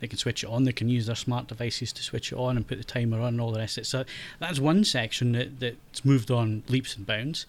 they 0.00 0.06
can 0.08 0.16
switch 0.18 0.42
it 0.42 0.48
on. 0.48 0.64
They 0.64 0.72
can 0.72 0.88
use 0.88 1.06
their 1.06 1.16
smart 1.16 1.48
devices 1.48 1.92
to 1.92 2.02
switch 2.02 2.32
it 2.32 2.36
on 2.38 2.56
and 2.56 2.66
put 2.66 2.78
the 2.78 2.84
timer 2.84 3.18
on 3.20 3.28
and 3.34 3.40
all 3.40 3.52
the 3.52 3.58
rest 3.58 3.76
of 3.78 3.82
it. 3.82 3.86
So 3.86 4.04
that's 4.38 4.58
one 4.58 4.84
section 4.84 5.32
that 5.32 5.60
that's 5.60 6.04
moved 6.04 6.30
on 6.30 6.62
leaps 6.68 6.96
and 6.96 7.04
bounds. 7.06 7.44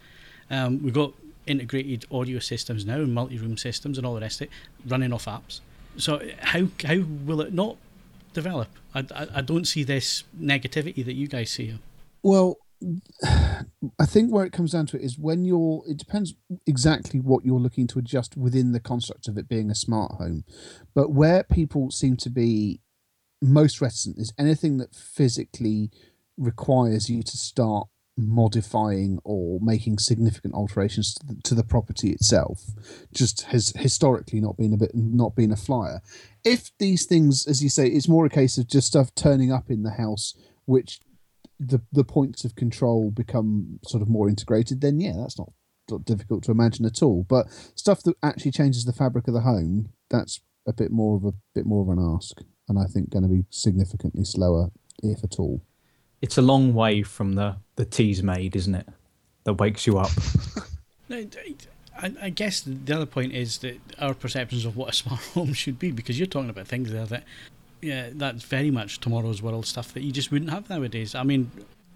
Um, 0.49 0.83
we've 0.83 0.93
got 0.93 1.13
integrated 1.45 2.05
audio 2.11 2.39
systems 2.39 2.85
now, 2.85 2.95
and 2.95 3.13
multi-room 3.13 3.57
systems, 3.57 3.97
and 3.97 4.07
all 4.07 4.15
the 4.15 4.21
rest 4.21 4.41
of 4.41 4.47
it 4.47 4.53
running 4.85 5.13
off 5.13 5.25
apps. 5.25 5.59
So 5.97 6.21
how 6.39 6.67
how 6.85 6.99
will 7.25 7.41
it 7.41 7.53
not 7.53 7.77
develop? 8.33 8.69
I, 8.95 9.05
I, 9.15 9.27
I 9.35 9.41
don't 9.41 9.65
see 9.65 9.83
this 9.83 10.23
negativity 10.39 11.03
that 11.05 11.13
you 11.13 11.27
guys 11.27 11.51
see. 11.51 11.77
Well, 12.21 12.57
I 13.99 14.05
think 14.05 14.31
where 14.31 14.45
it 14.45 14.51
comes 14.51 14.71
down 14.71 14.87
to 14.87 14.97
it 14.97 15.03
is 15.03 15.17
when 15.17 15.45
you're. 15.45 15.83
It 15.87 15.97
depends 15.97 16.33
exactly 16.65 17.19
what 17.19 17.45
you're 17.45 17.59
looking 17.59 17.87
to 17.87 17.99
adjust 17.99 18.35
within 18.35 18.71
the 18.71 18.79
construct 18.79 19.27
of 19.27 19.37
it 19.37 19.47
being 19.47 19.69
a 19.69 19.75
smart 19.75 20.13
home, 20.13 20.43
but 20.93 21.11
where 21.11 21.43
people 21.43 21.91
seem 21.91 22.17
to 22.17 22.29
be 22.29 22.81
most 23.41 23.81
reticent 23.81 24.17
is 24.17 24.33
anything 24.39 24.77
that 24.77 24.95
physically 24.95 25.91
requires 26.37 27.09
you 27.09 27.21
to 27.21 27.37
start 27.37 27.87
modifying 28.15 29.19
or 29.23 29.59
making 29.61 29.97
significant 29.97 30.53
alterations 30.53 31.15
to 31.15 31.25
the, 31.25 31.41
to 31.43 31.55
the 31.55 31.63
property 31.63 32.11
itself 32.11 32.61
just 33.13 33.43
has 33.43 33.73
historically 33.75 34.39
not 34.39 34.55
been 34.55 34.73
a 34.73 34.77
bit 34.77 34.91
not 34.93 35.35
been 35.35 35.51
a 35.51 35.55
flyer 35.55 35.99
if 36.43 36.69
these 36.77 37.05
things 37.05 37.47
as 37.47 37.63
you 37.63 37.69
say 37.69 37.87
it's 37.87 38.07
more 38.07 38.25
a 38.25 38.29
case 38.29 38.59
of 38.59 38.67
just 38.67 38.85
stuff 38.85 39.13
turning 39.15 39.51
up 39.51 39.71
in 39.71 39.81
the 39.81 39.91
house 39.91 40.35
which 40.65 40.99
the 41.59 41.81
the 41.91 42.03
points 42.03 42.45
of 42.45 42.55
control 42.55 43.11
become 43.11 43.79
sort 43.85 44.01
of 44.01 44.09
more 44.09 44.29
integrated, 44.29 44.81
then 44.81 44.99
yeah, 44.99 45.13
that's 45.17 45.37
not, 45.37 45.51
not 45.89 46.05
difficult 46.05 46.43
to 46.43 46.51
imagine 46.51 46.85
at 46.85 47.01
all. 47.01 47.25
But 47.27 47.49
stuff 47.75 48.03
that 48.03 48.15
actually 48.23 48.51
changes 48.51 48.85
the 48.85 48.93
fabric 48.93 49.27
of 49.27 49.33
the 49.33 49.41
home, 49.41 49.89
that's 50.09 50.41
a 50.67 50.73
bit 50.73 50.91
more 50.91 51.17
of 51.17 51.25
a 51.25 51.33
bit 51.53 51.65
more 51.65 51.81
of 51.81 51.89
an 51.89 52.15
ask, 52.15 52.39
and 52.67 52.79
I 52.79 52.85
think 52.85 53.09
going 53.09 53.23
to 53.23 53.29
be 53.29 53.45
significantly 53.49 54.25
slower, 54.25 54.71
if 55.01 55.23
at 55.23 55.39
all. 55.39 55.61
It's 56.23 56.37
a 56.37 56.41
long 56.41 56.73
way 56.73 57.03
from 57.03 57.33
the 57.33 57.57
the 57.75 57.85
Teasmade, 57.85 58.55
isn't 58.55 58.75
it? 58.75 58.87
That 59.43 59.55
wakes 59.55 59.85
you 59.85 59.99
up. 59.99 60.09
No, 61.09 61.21
I, 62.01 62.13
I 62.21 62.29
guess 62.29 62.61
the 62.61 62.95
other 62.95 63.05
point 63.05 63.33
is 63.33 63.57
that 63.57 63.75
our 63.99 64.13
perceptions 64.13 64.63
of 64.63 64.77
what 64.77 64.89
a 64.89 64.93
smart 65.01 65.19
home 65.33 65.53
should 65.53 65.77
be, 65.77 65.91
because 65.91 66.17
you're 66.17 66.27
talking 66.27 66.49
about 66.49 66.65
things 66.65 66.91
there 66.93 67.05
that, 67.07 67.23
yeah, 67.81 68.09
that's 68.13 68.43
very 68.45 68.71
much 68.71 69.01
tomorrow's 69.01 69.41
world 69.41 69.65
stuff 69.65 69.93
that 69.93 70.01
you 70.01 70.13
just 70.13 70.31
wouldn't 70.31 70.49
have 70.49 70.69
nowadays. 70.69 71.13
I 71.13 71.23
mean, 71.23 71.51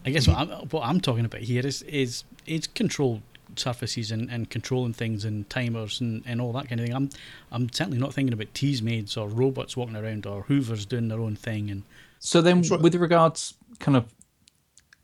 I 0.05 0.09
guess 0.09 0.28
what 0.28 0.38
I'm, 0.38 0.49
what 0.49 0.84
I'm 0.84 0.99
talking 0.99 1.23
about 1.25 1.41
here 1.41 1.65
is 1.65 1.82
is 1.84 2.25
is 2.45 2.67
controlled 2.67 3.21
surfaces 3.55 4.11
and, 4.11 4.30
and 4.30 4.49
controlling 4.49 4.93
things 4.93 5.23
and 5.23 5.49
timers 5.49 6.01
and, 6.01 6.21
and 6.28 6.41
all 6.41 6.51
that 6.51 6.67
kind 6.67 6.82
of 6.82 6.86
thing. 6.88 6.95
I'm 6.95 7.09
I'm 7.51 7.71
certainly 7.71 7.97
not 7.97 8.13
thinking 8.13 8.34
about 8.34 8.53
Teasmades 8.53 9.15
or 9.15 9.30
robots 9.30 9.78
walking 9.78 9.95
around 9.95 10.25
or 10.25 10.43
Hoovers 10.43 10.86
doing 10.86 11.07
their 11.07 11.21
own 11.21 11.38
thing 11.38 11.71
and 11.71 11.84
So 12.19 12.41
then, 12.41 12.61
Sure. 12.63 12.78
with 12.78 12.95
regards, 12.95 13.53
kind 13.80 13.95
of, 13.95 14.03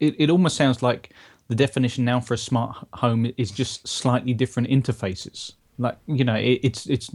it, 0.03 0.15
it 0.19 0.29
almost 0.29 0.57
sounds 0.57 0.81
like 0.83 1.13
the 1.47 1.55
definition 1.55 2.05
now 2.05 2.19
for 2.19 2.33
a 2.33 2.37
smart 2.37 2.75
home 2.93 3.31
is 3.37 3.51
just 3.51 3.87
slightly 3.87 4.33
different 4.33 4.69
interfaces. 4.69 5.53
Like 5.77 5.97
you 6.07 6.23
know, 6.23 6.35
it, 6.35 6.59
it's 6.63 6.85
it's 6.87 7.09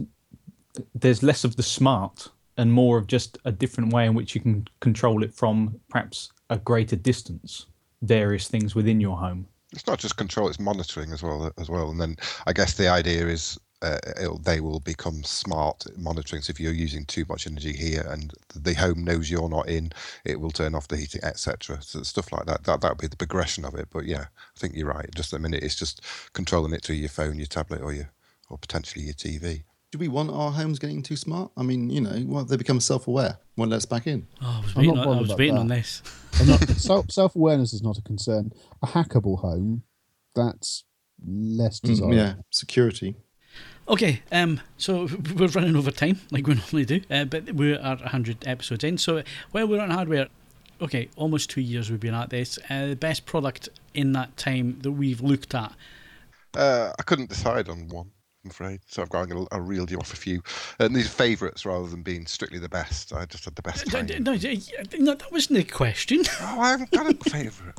there's 0.95 1.23
less 1.23 1.43
of 1.43 1.55
the 1.55 1.63
smart 1.63 2.29
and 2.57 2.71
more 2.73 2.97
of 2.97 3.07
just 3.07 3.37
a 3.45 3.51
different 3.51 3.93
way 3.93 4.05
in 4.05 4.13
which 4.13 4.35
you 4.35 4.41
can 4.41 4.67
control 4.81 5.23
it 5.23 5.33
from 5.33 5.79
perhaps 5.89 6.31
a 6.49 6.57
greater 6.57 6.95
distance. 6.95 7.67
Various 8.01 8.47
things 8.47 8.75
within 8.75 9.01
your 9.01 9.17
home. 9.17 9.45
It's 9.73 9.85
not 9.85 9.99
just 9.99 10.17
control; 10.17 10.47
it's 10.47 10.59
monitoring 10.59 11.11
as 11.11 11.21
well. 11.21 11.51
As 11.57 11.69
well, 11.69 11.89
and 11.91 11.99
then 11.99 12.17
I 12.47 12.53
guess 12.53 12.75
the 12.75 12.87
idea 12.87 13.27
is 13.27 13.59
uh, 13.81 13.97
they 14.43 14.59
will 14.59 14.79
become 14.79 15.23
smart 15.23 15.85
monitoring. 15.97 16.41
So 16.41 16.51
if 16.51 16.59
you're 16.59 16.73
using 16.73 17.05
too 17.05 17.25
much 17.29 17.47
energy 17.47 17.73
here 17.73 18.05
and 18.09 18.33
the 18.53 18.73
home 18.73 19.03
knows 19.03 19.31
you're 19.31 19.49
not 19.49 19.69
in, 19.69 19.91
it 20.25 20.39
will 20.39 20.51
turn 20.51 20.75
off 20.75 20.87
the 20.87 20.97
heating, 20.97 21.23
etc. 21.23 21.79
So 21.81 22.03
stuff 22.03 22.31
like 22.31 22.45
that. 22.45 22.63
That 22.65 22.81
that 22.81 22.91
would 22.91 23.01
be 23.01 23.07
the 23.07 23.15
progression 23.15 23.65
of 23.65 23.75
it. 23.75 23.87
But 23.91 24.05
yeah, 24.05 24.25
I 24.55 24.59
think 24.59 24.75
you're 24.75 24.87
right. 24.87 25.09
Just 25.15 25.33
a 25.33 25.39
minute, 25.39 25.63
it's 25.63 25.75
just 25.75 26.01
controlling 26.33 26.73
it 26.73 26.83
through 26.83 26.97
your 26.97 27.09
phone, 27.09 27.37
your 27.37 27.47
tablet, 27.47 27.81
or 27.81 27.93
your 27.93 28.11
or 28.49 28.57
potentially 28.57 29.05
your 29.05 29.13
TV. 29.13 29.63
Do 29.91 29.97
we 29.97 30.07
want 30.07 30.29
our 30.29 30.51
homes 30.51 30.77
getting 30.77 31.01
too 31.01 31.15
smart? 31.15 31.51
I 31.57 31.63
mean, 31.63 31.89
you 31.89 32.01
know, 32.01 32.23
well, 32.27 32.45
they 32.45 32.57
become 32.57 32.79
self-aware. 32.79 33.39
Won't 33.55 33.71
let 33.71 33.77
us 33.77 33.85
back 33.85 34.05
in. 34.05 34.27
Oh, 34.41 34.59
I 34.61 34.65
was 34.65 34.75
waiting, 34.75 34.97
on, 34.97 35.17
I 35.17 35.21
was 35.21 35.35
waiting 35.35 35.57
on 35.57 35.67
this. 35.67 36.03
Not, 36.87 37.11
self-awareness 37.11 37.73
is 37.73 37.81
not 37.81 37.97
a 37.97 38.03
concern. 38.03 38.51
A 38.83 38.87
hackable 38.87 39.39
home, 39.39 39.81
that's 40.35 40.83
less 41.25 41.79
desirable. 41.79 42.13
Mm, 42.13 42.17
yeah, 42.17 42.33
security. 42.51 43.15
Okay, 43.89 44.21
um, 44.31 44.61
so 44.77 45.07
we're 45.35 45.47
running 45.47 45.75
over 45.75 45.89
time 45.89 46.19
like 46.31 46.45
we 46.45 46.53
normally 46.71 46.85
do, 46.85 47.01
uh, 47.09 47.25
but 47.25 47.51
we're 47.53 47.79
at 47.79 47.99
100 48.01 48.47
episodes 48.47 48.83
in. 48.83 48.97
So 48.99 49.23
while 49.51 49.67
we're 49.67 49.81
on 49.81 49.89
hardware, 49.89 50.27
okay, 50.79 51.09
almost 51.15 51.49
two 51.49 51.61
years 51.61 51.89
we've 51.89 51.99
been 51.99 52.13
at 52.13 52.29
this. 52.29 52.59
Uh, 52.69 52.87
the 52.87 52.95
best 52.95 53.25
product 53.25 53.67
in 53.95 54.11
that 54.13 54.37
time 54.37 54.79
that 54.81 54.91
we've 54.91 55.21
looked 55.21 55.55
at. 55.55 55.73
Uh, 56.55 56.93
I 56.99 57.01
couldn't 57.01 57.29
decide 57.29 57.67
on 57.67 57.87
one. 57.87 58.11
I'm 58.45 58.51
afraid. 58.51 58.79
So 58.85 59.01
I've 59.01 59.09
got 59.09 59.27
a 59.51 59.59
reeled 59.59 59.91
you 59.91 59.97
off 59.97 60.13
a 60.13 60.15
few. 60.15 60.41
And 60.79 60.95
these 60.95 61.07
are 61.07 61.09
favourites 61.09 61.65
rather 61.65 61.87
than 61.87 62.03
being 62.03 62.25
strictly 62.25 62.59
the 62.59 62.69
best. 62.69 63.11
I 63.11 63.25
just 63.25 63.43
had 63.43 63.55
the 63.55 63.61
best 63.61 63.87
time. 63.87 64.05
No, 64.05 64.19
no, 64.19 64.37
that 64.37 65.31
wasn't 65.31 65.57
the 65.57 65.63
question. 65.63 66.23
Oh, 66.41 66.59
I 66.61 66.69
haven't 66.69 66.91
got 66.91 67.09
a 67.09 67.29
favourite. 67.29 67.75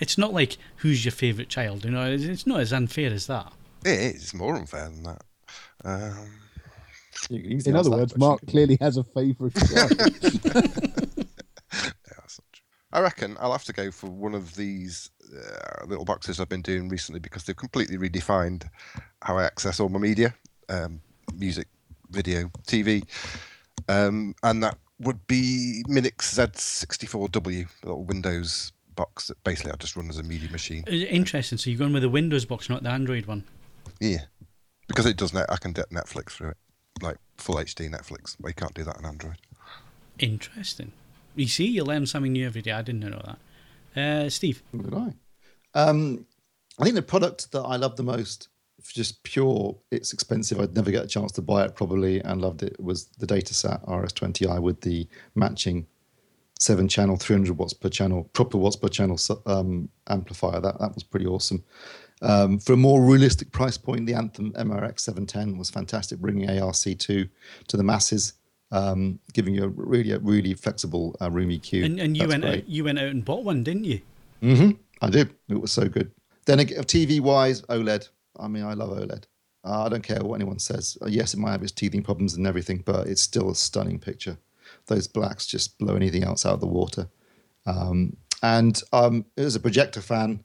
it's 0.00 0.18
not 0.18 0.32
like 0.32 0.56
who's 0.76 1.04
your 1.04 1.12
favourite 1.12 1.50
child. 1.50 1.84
You 1.84 1.92
know, 1.92 2.10
it's 2.10 2.46
not 2.46 2.60
as 2.60 2.72
unfair 2.72 3.12
as 3.12 3.26
that. 3.28 3.52
It 3.84 4.14
is. 4.14 4.22
It's 4.22 4.34
more 4.34 4.56
unfair 4.56 4.88
than 4.88 5.02
that. 5.04 5.22
Um, 5.84 6.30
in 7.30 7.76
other 7.76 7.90
words, 7.90 8.16
Mark 8.16 8.40
clearly 8.46 8.78
has 8.80 8.96
a 8.96 9.04
favourite 9.04 9.52
yeah, 9.72 9.88
I 12.92 13.00
reckon 13.00 13.36
I'll 13.40 13.52
have 13.52 13.64
to 13.64 13.72
go 13.72 13.90
for 13.90 14.08
one 14.08 14.34
of 14.34 14.54
these 14.54 15.10
uh, 15.34 15.86
little 15.86 16.04
boxes 16.04 16.40
I've 16.40 16.48
been 16.48 16.62
doing 16.62 16.88
recently 16.88 17.20
because 17.20 17.44
they've 17.44 17.56
completely 17.56 17.96
redefined 17.96 18.68
how 19.22 19.38
I 19.38 19.44
access 19.44 19.80
all 19.80 19.88
my 19.88 19.98
media, 19.98 20.34
um, 20.68 21.00
music, 21.34 21.68
video, 22.10 22.50
TV, 22.66 23.04
um, 23.88 24.34
and 24.42 24.62
that 24.62 24.76
would 25.00 25.26
be 25.26 25.82
Minix 25.88 26.34
Z64W, 26.34 27.66
a 27.82 27.86
little 27.86 28.04
Windows 28.04 28.72
box 28.94 29.28
that 29.28 29.42
basically 29.42 29.72
I 29.72 29.76
just 29.76 29.96
run 29.96 30.10
as 30.10 30.18
a 30.18 30.22
media 30.22 30.50
machine. 30.50 30.84
Uh, 30.86 30.92
interesting. 30.92 31.56
So 31.56 31.70
you're 31.70 31.78
going 31.78 31.94
with 31.94 32.02
the 32.02 32.10
Windows 32.10 32.44
box, 32.44 32.68
not 32.68 32.82
the 32.82 32.90
Android 32.90 33.26
one. 33.26 33.44
Yeah 34.00 34.24
because 34.92 35.06
it 35.06 35.16
does 35.16 35.32
net. 35.32 35.46
I 35.48 35.56
can 35.56 35.72
get 35.72 35.90
Netflix 35.90 36.32
through 36.32 36.50
it, 36.50 36.56
like 37.00 37.16
full 37.38 37.56
HD 37.56 37.90
Netflix. 37.90 38.36
But 38.38 38.48
you 38.48 38.54
can't 38.54 38.74
do 38.74 38.84
that 38.84 38.96
on 38.98 39.06
Android. 39.06 39.38
Interesting. 40.18 40.92
You 41.34 41.48
see, 41.48 41.66
you 41.66 41.82
learn 41.82 42.04
something 42.06 42.32
new 42.32 42.46
every 42.46 42.60
day. 42.60 42.72
I 42.72 42.82
didn't 42.82 43.00
know 43.00 43.22
that. 43.24 43.38
Uh, 44.00 44.28
Steve, 44.28 44.62
did 44.76 44.94
I? 44.94 45.14
Um, 45.74 46.26
I 46.78 46.84
think 46.84 46.94
the 46.94 47.02
product 47.02 47.52
that 47.52 47.62
I 47.62 47.76
love 47.76 47.96
the 47.96 48.02
most, 48.02 48.48
just 48.82 49.22
pure, 49.22 49.78
it's 49.90 50.12
expensive. 50.12 50.60
I'd 50.60 50.74
never 50.74 50.90
get 50.90 51.04
a 51.04 51.08
chance 51.08 51.32
to 51.32 51.42
buy 51.42 51.64
it 51.64 51.74
probably, 51.74 52.20
and 52.20 52.42
loved 52.42 52.62
it. 52.62 52.78
Was 52.78 53.06
the 53.18 53.26
Datasat 53.26 53.86
RS20i 53.86 54.60
with 54.60 54.82
the 54.82 55.08
matching 55.34 55.86
seven 56.58 56.86
channel, 56.86 57.16
300 57.16 57.56
watts 57.56 57.72
per 57.72 57.88
channel, 57.88 58.24
proper 58.34 58.58
watts 58.58 58.76
per 58.76 58.88
channel 58.88 59.18
um, 59.46 59.88
amplifier. 60.08 60.60
That 60.60 60.78
that 60.80 60.94
was 60.94 61.02
pretty 61.02 61.26
awesome. 61.26 61.64
Um, 62.22 62.58
for 62.58 62.74
a 62.74 62.76
more 62.76 63.02
realistic 63.02 63.50
price 63.50 63.76
point, 63.76 64.06
the 64.06 64.14
Anthem 64.14 64.52
MRX 64.52 65.00
710 65.00 65.58
was 65.58 65.70
fantastic, 65.70 66.20
bringing 66.20 66.48
ARC2 66.48 67.28
to 67.68 67.76
the 67.76 67.82
masses, 67.82 68.34
um, 68.70 69.18
giving 69.32 69.54
you 69.54 69.64
a 69.64 69.68
really, 69.68 70.12
a 70.12 70.18
really 70.20 70.54
flexible 70.54 71.16
uh, 71.20 71.30
room 71.30 71.50
EQ. 71.50 71.84
And, 71.84 72.00
and 72.00 72.16
you 72.16 72.28
went 72.28 72.44
out, 72.44 72.68
you 72.68 72.84
went 72.84 72.98
out 72.98 73.08
and 73.08 73.24
bought 73.24 73.44
one, 73.44 73.64
didn't 73.64 73.84
you? 73.84 74.00
Mm-hmm. 74.40 74.70
I 75.00 75.10
did. 75.10 75.34
It 75.48 75.60
was 75.60 75.72
so 75.72 75.88
good. 75.88 76.12
Then 76.46 76.58
TV 76.58 77.20
wise, 77.20 77.62
OLED. 77.62 78.08
I 78.38 78.48
mean, 78.48 78.64
I 78.64 78.74
love 78.74 78.90
OLED. 78.90 79.24
Uh, 79.64 79.84
I 79.84 79.88
don't 79.88 80.02
care 80.02 80.20
what 80.22 80.36
anyone 80.36 80.58
says. 80.58 80.96
Uh, 81.02 81.06
yes, 81.06 81.34
it 81.34 81.38
might 81.38 81.52
have 81.52 81.62
its 81.62 81.72
teething 81.72 82.02
problems 82.02 82.34
and 82.34 82.46
everything, 82.46 82.82
but 82.84 83.06
it's 83.06 83.22
still 83.22 83.50
a 83.50 83.54
stunning 83.54 83.98
picture. 83.98 84.36
Those 84.86 85.06
blacks 85.06 85.46
just 85.46 85.78
blow 85.78 85.94
anything 85.94 86.24
else 86.24 86.46
out 86.46 86.54
of 86.54 86.60
the 86.60 86.66
water. 86.66 87.08
Um, 87.66 88.16
and 88.42 88.80
um, 88.92 89.24
as 89.36 89.54
a 89.54 89.60
projector 89.60 90.00
fan, 90.00 90.44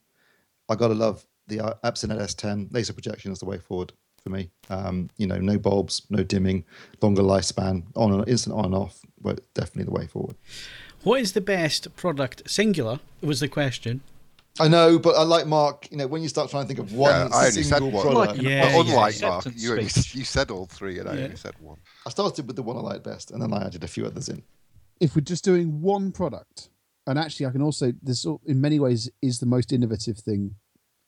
I 0.70 0.76
gotta 0.76 0.94
love 0.94 1.26
the 1.48 1.62
uh, 1.62 1.74
Epson 1.84 2.10
S10 2.10 2.74
laser 2.74 2.94
projection 2.94 3.32
is 3.32 3.40
the 3.40 3.46
way 3.46 3.58
forward 3.58 3.94
for 4.22 4.30
me. 4.30 4.50
Um, 4.70 5.10
you 5.18 5.28
know, 5.28 5.38
no 5.38 5.58
bulbs, 5.58 6.06
no 6.10 6.24
dimming, 6.24 6.66
longer 7.02 7.22
lifespan, 7.22 7.84
on 7.96 8.12
and 8.14 8.28
instant 8.28 8.56
on 8.56 8.66
and 8.66 8.76
off. 8.76 9.00
But 9.20 9.42
definitely 9.54 9.86
the 9.86 10.00
way 10.00 10.08
forward. 10.08 10.36
What 11.04 11.22
is 11.22 11.34
the 11.34 11.42
best 11.42 11.96
product? 11.96 12.50
Singular 12.50 13.00
was 13.22 13.40
the 13.40 13.48
question. 13.48 14.02
I 14.60 14.68
know, 14.68 14.98
but 14.98 15.16
I 15.16 15.22
like 15.22 15.46
Mark. 15.46 15.88
You 15.92 15.98
know, 15.98 16.08
when 16.08 16.24
you 16.24 16.30
start 16.30 16.50
trying 16.50 16.64
to 16.64 16.68
think 16.68 16.80
of 16.80 16.92
one 16.92 17.12
yeah, 17.12 17.38
I 17.38 17.48
only 17.48 17.64
said 17.64 17.82
one. 17.84 18.02
Product, 18.02 18.42
yeah, 18.42 18.66
well, 18.66 18.82
unlike 18.82 19.22
yeah, 19.22 19.30
Mark, 19.30 19.46
you, 19.56 19.72
only, 19.72 19.84
you 19.84 20.24
said 20.24 20.50
all 20.50 20.66
three, 20.66 21.00
and 21.00 21.08
I 21.08 21.12
only 21.12 21.36
said 21.36 21.54
one. 21.60 21.78
I 22.06 22.10
started 22.10 22.48
with 22.48 22.56
the 22.56 22.64
one 22.64 22.76
I 22.76 22.80
liked 22.80 23.04
best, 23.04 23.32
and 23.32 23.42
then 23.42 23.54
I 23.54 23.66
added 23.66 23.84
a 23.84 23.88
few 23.88 24.06
others 24.06 24.30
in. 24.30 24.42
If 25.00 25.16
we're 25.16 25.22
just 25.22 25.44
doing 25.44 25.82
one 25.82 26.12
product, 26.12 26.70
and 27.06 27.20
actually, 27.20 27.46
I 27.46 27.52
can 27.52 27.62
also 27.62 27.94
this 28.02 28.26
in 28.46 28.60
many 28.60 28.80
ways 28.80 29.10
is 29.22 29.40
the 29.40 29.46
most 29.46 29.72
innovative 29.72 30.18
thing 30.18 30.56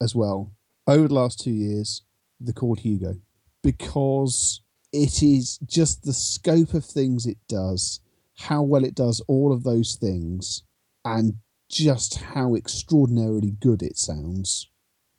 as 0.02 0.16
well 0.16 0.52
over 0.88 1.08
the 1.08 1.14
last 1.14 1.40
two 1.40 1.52
years, 1.52 2.04
the 2.40 2.54
Chord 2.54 2.80
Hugo, 2.80 3.16
because 3.64 4.62
it 4.92 5.22
is 5.22 5.60
just 5.60 6.04
the 6.04 6.14
scope 6.14 6.74
of 6.74 6.84
things 6.84 7.26
it 7.26 7.38
does, 7.48 8.00
how 8.38 8.64
well 8.64 8.84
it 8.84 8.96
does 8.96 9.22
all 9.28 9.54
of 9.54 9.64
those 9.64 9.96
things, 9.96 10.64
and 11.06 11.36
just 11.70 12.20
how 12.20 12.56
extraordinarily 12.56 13.52
good 13.52 13.84
it 13.84 13.98
sounds. 13.98 14.70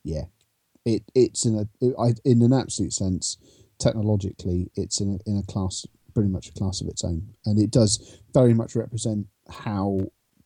Yeah, 0.03 0.25
it 0.85 1.03
it's 1.15 1.45
in 1.45 1.55
a 1.55 1.67
it, 1.79 2.19
in 2.25 2.41
an 2.41 2.53
absolute 2.53 2.93
sense, 2.93 3.37
technologically, 3.79 4.71
it's 4.75 4.99
in 4.99 5.19
a, 5.25 5.29
in 5.29 5.37
a 5.37 5.51
class 5.51 5.85
pretty 6.13 6.29
much 6.29 6.49
a 6.49 6.53
class 6.53 6.81
of 6.81 6.87
its 6.87 7.05
own, 7.05 7.29
and 7.45 7.57
it 7.57 7.71
does 7.71 8.19
very 8.33 8.53
much 8.53 8.75
represent 8.75 9.27
how 9.49 9.99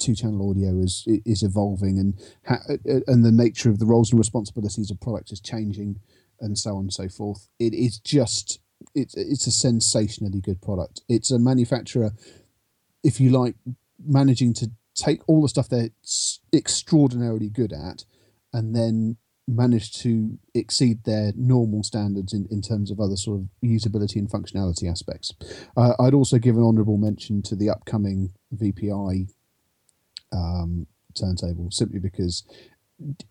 two 0.05 0.15
channel 0.15 0.49
audio 0.49 0.79
is 0.79 1.03
is 1.07 1.43
evolving 1.43 1.99
and 1.99 2.19
ha- 2.47 2.61
and 3.07 3.25
the 3.25 3.31
nature 3.31 3.69
of 3.69 3.79
the 3.79 3.85
roles 3.85 4.11
and 4.11 4.19
responsibilities 4.19 4.91
of 4.91 4.99
products 5.01 5.31
is 5.31 5.39
changing 5.39 5.99
and 6.39 6.57
so 6.57 6.75
on 6.75 6.83
and 6.83 6.93
so 6.93 7.09
forth 7.09 7.47
it 7.59 7.73
is 7.73 7.99
just 7.99 8.59
it's 8.93 9.15
it's 9.15 9.47
a 9.47 9.51
sensationally 9.51 10.41
good 10.41 10.61
product 10.61 11.01
it's 11.09 11.31
a 11.31 11.39
manufacturer 11.39 12.11
if 13.03 13.19
you 13.19 13.29
like 13.29 13.55
managing 14.05 14.53
to 14.53 14.69
take 14.93 15.21
all 15.27 15.41
the 15.41 15.49
stuff 15.49 15.69
they're 15.69 15.89
extraordinarily 16.53 17.49
good 17.49 17.73
at 17.73 18.05
and 18.53 18.75
then 18.75 19.17
manage 19.47 19.91
to 19.91 20.37
exceed 20.53 21.03
their 21.03 21.31
normal 21.35 21.83
standards 21.83 22.33
in, 22.33 22.47
in 22.49 22.61
terms 22.61 22.89
of 22.89 22.99
other 22.99 23.15
sort 23.15 23.39
of 23.39 23.47
usability 23.63 24.15
and 24.15 24.29
functionality 24.29 24.89
aspects. 24.89 25.33
Uh, 25.77 25.93
I'd 25.99 26.15
also 26.15 26.39
give 26.39 26.55
an 26.55 26.63
honourable 26.63 26.97
mention 26.97 27.43
to 27.43 27.55
the 27.55 27.69
upcoming 27.69 28.33
VPI 28.55 29.29
um, 30.35 30.87
turntable 31.15 31.71
simply 31.71 31.99
because 31.99 32.43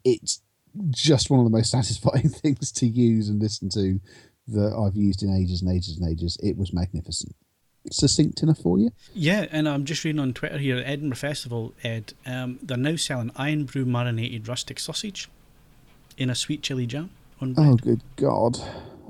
it's 0.05 0.43
just 0.91 1.31
one 1.31 1.41
of 1.41 1.45
the 1.45 1.57
most 1.57 1.71
satisfying 1.79 2.29
things 2.29 2.73
to 2.73 2.87
use 2.87 3.29
and 3.29 3.41
listen 3.41 3.69
to 3.71 4.01
that 4.49 4.75
I've 4.75 4.97
used 4.97 5.23
in 5.23 5.35
ages 5.35 5.63
and 5.63 5.75
ages 5.75 5.99
and 5.99 6.11
ages. 6.11 6.37
It 6.43 6.57
was 6.57 6.73
magnificent. 6.73 7.35
Succinct 7.91 8.43
enough 8.43 8.59
for 8.59 8.79
you? 8.79 8.91
Yeah, 9.13 9.47
and 9.51 9.69
I'm 9.69 9.85
just 9.85 10.05
reading 10.05 10.21
on 10.21 10.33
Twitter 10.33 10.59
here 10.59 10.79
at 10.79 10.87
Edinburgh 10.87 11.17
Festival, 11.17 11.75
Ed, 11.83 12.15
um, 12.25 12.59
they're 12.63 12.79
now 12.79 12.97
selling 12.97 13.31
Irn-Bru 13.39 13.85
marinated 13.85 14.49
rustic 14.49 14.79
sausage 14.79 15.29
in 16.17 16.31
a 16.31 16.35
sweet 16.35 16.63
chili 16.63 16.87
jam 16.87 17.11
on 17.41 17.53
bread. 17.53 17.67
Oh, 17.67 17.77
good 17.77 18.03
God. 18.17 18.59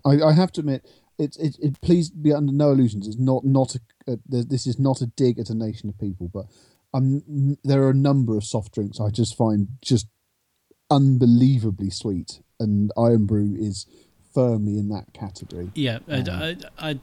I, 0.05 0.21
I 0.21 0.33
have 0.33 0.51
to 0.53 0.61
admit, 0.61 0.85
it, 1.19 1.37
it, 1.39 1.57
it, 1.63 1.81
please 1.83 2.11
be 2.11 2.33
under 2.33 2.53
no 2.53 2.73
illusions. 2.73 3.07
It's 3.07 3.19
not, 3.19 3.45
not 3.45 3.77
a, 3.77 4.13
a, 4.13 4.19
this 4.27 4.67
is 4.67 4.79
not 4.79 5.01
a 5.01 5.07
dig 5.07 5.39
at 5.39 5.51
a 5.51 5.55
nation 5.55 5.89
of 5.89 5.99
people, 5.99 6.29
but 6.33 6.47
I'm, 6.95 7.59
there 7.65 7.83
are 7.83 7.91
a 7.91 7.95
number 7.95 8.37
of 8.37 8.45
soft 8.45 8.73
drinks 8.73 9.01
I 9.01 9.11
just 9.11 9.37
find 9.37 9.69
just 9.83 10.07
unbelievably 10.91 11.91
sweet, 11.91 12.41
and 12.61 12.93
Irn-Bru 12.97 13.57
is 13.59 13.87
firmly 14.33 14.79
in 14.79 14.89
that 14.91 15.13
category. 15.13 15.71
Yeah, 15.75 15.99
um, 16.09 16.25
I, 16.31 16.57
I, 16.79 16.99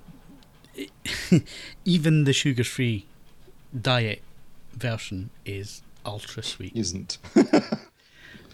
I, 0.78 1.42
even 1.86 2.24
the 2.24 2.34
sugar-free 2.34 3.06
diet 3.80 4.22
version 4.74 5.30
is 5.46 5.82
ultra 6.06 6.42
sweet, 6.42 6.72
isn't? 6.76 7.18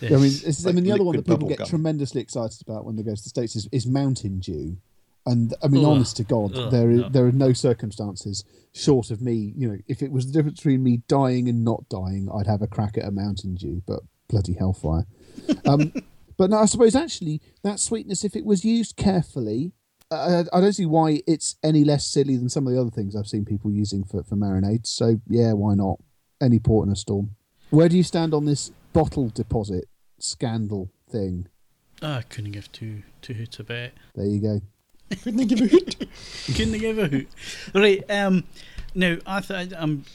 I 0.01 0.09
mean, 0.09 0.31
I 0.67 0.71
mean, 0.71 0.83
the 0.83 0.91
other 0.91 1.03
one 1.03 1.15
that 1.15 1.25
people 1.25 1.47
get 1.47 1.59
gum. 1.59 1.67
tremendously 1.67 2.21
excited 2.21 2.61
about 2.61 2.85
when 2.85 2.95
they 2.95 3.03
go 3.03 3.15
to 3.15 3.21
the 3.21 3.29
states 3.29 3.55
is, 3.55 3.67
is 3.71 3.88
Mountain 3.88 4.39
Dew. 4.39 4.77
And 5.28 5.53
I 5.61 5.67
mean, 5.67 5.84
Ugh. 5.84 5.91
honest 5.91 6.17
to 6.17 6.23
God, 6.23 6.55
Ugh, 6.55 6.71
there 6.71 6.89
is, 6.89 7.01
no. 7.01 7.09
there 7.09 7.25
are 7.25 7.32
no 7.32 7.53
circumstances 7.53 8.43
short 8.73 9.11
of 9.11 9.21
me. 9.21 9.53
You 9.55 9.69
know, 9.69 9.78
if 9.88 10.01
it 10.01 10.11
was 10.11 10.25
the 10.25 10.34
difference 10.34 10.59
between 10.59 10.84
me 10.84 11.01
dying 11.07 11.49
and 11.49 11.63
not 11.63 11.88
dying, 11.89 12.30
I'd 12.34 12.47
have 12.47 12.61
a 12.61 12.67
crack 12.67 12.97
at 12.97 13.05
a 13.05 13.11
Mountain 13.11 13.55
Dew. 13.55 13.84
But 13.86 13.99
bloody 14.28 14.53
hellfire. 14.53 15.05
Um, 15.65 15.93
but 16.38 16.49
no, 16.49 16.57
I 16.57 16.65
suppose 16.65 16.95
actually 16.95 17.41
that 17.63 17.80
sweetness, 17.80 18.23
if 18.23 18.36
it 18.36 18.45
was 18.45 18.65
used 18.65 18.95
carefully, 18.95 19.71
uh, 20.09 20.43
I 20.51 20.61
don't 20.61 20.73
see 20.73 20.86
why 20.86 21.21
it's 21.28 21.55
any 21.63 21.84
less 21.84 22.05
silly 22.05 22.38
than 22.38 22.49
some 22.49 22.67
of 22.67 22.73
the 22.73 22.80
other 22.80 22.89
things 22.89 23.15
I've 23.15 23.28
seen 23.28 23.45
people 23.45 23.71
using 23.71 24.03
for, 24.03 24.23
for 24.23 24.36
marinades. 24.36 24.88
So 24.88 25.21
yeah, 25.28 25.53
why 25.53 25.75
not? 25.75 25.99
Any 26.41 26.59
port 26.59 26.88
in 26.88 26.93
a 26.93 26.95
storm. 26.95 27.36
Where 27.69 27.89
do 27.89 27.97
you 27.97 28.03
stand 28.03 28.34
on 28.34 28.45
this 28.45 28.71
bottle 28.93 29.30
deposit 29.30 29.86
scandal 30.19 30.91
thing? 31.09 31.47
Oh, 32.01 32.13
I 32.13 32.21
couldn't 32.21 32.51
give 32.51 32.71
two 32.71 33.03
two 33.21 33.34
hoots 33.34 33.59
about 33.59 33.78
it. 33.78 33.93
There 34.15 34.25
you 34.25 34.39
go. 34.39 34.61
Couldn't 35.10 35.38
they 35.38 35.45
give 35.45 35.62
a 35.62 35.68
hoot. 35.68 36.08
couldn't 36.47 36.72
they 36.72 36.80
give 36.80 36.97
a 36.97 37.08
hoot. 37.08 37.28
Right. 37.74 38.03
Um. 38.10 38.43
Now 38.95 39.18
I 39.26 39.41
th- 39.41 39.74
um, 39.74 40.05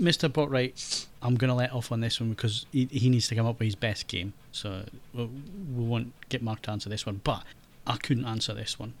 Mr. 0.00 0.32
Botwright, 0.32 1.06
I'm 1.22 1.34
gonna 1.36 1.54
let 1.54 1.72
off 1.72 1.90
on 1.90 2.00
this 2.00 2.20
one 2.20 2.30
because 2.30 2.66
he, 2.72 2.86
he 2.86 3.08
needs 3.08 3.28
to 3.28 3.34
come 3.34 3.46
up 3.46 3.58
with 3.58 3.66
his 3.66 3.74
best 3.74 4.06
game. 4.06 4.32
So 4.52 4.84
we'll, 5.12 5.30
we 5.74 5.84
won't 5.84 6.12
get 6.28 6.42
Mark 6.42 6.62
to 6.62 6.70
answer 6.70 6.88
this 6.88 7.04
one, 7.04 7.20
but 7.24 7.42
I 7.86 7.96
couldn't 7.96 8.26
answer 8.26 8.54
this 8.54 8.78
one. 8.78 8.94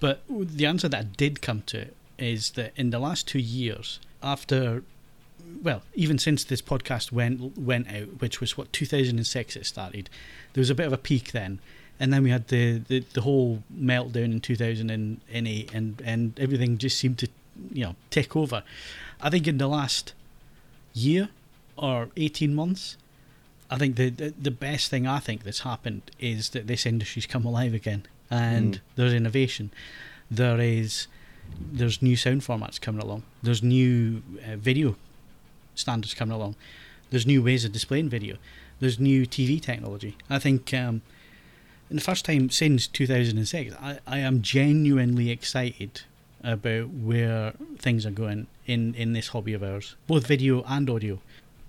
But 0.00 0.22
the 0.28 0.66
answer 0.66 0.88
that 0.88 0.98
I 0.98 1.02
did 1.02 1.42
come 1.42 1.62
to 1.66 1.88
is 2.18 2.50
that 2.52 2.72
in 2.76 2.90
the 2.90 2.98
last 2.98 3.28
two 3.28 3.38
years, 3.38 4.00
after 4.22 4.82
well, 5.62 5.82
even 5.94 6.18
since 6.18 6.44
this 6.44 6.62
podcast 6.62 7.12
went 7.12 7.58
went 7.58 7.88
out, 7.88 8.20
which 8.20 8.40
was 8.40 8.56
what 8.56 8.72
2006 8.72 9.56
it 9.56 9.66
started, 9.66 10.08
there 10.52 10.60
was 10.60 10.70
a 10.70 10.74
bit 10.74 10.86
of 10.86 10.92
a 10.92 10.98
peak 10.98 11.32
then, 11.32 11.60
and 12.00 12.12
then 12.12 12.22
we 12.22 12.30
had 12.30 12.48
the 12.48 12.78
the, 12.78 13.00
the 13.12 13.20
whole 13.22 13.62
meltdown 13.72 14.32
in 14.32 14.40
2008, 14.40 15.74
and 15.74 16.02
and 16.04 16.38
everything 16.40 16.78
just 16.78 16.98
seemed 16.98 17.18
to 17.18 17.28
you 17.72 17.84
know 17.84 17.94
take 18.10 18.36
over. 18.36 18.62
I 19.20 19.30
think 19.30 19.46
in 19.46 19.58
the 19.58 19.66
last 19.68 20.14
year 20.94 21.28
or 21.76 22.08
18 22.16 22.54
months, 22.54 22.96
I 23.70 23.76
think 23.78 23.96
the, 23.96 24.10
the 24.10 24.34
the 24.40 24.50
best 24.50 24.90
thing 24.90 25.06
I 25.06 25.18
think 25.18 25.42
that's 25.44 25.60
happened 25.60 26.02
is 26.18 26.50
that 26.50 26.66
this 26.66 26.86
industry's 26.86 27.26
come 27.26 27.44
alive 27.44 27.74
again, 27.74 28.02
and 28.30 28.74
Mm. 28.74 28.80
there's 28.96 29.12
innovation. 29.12 29.70
There 30.30 30.60
is 30.60 31.06
there's 31.72 32.02
new 32.02 32.14
sound 32.16 32.42
formats 32.42 32.78
coming 32.80 33.00
along. 33.02 33.22
There's 33.42 33.62
new 33.62 34.22
uh, 34.46 34.56
video 34.56 34.96
standards 35.74 36.14
coming 36.14 36.34
along. 36.34 36.54
There's 37.10 37.26
new 37.26 37.42
ways 37.42 37.64
of 37.64 37.72
displaying 37.72 38.10
video. 38.10 38.36
There's 38.80 38.98
new 39.00 39.26
TV 39.26 39.60
technology. 39.60 40.16
I 40.28 40.38
think 40.38 40.72
um, 40.74 41.00
in 41.90 41.96
the 41.96 42.02
first 42.02 42.24
time 42.24 42.50
since 42.50 42.86
2006, 42.86 43.74
I, 43.80 43.98
I 44.06 44.18
am 44.18 44.42
genuinely 44.42 45.30
excited 45.30 46.02
about 46.44 46.90
where 46.90 47.52
things 47.78 48.06
are 48.06 48.10
going 48.10 48.46
in, 48.66 48.94
in 48.94 49.12
this 49.12 49.28
hobby 49.28 49.54
of 49.54 49.62
ours, 49.62 49.96
both 50.06 50.26
video 50.26 50.62
and 50.68 50.88
audio. 50.88 51.18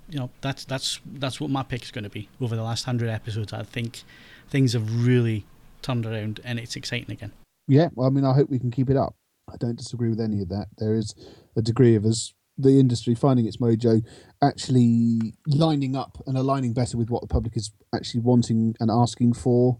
You 0.10 0.20
know, 0.20 0.30
that's 0.42 0.66
that's 0.66 1.00
that's 1.06 1.40
what 1.40 1.52
my 1.52 1.62
pick 1.62 1.84
is 1.84 1.92
going 1.92 2.04
to 2.04 2.10
be 2.10 2.30
over 2.42 2.56
the 2.56 2.64
last 2.64 2.86
hundred 2.86 3.10
episodes. 3.10 3.54
I 3.54 3.64
think 3.64 4.02
things 4.50 4.74
have 4.74 5.06
really 5.06 5.46
turned 5.84 6.06
around, 6.06 6.40
and 6.44 6.60
it's 6.60 6.76
exciting 6.76 7.12
again. 7.12 7.32
Yeah, 7.68 7.90
well, 7.94 8.08
I 8.08 8.10
mean, 8.10 8.26
I 8.26 8.34
hope 8.34 8.50
we 8.50 8.58
can 8.58 8.72
keep 8.72 8.90
it 8.90 8.98
up. 8.98 9.16
I 9.52 9.58
don't 9.58 9.78
disagree 9.78 10.10
with 10.10 10.20
any 10.20 10.42
of 10.42 10.50
that. 10.50 10.68
There 10.80 10.96
is 10.96 11.14
a 11.56 11.62
degree 11.62 11.96
of 11.96 12.06
us, 12.06 12.34
the 12.58 12.80
industry, 12.80 13.14
finding 13.14 13.46
its 13.46 13.58
mojo, 13.58 14.04
actually 14.42 15.36
lining 15.46 15.96
up 15.96 16.18
and 16.26 16.36
aligning 16.38 16.74
better 16.74 16.98
with 16.98 17.12
what 17.12 17.22
the 17.22 17.28
public 17.28 17.56
is 17.56 17.72
actually 17.94 18.22
wanting 18.22 18.76
and 18.80 18.90
asking 18.90 19.34
for. 19.34 19.80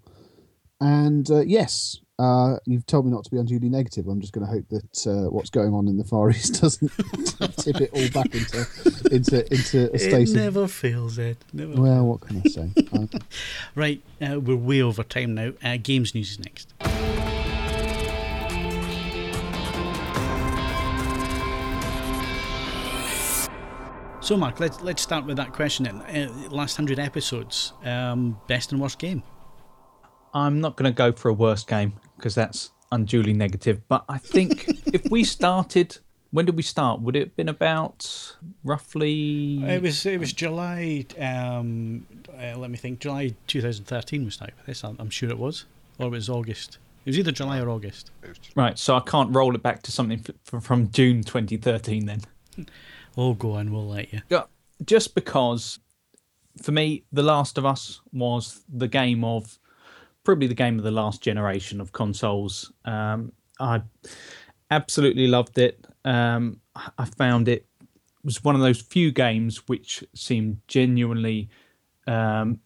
And 0.82 1.30
uh, 1.30 1.42
yes, 1.42 2.00
uh, 2.20 2.58
you've 2.66 2.86
told 2.86 3.06
me 3.06 3.12
not 3.12 3.24
to 3.24 3.32
be 3.32 3.38
unduly 3.38 3.70
negative. 3.70 4.08
I'm 4.08 4.20
just 4.20 4.34
going 4.34 4.46
to 4.46 4.52
hope 4.52 4.68
that 4.70 5.08
uh, 5.08 5.30
what's 5.30 5.50
going 5.50 5.74
on 5.74 5.88
in 5.88 5.98
the 5.98 6.04
Far 6.04 6.30
East 6.30 6.62
doesn't 6.62 6.90
tip 7.58 7.82
it 7.82 7.90
all 7.94 8.10
back 8.10 8.34
into 8.34 8.66
into 9.12 9.54
into 9.54 9.90
a 9.92 9.96
It 9.96 10.00
state 10.00 10.30
of 10.30 10.36
never 10.36 10.68
fails, 10.68 11.18
Ed. 11.18 11.38
Never. 11.54 11.82
well, 11.82 12.06
what 12.06 12.22
can 12.22 12.42
I 12.46 12.50
say? 12.50 12.70
Right, 13.76 14.02
uh, 14.22 14.40
we're 14.40 14.56
way 14.56 14.82
over 14.82 15.04
time 15.04 15.36
now. 15.36 15.54
Uh, 15.64 15.78
games 15.82 16.14
news 16.14 16.32
is 16.32 16.40
next. 16.40 16.74
So, 24.22 24.38
Mark, 24.38 24.60
let's 24.60 24.82
let's 24.82 25.02
start 25.02 25.26
with 25.26 25.38
that 25.38 25.54
question. 25.54 25.86
Then, 25.86 26.02
uh, 26.02 26.50
last 26.50 26.76
hundred 26.76 27.00
episodes, 27.00 27.74
um, 27.84 28.40
best 28.48 28.72
and 28.72 28.82
worst 28.82 29.00
game. 29.00 29.24
I'm 30.34 30.60
not 30.62 30.76
going 30.78 30.92
to 30.92 30.96
go 30.96 31.12
for 31.12 31.30
a 31.30 31.34
worst 31.34 31.68
game 31.68 31.94
because 32.18 32.36
that's 32.36 32.72
unduly 32.92 33.34
negative. 33.34 33.88
But 33.88 34.06
I 34.10 34.18
think 34.18 34.66
if 34.94 35.10
we 35.10 35.24
started, 35.24 35.98
when 36.32 36.46
did 36.46 36.56
we 36.56 36.64
start? 36.64 37.02
Would 37.02 37.16
it 37.16 37.20
have 37.20 37.36
been 37.36 37.50
about 37.50 38.36
roughly? 38.64 39.64
It 39.64 39.82
was 39.82 40.06
it 40.06 40.20
was 40.20 40.34
July. 40.34 41.06
Um, 41.20 42.06
uh, 42.38 42.58
let 42.58 42.70
me 42.70 42.78
think. 42.78 43.00
July 43.00 43.36
2013 43.48 44.26
was 44.26 44.40
with 44.40 44.52
this. 44.66 44.84
I'm, 44.84 44.96
I'm 45.00 45.10
sure 45.10 45.30
it 45.30 45.38
was, 45.40 45.66
or 45.98 46.08
it 46.08 46.12
was 46.12 46.30
August. 46.30 46.78
It 47.06 47.10
was 47.12 47.20
either 47.20 47.32
July 47.32 47.60
or 47.60 47.70
August. 47.70 48.12
It 48.24 48.30
was 48.30 48.38
just- 48.40 48.56
Right, 48.56 48.78
so 48.78 48.96
I 48.96 49.00
can't 49.00 49.34
roll 49.34 49.56
it 49.56 49.64
back 49.64 49.82
to 49.84 49.92
something 49.92 50.24
f- 50.54 50.62
from 50.64 50.92
June 50.92 51.24
2013 51.24 52.06
then. 52.06 52.22
Oh, 53.18 53.34
go 53.34 53.54
on, 53.54 53.74
we'll 53.74 53.88
let 53.88 54.14
you. 54.14 54.22
Just 54.86 55.14
because 55.16 55.80
for 56.62 56.72
me, 56.72 57.04
The 57.12 57.24
Last 57.24 57.58
of 57.58 57.66
Us 57.66 58.00
was 58.14 58.62
the 58.72 58.88
game 58.88 59.24
of 59.26 59.58
probably 60.30 60.46
the 60.46 60.54
game 60.54 60.78
of 60.78 60.84
the 60.84 60.92
last 60.92 61.24
generation 61.24 61.82
of 61.82 61.92
consoles. 61.92 62.72
Um, 62.86 63.32
I 63.60 63.82
absolutely 64.70 65.26
loved 65.26 65.58
it. 65.58 65.84
Um, 66.06 66.62
I- 66.76 67.06
found 67.18 67.48
it 67.48 67.66
was 68.24 68.44
one 68.44 68.54
of 68.54 68.62
those 68.62 68.80
few 68.80 69.12
games 69.12 69.68
which 69.68 70.04
seemed 70.14 70.62
genuinely. 70.68 71.50
Um, 72.06 72.60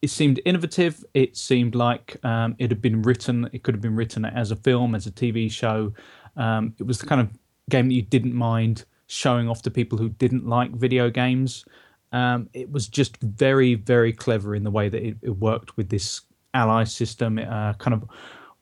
it 0.00 0.08
seemed 0.08 0.40
innovative. 0.46 1.04
It 1.12 1.36
seemed 1.36 1.74
like 1.74 2.16
um, 2.24 2.56
it 2.58 2.70
had 2.70 2.80
been 2.80 3.02
written. 3.02 3.50
It 3.52 3.64
could 3.64 3.74
have 3.74 3.82
been 3.82 3.94
written 3.94 4.24
as 4.24 4.50
a 4.50 4.56
film, 4.56 4.94
as 4.94 5.06
a 5.06 5.10
TV 5.10 5.52
show. 5.52 5.92
Um, 6.38 6.74
it 6.78 6.84
was 6.84 7.00
the 7.00 7.06
kind 7.06 7.20
of 7.20 7.28
game 7.68 7.88
that 7.88 7.94
you 7.94 8.00
didn't 8.00 8.32
mind 8.32 8.86
showing 9.08 9.46
off 9.46 9.60
to 9.60 9.70
people 9.70 9.98
who 9.98 10.08
didn't 10.08 10.46
like 10.46 10.70
video 10.70 11.10
games. 11.10 11.66
Um, 12.12 12.48
it 12.54 12.72
was 12.72 12.88
just 12.88 13.18
very, 13.18 13.74
very 13.74 14.14
clever 14.14 14.54
in 14.54 14.64
the 14.64 14.70
way 14.70 14.88
that 14.88 15.06
it, 15.06 15.18
it 15.20 15.36
worked 15.36 15.76
with 15.76 15.90
this 15.90 16.22
ally 16.58 16.84
system, 16.84 17.38
uh, 17.38 17.72
kind 17.74 17.94
of 17.94 18.04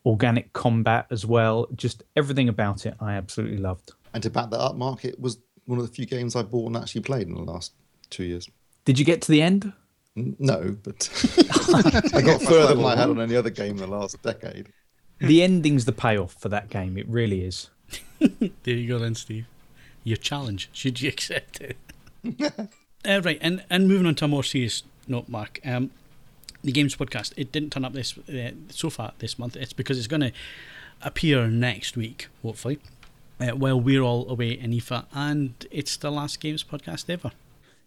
organic 0.05 0.53
combat 0.53 1.07
as 1.11 1.25
well. 1.25 1.67
Just 1.75 2.03
everything 2.15 2.49
about 2.49 2.85
it, 2.85 2.95
I 2.99 3.13
absolutely 3.13 3.57
loved. 3.57 3.91
And 4.13 4.23
to 4.23 4.29
back 4.29 4.49
that 4.51 4.59
up, 4.59 4.75
Mark, 4.75 5.03
it 5.05 5.19
was 5.19 5.37
one 5.65 5.79
of 5.79 5.87
the 5.87 5.93
few 5.93 6.05
games 6.05 6.35
I 6.35 6.43
bought 6.43 6.67
and 6.67 6.77
actually 6.77 7.01
played 7.01 7.27
in 7.27 7.33
the 7.33 7.41
last 7.41 7.73
two 8.09 8.23
years. 8.23 8.49
Did 8.85 8.97
you 8.97 9.05
get 9.05 9.21
to 9.23 9.31
the 9.31 9.41
end? 9.41 9.73
No, 10.15 10.75
but 10.83 11.09
I 12.13 12.21
got 12.21 12.41
further 12.41 12.73
than 12.75 12.85
I 12.85 12.95
had 12.95 13.09
on 13.09 13.19
any 13.19 13.35
other 13.35 13.49
game 13.49 13.71
in 13.71 13.77
the 13.77 13.87
last 13.87 14.21
decade. 14.23 14.71
the 15.19 15.43
ending's 15.43 15.85
the 15.85 15.91
payoff 15.91 16.33
for 16.39 16.49
that 16.49 16.69
game. 16.69 16.97
It 16.97 17.07
really 17.07 17.43
is. 17.43 17.69
There 18.63 18.75
you 18.75 18.87
go 18.87 18.99
then, 18.99 19.13
Steve. 19.15 19.45
Your 20.03 20.17
challenge. 20.17 20.69
Should 20.73 21.01
you 21.01 21.09
accept 21.09 21.61
it? 21.61 21.77
uh, 23.05 23.21
right, 23.21 23.37
and, 23.41 23.63
and 23.69 23.87
moving 23.87 24.07
on 24.07 24.15
to 24.15 24.25
a 24.25 24.27
more 24.27 24.43
serious 24.43 24.83
note, 25.07 25.29
Mark. 25.29 25.59
Um, 25.63 25.91
the 26.67 26.73
Games 26.73 26.95
Podcast, 26.95 27.33
it 27.35 27.51
didn't 27.51 27.71
turn 27.71 27.83
up 27.83 27.93
this 27.93 28.17
uh, 28.17 28.51
so 28.69 28.89
far 28.89 29.13
this 29.19 29.39
month. 29.39 29.55
It's 29.55 29.73
because 29.73 29.97
it's 29.97 30.07
going 30.07 30.21
to 30.21 30.31
appear 31.01 31.47
next 31.47 31.97
week, 31.97 32.27
hopefully, 32.43 32.79
uh, 33.39 33.47
while 33.51 33.79
we're 33.79 34.01
all 34.01 34.29
away 34.29 34.51
in 34.51 34.71
IFA, 34.71 35.05
and 35.13 35.53
it's 35.71 35.97
the 35.97 36.11
last 36.11 36.39
Games 36.39 36.63
Podcast 36.63 37.09
ever. 37.09 37.31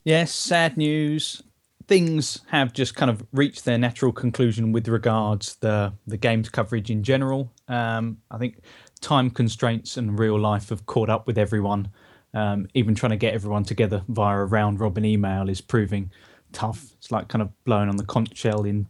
Yes, 0.03 0.33
sad 0.33 0.76
news. 0.76 1.43
Things 1.87 2.41
have 2.49 2.72
just 2.72 2.95
kind 2.95 3.11
of 3.11 3.26
reached 3.33 3.64
their 3.64 3.78
natural 3.78 4.12
conclusion 4.12 4.72
with 4.72 4.89
regards 4.89 5.57
the 5.57 5.93
the 6.07 6.16
games 6.16 6.49
coverage 6.49 6.91
in 6.91 7.03
general. 7.03 7.53
Um, 7.68 8.18
I 8.31 8.39
think 8.39 8.61
time 9.01 9.31
constraints 9.31 9.97
and 9.97 10.18
real 10.18 10.39
life 10.39 10.68
have 10.70 10.87
caught 10.87 11.11
up 11.11 11.26
with 11.26 11.37
everyone. 11.37 11.89
Um, 12.33 12.68
even 12.74 12.95
trying 12.95 13.11
to 13.11 13.16
get 13.16 13.35
everyone 13.35 13.64
together 13.64 14.05
via 14.07 14.39
a 14.39 14.45
round 14.45 14.78
robin 14.78 15.05
email 15.05 15.49
is 15.49 15.61
proving 15.61 16.12
tough. 16.53 16.93
It's 16.99 17.11
like 17.11 17.29
kind 17.29 17.43
of 17.43 17.65
blowing 17.65 17.89
on 17.89 17.97
the 17.97 18.05
conch 18.05 18.37
shell 18.37 18.65
in 18.65 18.87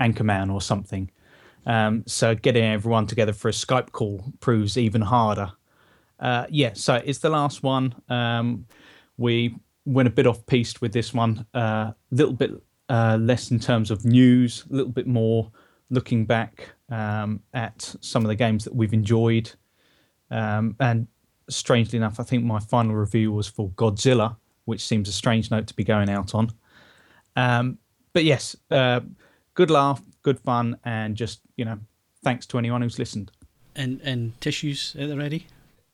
Anchorman 0.00 0.52
or 0.52 0.60
something. 0.60 1.10
Um, 1.66 2.04
so 2.06 2.34
getting 2.34 2.64
everyone 2.64 3.06
together 3.06 3.32
for 3.32 3.48
a 3.48 3.52
Skype 3.52 3.92
call 3.92 4.32
proves 4.40 4.78
even 4.78 5.02
harder. 5.02 5.52
Uh, 6.20 6.46
yeah, 6.48 6.70
so 6.74 7.02
it's 7.04 7.18
the 7.18 7.28
last 7.28 7.62
one. 7.62 7.94
Um, 8.08 8.66
we 9.18 9.56
went 9.84 10.08
a 10.08 10.10
bit 10.10 10.26
off 10.26 10.44
piste 10.46 10.80
with 10.80 10.92
this 10.92 11.12
one. 11.12 11.46
A 11.54 11.58
uh, 11.58 11.92
little 12.10 12.32
bit 12.32 12.52
uh, 12.88 13.18
less 13.20 13.50
in 13.50 13.58
terms 13.58 13.90
of 13.90 14.04
news, 14.04 14.64
a 14.70 14.74
little 14.74 14.92
bit 14.92 15.06
more 15.06 15.50
looking 15.90 16.24
back 16.24 16.70
um, 16.90 17.40
at 17.54 17.94
some 18.00 18.24
of 18.24 18.28
the 18.28 18.34
games 18.34 18.64
that 18.64 18.74
we've 18.74 18.92
enjoyed. 18.92 19.50
Um, 20.30 20.76
and 20.80 21.06
strangely 21.48 21.96
enough, 21.96 22.18
I 22.18 22.22
think 22.22 22.44
my 22.44 22.58
final 22.58 22.94
review 22.94 23.32
was 23.32 23.46
for 23.46 23.70
Godzilla, 23.70 24.36
which 24.64 24.84
seems 24.84 25.08
a 25.08 25.12
strange 25.12 25.50
note 25.50 25.66
to 25.68 25.74
be 25.74 25.84
going 25.84 26.10
out 26.10 26.34
on. 26.34 26.50
Um, 27.36 27.78
but 28.12 28.24
yes, 28.24 28.56
uh, 28.70 29.00
good 29.54 29.70
laugh, 29.70 30.02
good 30.22 30.40
fun, 30.40 30.78
and 30.84 31.14
just 31.16 31.40
you 31.56 31.64
know, 31.64 31.78
thanks 32.24 32.46
to 32.46 32.58
anyone 32.58 32.82
who's 32.82 32.98
listened. 32.98 33.30
And 33.74 34.00
and 34.02 34.40
tissues 34.40 34.96
at 34.98 35.08
the 35.08 35.16
ready. 35.16 35.46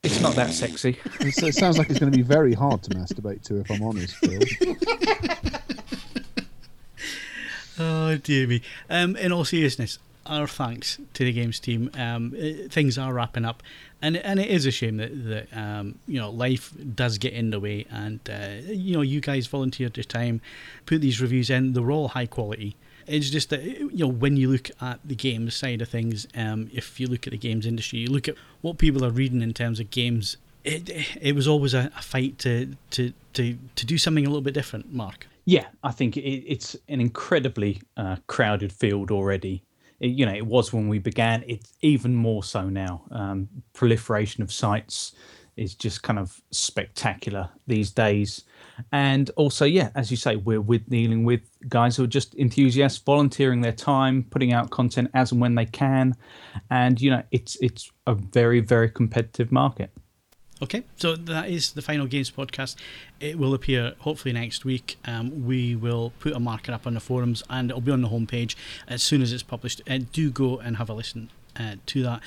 It's 0.05 0.21
not 0.21 0.35
that 0.37 0.53
sexy. 0.53 0.99
It's- 1.21 1.43
it 1.43 1.55
sounds 1.55 1.79
like 1.79 1.89
it's 1.91 1.99
going 2.01 2.11
to 2.13 2.17
be 2.19 2.23
very 2.25 2.55
hard 2.55 2.83
to 2.85 2.91
masturbate 2.91 3.43
to, 3.45 3.61
if 3.61 3.71
I'm 3.71 3.83
honest, 3.83 4.15
Phil. 4.17 4.41
Oh 7.79 8.17
dear 8.17 8.47
me. 8.47 8.63
Um, 8.91 9.17
in 9.17 9.33
all 9.33 9.45
seriousness, 9.45 9.99
our 10.27 10.47
thanks 10.47 10.99
to 11.15 11.25
the 11.25 11.33
games 11.33 11.59
team. 11.59 11.91
Um, 11.95 12.35
uh, 12.37 12.69
things 12.69 12.99
are 12.99 13.13
wrapping 13.13 13.45
up, 13.45 13.63
and 14.01 14.17
and 14.17 14.41
it 14.41 14.49
is 14.49 14.67
a 14.67 14.71
shame 14.71 14.97
that 14.99 15.29
that 15.29 15.57
um, 15.57 15.99
you 16.07 16.19
know 16.19 16.31
life 16.31 16.73
does 16.95 17.19
get 17.19 17.33
in 17.33 17.51
the 17.51 17.61
way, 17.61 17.87
and 17.91 18.21
uh, 18.29 18.73
you 18.73 18.95
know 18.95 19.03
you 19.03 19.21
guys 19.21 19.47
volunteered 19.47 19.97
your 19.97 20.05
time, 20.05 20.41
put 20.87 21.01
these 21.01 21.21
reviews 21.21 21.51
in. 21.51 21.73
They're 21.73 21.91
all 21.91 22.09
high 22.09 22.27
quality. 22.27 22.77
It's 23.07 23.31
just 23.31 23.51
that 23.51 23.63
you 23.63 23.91
know 23.93 24.09
when 24.09 24.37
you 24.37 24.51
look 24.51 24.71
at 24.81 25.01
the 25.05 25.15
games 25.15 25.55
side 25.55 25.83
of 25.83 25.89
things, 25.89 26.27
um, 26.35 26.71
if 26.73 27.01
you 27.01 27.07
look 27.07 27.27
at 27.27 27.33
the 27.33 27.39
games 27.39 27.67
industry, 27.67 28.01
you 28.01 28.09
look 28.09 28.29
at 28.29 28.37
what 28.61 28.79
people 28.79 29.05
are 29.05 29.11
reading 29.11 29.43
in 29.43 29.55
terms 29.55 29.81
of 29.81 29.91
games. 29.91 30.37
It 30.65 30.91
it 31.21 31.35
was 31.35 31.49
always 31.49 31.75
a, 31.75 31.91
a 31.97 32.03
fight 32.03 32.39
to, 32.41 32.77
to 32.91 33.13
to 33.35 33.59
to 33.75 33.87
do 33.87 33.99
something 33.99 34.25
a 34.25 34.29
little 34.29 34.43
bit 34.43 34.55
different, 34.55 34.93
Mark. 34.93 35.27
Yeah, 35.45 35.67
I 35.83 35.91
think 35.91 36.17
it, 36.17 36.21
it's 36.21 36.77
an 36.89 37.01
incredibly 37.01 37.83
uh, 37.97 38.17
crowded 38.29 38.73
field 38.73 39.11
already. 39.11 39.63
You 40.03 40.27
know, 40.27 40.35
it 40.35 40.47
was 40.47 40.73
when 40.73 40.89
we 40.89 40.99
began. 40.99 41.45
It's 41.47 41.73
even 41.81 42.15
more 42.15 42.43
so 42.43 42.69
now. 42.69 43.03
Um, 43.11 43.49
proliferation 43.73 44.43
of 44.43 44.53
sites 44.53 45.13
is 45.57 45.75
just 45.75 46.03
kind 46.03 46.19
of 46.19 46.41
spectacular 46.51 47.49
these 47.67 47.91
days. 47.91 48.45
And 48.91 49.31
also, 49.37 49.65
yeah, 49.65 49.91
as 49.95 50.11
you 50.11 50.17
say, 50.17 50.37
we're 50.37 50.61
with 50.61 50.89
dealing 50.89 51.25
with 51.25 51.43
guys 51.69 51.97
who 51.97 52.05
are 52.05 52.09
just 52.09 52.35
enthusiasts, 52.35 52.99
volunteering 52.99 53.61
their 53.61 53.73
time, 53.73 54.25
putting 54.31 54.53
out 54.53 54.71
content 54.71 55.11
as 55.15 55.31
and 55.31 55.41
when 55.41 55.55
they 55.55 55.67
can, 55.67 56.17
and 56.71 57.01
you 57.01 57.11
know, 57.11 57.23
it's 57.31 57.57
it's 57.61 57.91
a 58.07 58.15
very 58.15 58.61
very 58.61 58.91
competitive 58.91 59.53
market. 59.53 59.93
Okay, 60.63 60.85
so 60.95 61.17
that 61.17 61.51
is 61.51 61.73
the 61.73 61.83
final 61.83 62.07
games 62.07 62.31
podcast. 62.31 62.77
It 63.19 63.37
will 63.37 63.53
appear 63.53 63.95
hopefully 63.99 64.33
next 64.33 64.65
week. 64.65 64.97
Um, 65.05 65.45
we 65.45 65.75
will 65.75 66.13
put 66.21 66.35
a 66.35 66.39
marker 66.39 66.71
up 66.71 66.87
on 66.87 66.95
the 66.95 67.01
forums 67.01 67.43
and 67.51 67.69
it'll 67.69 67.81
be 67.81 67.91
on 67.91 68.01
the 68.01 68.09
homepage 68.09 68.55
as 68.87 69.03
soon 69.03 69.23
as 69.23 69.33
it's 69.33 69.43
published. 69.43 69.83
Uh, 69.91 69.99
do 70.13 70.31
go 70.31 70.61
and 70.61 70.77
have 70.77 70.89
a 70.89 70.95
listen 70.95 71.31
uh, 71.59 71.75
to 71.87 72.05
that. 72.05 72.21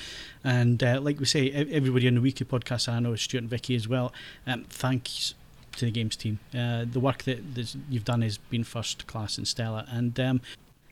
And 0.44 0.84
uh, 0.84 1.00
like 1.00 1.18
we 1.18 1.24
say, 1.24 1.50
everybody 1.50 2.06
on 2.08 2.16
the 2.16 2.20
weekly 2.20 2.44
podcast, 2.44 2.90
I 2.90 2.98
know 2.98 3.16
Stuart 3.16 3.40
and 3.40 3.50
Vicky 3.50 3.74
as 3.74 3.88
well. 3.88 4.12
Um, 4.46 4.64
thanks 4.68 5.32
to 5.76 5.86
the 5.86 5.90
games 5.90 6.14
team. 6.14 6.38
Uh, 6.54 6.84
the 6.84 7.00
work 7.00 7.22
that 7.22 7.74
you've 7.88 8.04
done 8.04 8.20
has 8.20 8.36
been 8.36 8.64
first 8.64 9.06
class 9.06 9.38
and 9.38 9.48
stellar. 9.48 9.86
And 9.88 10.20
um, 10.20 10.42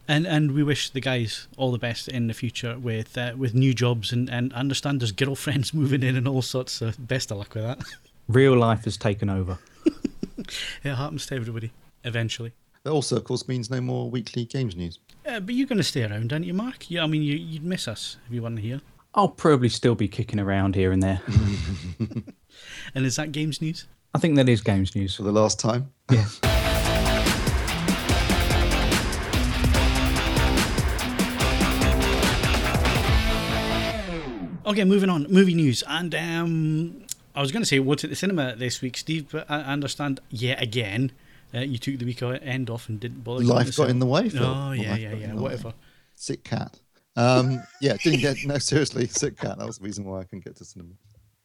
and 0.08 0.26
and 0.26 0.52
we 0.52 0.62
wish 0.62 0.90
the 0.90 1.00
guys 1.00 1.48
all 1.56 1.72
the 1.72 1.78
best 1.78 2.08
in 2.08 2.26
the 2.26 2.34
future 2.34 2.78
with 2.78 3.16
uh, 3.16 3.32
with 3.36 3.54
new 3.54 3.74
jobs 3.74 4.12
and 4.12 4.28
and 4.30 4.52
understand 4.52 5.00
there's 5.00 5.12
girlfriends 5.12 5.72
moving 5.80 6.02
in 6.02 6.16
and 6.16 6.28
all 6.28 6.42
sorts. 6.42 6.72
So 6.72 6.92
best 6.98 7.30
of 7.30 7.38
luck 7.38 7.54
with 7.54 7.64
that. 7.64 7.82
Real 8.28 8.56
life 8.56 8.84
has 8.84 8.96
taken 8.96 9.28
over. 9.28 9.58
it 10.82 10.94
happens 10.94 11.26
to 11.26 11.34
everybody 11.34 11.72
eventually. 12.04 12.52
That 12.84 12.90
also, 12.90 13.16
of 13.16 13.24
course, 13.24 13.48
means 13.48 13.70
no 13.70 13.80
more 13.80 14.10
weekly 14.10 14.44
games 14.44 14.76
news. 14.76 14.98
Uh, 15.26 15.40
but 15.40 15.54
you're 15.54 15.66
going 15.66 15.78
to 15.78 15.84
stay 15.84 16.04
around, 16.04 16.32
aren't 16.32 16.44
you, 16.44 16.52
Mark? 16.52 16.90
Yeah, 16.90 17.02
I 17.02 17.06
mean, 17.06 17.22
you, 17.22 17.34
you'd 17.34 17.64
miss 17.64 17.88
us 17.88 18.18
if 18.26 18.34
you 18.34 18.42
weren't 18.42 18.58
here. 18.58 18.80
I'll 19.14 19.28
probably 19.28 19.70
still 19.70 19.94
be 19.94 20.08
kicking 20.08 20.38
around 20.38 20.74
here 20.74 20.92
and 20.92 21.02
there. 21.02 21.20
and 22.94 23.06
is 23.06 23.16
that 23.16 23.32
games 23.32 23.62
news? 23.62 23.86
I 24.14 24.18
think 24.18 24.36
that 24.36 24.48
is 24.48 24.60
games 24.60 24.94
news 24.94 25.16
for 25.16 25.22
the 25.22 25.32
last 25.32 25.58
time. 25.58 25.90
Yes. 26.10 26.40
Okay, 34.66 34.84
moving 34.84 35.10
on. 35.10 35.26
Movie 35.30 35.54
news. 35.54 35.82
And 35.86 36.14
um, 36.14 37.04
I 37.34 37.40
was 37.40 37.52
going 37.52 37.62
to 37.62 37.66
say, 37.68 37.78
what's 37.80 38.04
at 38.04 38.10
the 38.10 38.16
cinema 38.16 38.56
this 38.56 38.80
week, 38.80 38.96
Steve? 38.96 39.28
But 39.30 39.50
I 39.50 39.60
understand 39.60 40.20
yet 40.30 40.62
again 40.62 41.12
uh, 41.54 41.60
you 41.60 41.78
took 41.78 41.98
the 41.98 42.04
weekend 42.04 42.70
off 42.70 42.88
and 42.88 42.98
didn't 42.98 43.22
bother. 43.22 43.44
Life 43.44 43.76
got 43.76 43.90
in 43.90 43.98
the 43.98 44.06
way. 44.06 44.28
Phil. 44.28 44.44
Oh, 44.44 44.72
yeah, 44.72 44.96
yeah, 44.96 45.14
yeah. 45.14 45.34
Whatever. 45.34 45.68
Way. 45.68 45.74
Sick 46.16 46.44
cat. 46.44 46.80
Um, 47.16 47.62
yeah, 47.80 47.96
didn't 48.02 48.20
get, 48.20 48.36
no, 48.44 48.58
seriously, 48.58 49.06
sick 49.06 49.38
cat. 49.38 49.58
That 49.58 49.66
was 49.66 49.78
the 49.78 49.84
reason 49.84 50.04
why 50.04 50.20
I 50.20 50.24
couldn't 50.24 50.44
get 50.44 50.56
to 50.56 50.64
cinema. 50.64 50.94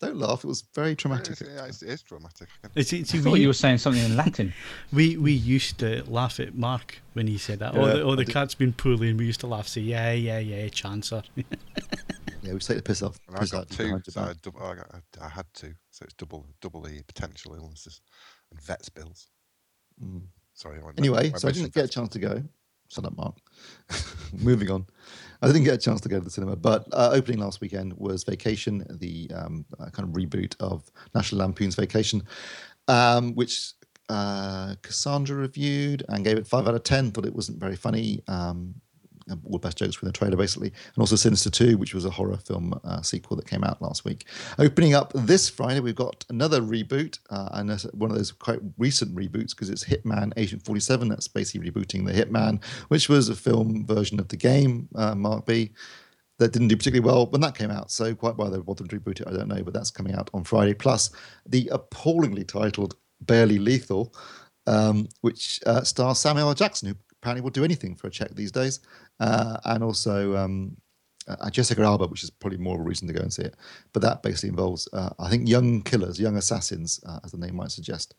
Don't 0.02 0.18
laugh. 0.18 0.46
It 0.46 0.48
was 0.48 0.64
very 0.74 0.96
traumatic. 0.96 1.40
Yeah, 1.42 1.66
it's, 1.66 1.84
it 1.84 1.90
is 1.90 2.02
dramatic. 2.02 2.48
It's, 2.74 2.94
it's, 2.94 3.14
I 3.14 3.18
thought 3.18 3.34
we, 3.34 3.42
you 3.42 3.48
were 3.48 3.54
saying 3.54 3.80
something 3.80 4.04
in 4.04 4.16
Latin. 4.16 4.54
we 4.94 5.18
we 5.18 5.34
used 5.34 5.78
to 5.80 6.04
laugh 6.10 6.40
at 6.40 6.56
Mark 6.56 7.02
when 7.14 7.28
he 7.28 7.38
said 7.38 7.60
that. 7.60 7.74
Yeah, 7.74 7.82
oh, 7.82 7.86
the, 7.86 8.02
oh, 8.04 8.16
the 8.16 8.26
cat's 8.26 8.56
been 8.56 8.72
poorly, 8.72 9.10
and 9.10 9.20
we 9.20 9.26
used 9.26 9.42
to 9.42 9.48
laugh. 9.48 9.68
Say, 9.68 9.82
yeah, 9.82 10.14
yeah, 10.14 10.40
yeah, 10.40 10.68
chancer. 10.68 11.24
yeah, 12.42 12.54
we 12.54 12.60
take 12.60 12.78
the 12.78 12.84
piss 12.84 13.02
off. 13.02 13.20
I 13.34 13.46
got 13.46 13.70
two. 13.70 14.00
So 14.08 14.22
I, 14.22 14.34
double, 14.42 14.64
I, 14.64 14.76
got, 14.76 15.02
I, 15.22 15.30
had 15.30 15.46
two, 15.54 15.74
so 15.92 16.04
it's 16.04 16.14
double 16.14 16.46
double 16.62 16.82
the 16.82 17.02
potential 17.04 17.56
illnesses 17.56 18.02
and 18.52 18.62
vets 18.62 18.90
bills. 18.90 19.30
Mm. 20.04 20.24
Sorry. 20.54 20.80
Anyway, 20.98 21.32
so 21.36 21.48
I 21.48 21.52
didn't 21.52 21.74
get 21.74 21.86
a 21.86 21.88
chance 21.88 22.10
to 22.10 22.20
go. 22.20 22.44
Shut 22.90 23.06
up, 23.06 23.16
Mark. 23.16 23.38
Moving 24.34 24.72
on. 24.72 24.86
I 25.42 25.48
didn't 25.48 25.64
get 25.64 25.76
a 25.76 25.78
chance 25.78 26.02
to 26.02 26.10
go 26.10 26.18
to 26.18 26.26
the 26.26 26.30
cinema, 26.30 26.56
but 26.56 26.88
uh, 26.92 27.12
opening 27.14 27.40
last 27.40 27.62
weekend 27.62 27.94
was 27.94 28.24
Vacation, 28.24 28.84
the 28.90 29.30
um, 29.34 29.64
uh, 29.80 29.90
kind 29.92 30.10
of 30.10 30.16
reboot 30.16 30.56
of 30.60 30.90
National 31.14 31.40
Lampoon's 31.40 31.76
Vacation, 31.76 32.24
um, 32.88 33.36
which 33.36 33.74
uh, 34.10 34.74
Cassandra 34.82 35.38
reviewed 35.38 36.04
and 36.10 36.26
gave 36.26 36.38
it 36.38 36.48
five 36.48 36.68
out 36.68 36.74
of 36.74 36.84
ten. 36.84 37.12
Thought 37.12 37.28
it 37.28 37.36
wasn't 37.36 37.60
very 37.60 37.76
funny. 37.76 38.22
Um, 38.28 38.74
all 39.46 39.58
best 39.60 39.78
jokes 39.78 39.96
from 39.96 40.08
the 40.08 40.14
trailer, 40.14 40.38
basically, 40.38 40.68
and 40.70 40.98
also 40.98 41.16
Sinister 41.16 41.50
2, 41.50 41.78
which 41.78 41.94
was 41.94 42.06
a 42.06 42.10
horror 42.10 42.38
film 42.38 42.80
uh, 42.84 43.02
sequel 43.02 43.38
that 43.38 43.48
came 43.48 43.64
out 43.64 43.82
last 43.82 44.06
week. 44.06 44.26
Opening 44.58 44.94
up 44.94 45.12
this 45.14 45.50
Friday, 45.50 45.80
we've 45.80 45.96
got 45.96 46.26
another 46.30 46.62
reboot, 46.62 47.20
uh, 47.30 47.50
and 47.54 47.70
one 47.94 48.12
of 48.12 48.18
those 48.18 48.32
quite 48.32 48.60
recent 48.78 49.16
reboots 49.16 49.52
because 49.52 49.70
it's 49.70 49.84
Hitman 49.84 50.34
Agent 50.38 50.64
47. 50.64 51.08
That's 51.08 51.28
basically 51.28 51.70
rebooting 51.70 52.06
the 52.06 52.14
Hitman, 52.14 52.64
which 52.90 53.10
was 53.10 53.30
a 53.30 53.36
film 53.36 53.86
version 53.86 54.20
of 54.20 54.28
the 54.28 54.38
game, 54.38 54.88
uh, 54.96 55.16
Mark 55.16 55.46
B. 55.46 55.72
That 56.38 56.54
didn't 56.54 56.70
do 56.70 56.78
particularly 56.78 57.06
well 57.06 57.26
when 57.26 57.42
that 57.42 57.58
came 57.58 57.70
out. 57.70 57.92
So, 57.92 58.16
quite 58.16 58.38
why 58.38 58.50
they 58.50 58.60
wanted 58.60 58.90
to 58.90 58.98
reboot 58.98 59.20
it, 59.20 59.28
I 59.28 59.32
don't 59.32 59.50
know, 59.50 59.62
but 59.62 59.74
that's 59.74 59.92
coming 59.92 60.16
out 60.16 60.30
on 60.34 60.46
Friday. 60.46 60.74
Plus, 60.74 61.10
the 61.46 61.68
appallingly 61.74 62.46
titled 62.46 62.96
Barely 63.22 63.60
Lethal, 63.60 64.14
um, 64.66 65.10
which 65.22 65.60
uh, 65.66 65.84
stars 65.84 66.20
Samuel 66.20 66.48
L. 66.48 66.54
Jackson, 66.54 66.90
who 66.90 66.96
apparently 67.22 67.42
will 67.42 67.50
do 67.50 67.64
anything 67.64 67.96
for 67.96 68.08
a 68.08 68.12
check 68.12 68.30
these 68.32 68.52
days 68.52 68.80
uh, 69.20 69.58
and 69.66 69.84
also 69.84 70.36
um, 70.38 70.78
uh, 71.30 71.50
Jessica 71.50 71.82
Alba, 71.82 72.08
which 72.08 72.24
is 72.24 72.30
probably 72.30 72.58
more 72.58 72.76
of 72.76 72.82
a 72.82 72.84
reason 72.84 73.08
to 73.08 73.14
go 73.14 73.22
and 73.22 73.32
see 73.32 73.44
it. 73.44 73.56
But 73.94 74.02
that 74.02 74.24
basically 74.24 74.50
involves, 74.50 74.88
uh, 74.94 75.12
I 75.20 75.30
think, 75.30 75.48
young 75.48 75.82
killers, 75.84 76.20
young 76.20 76.38
assassins, 76.38 77.00
uh, 77.06 77.20
as 77.24 77.32
the 77.32 77.38
name 77.38 77.56
might 77.56 77.72
suggest. 77.72 78.16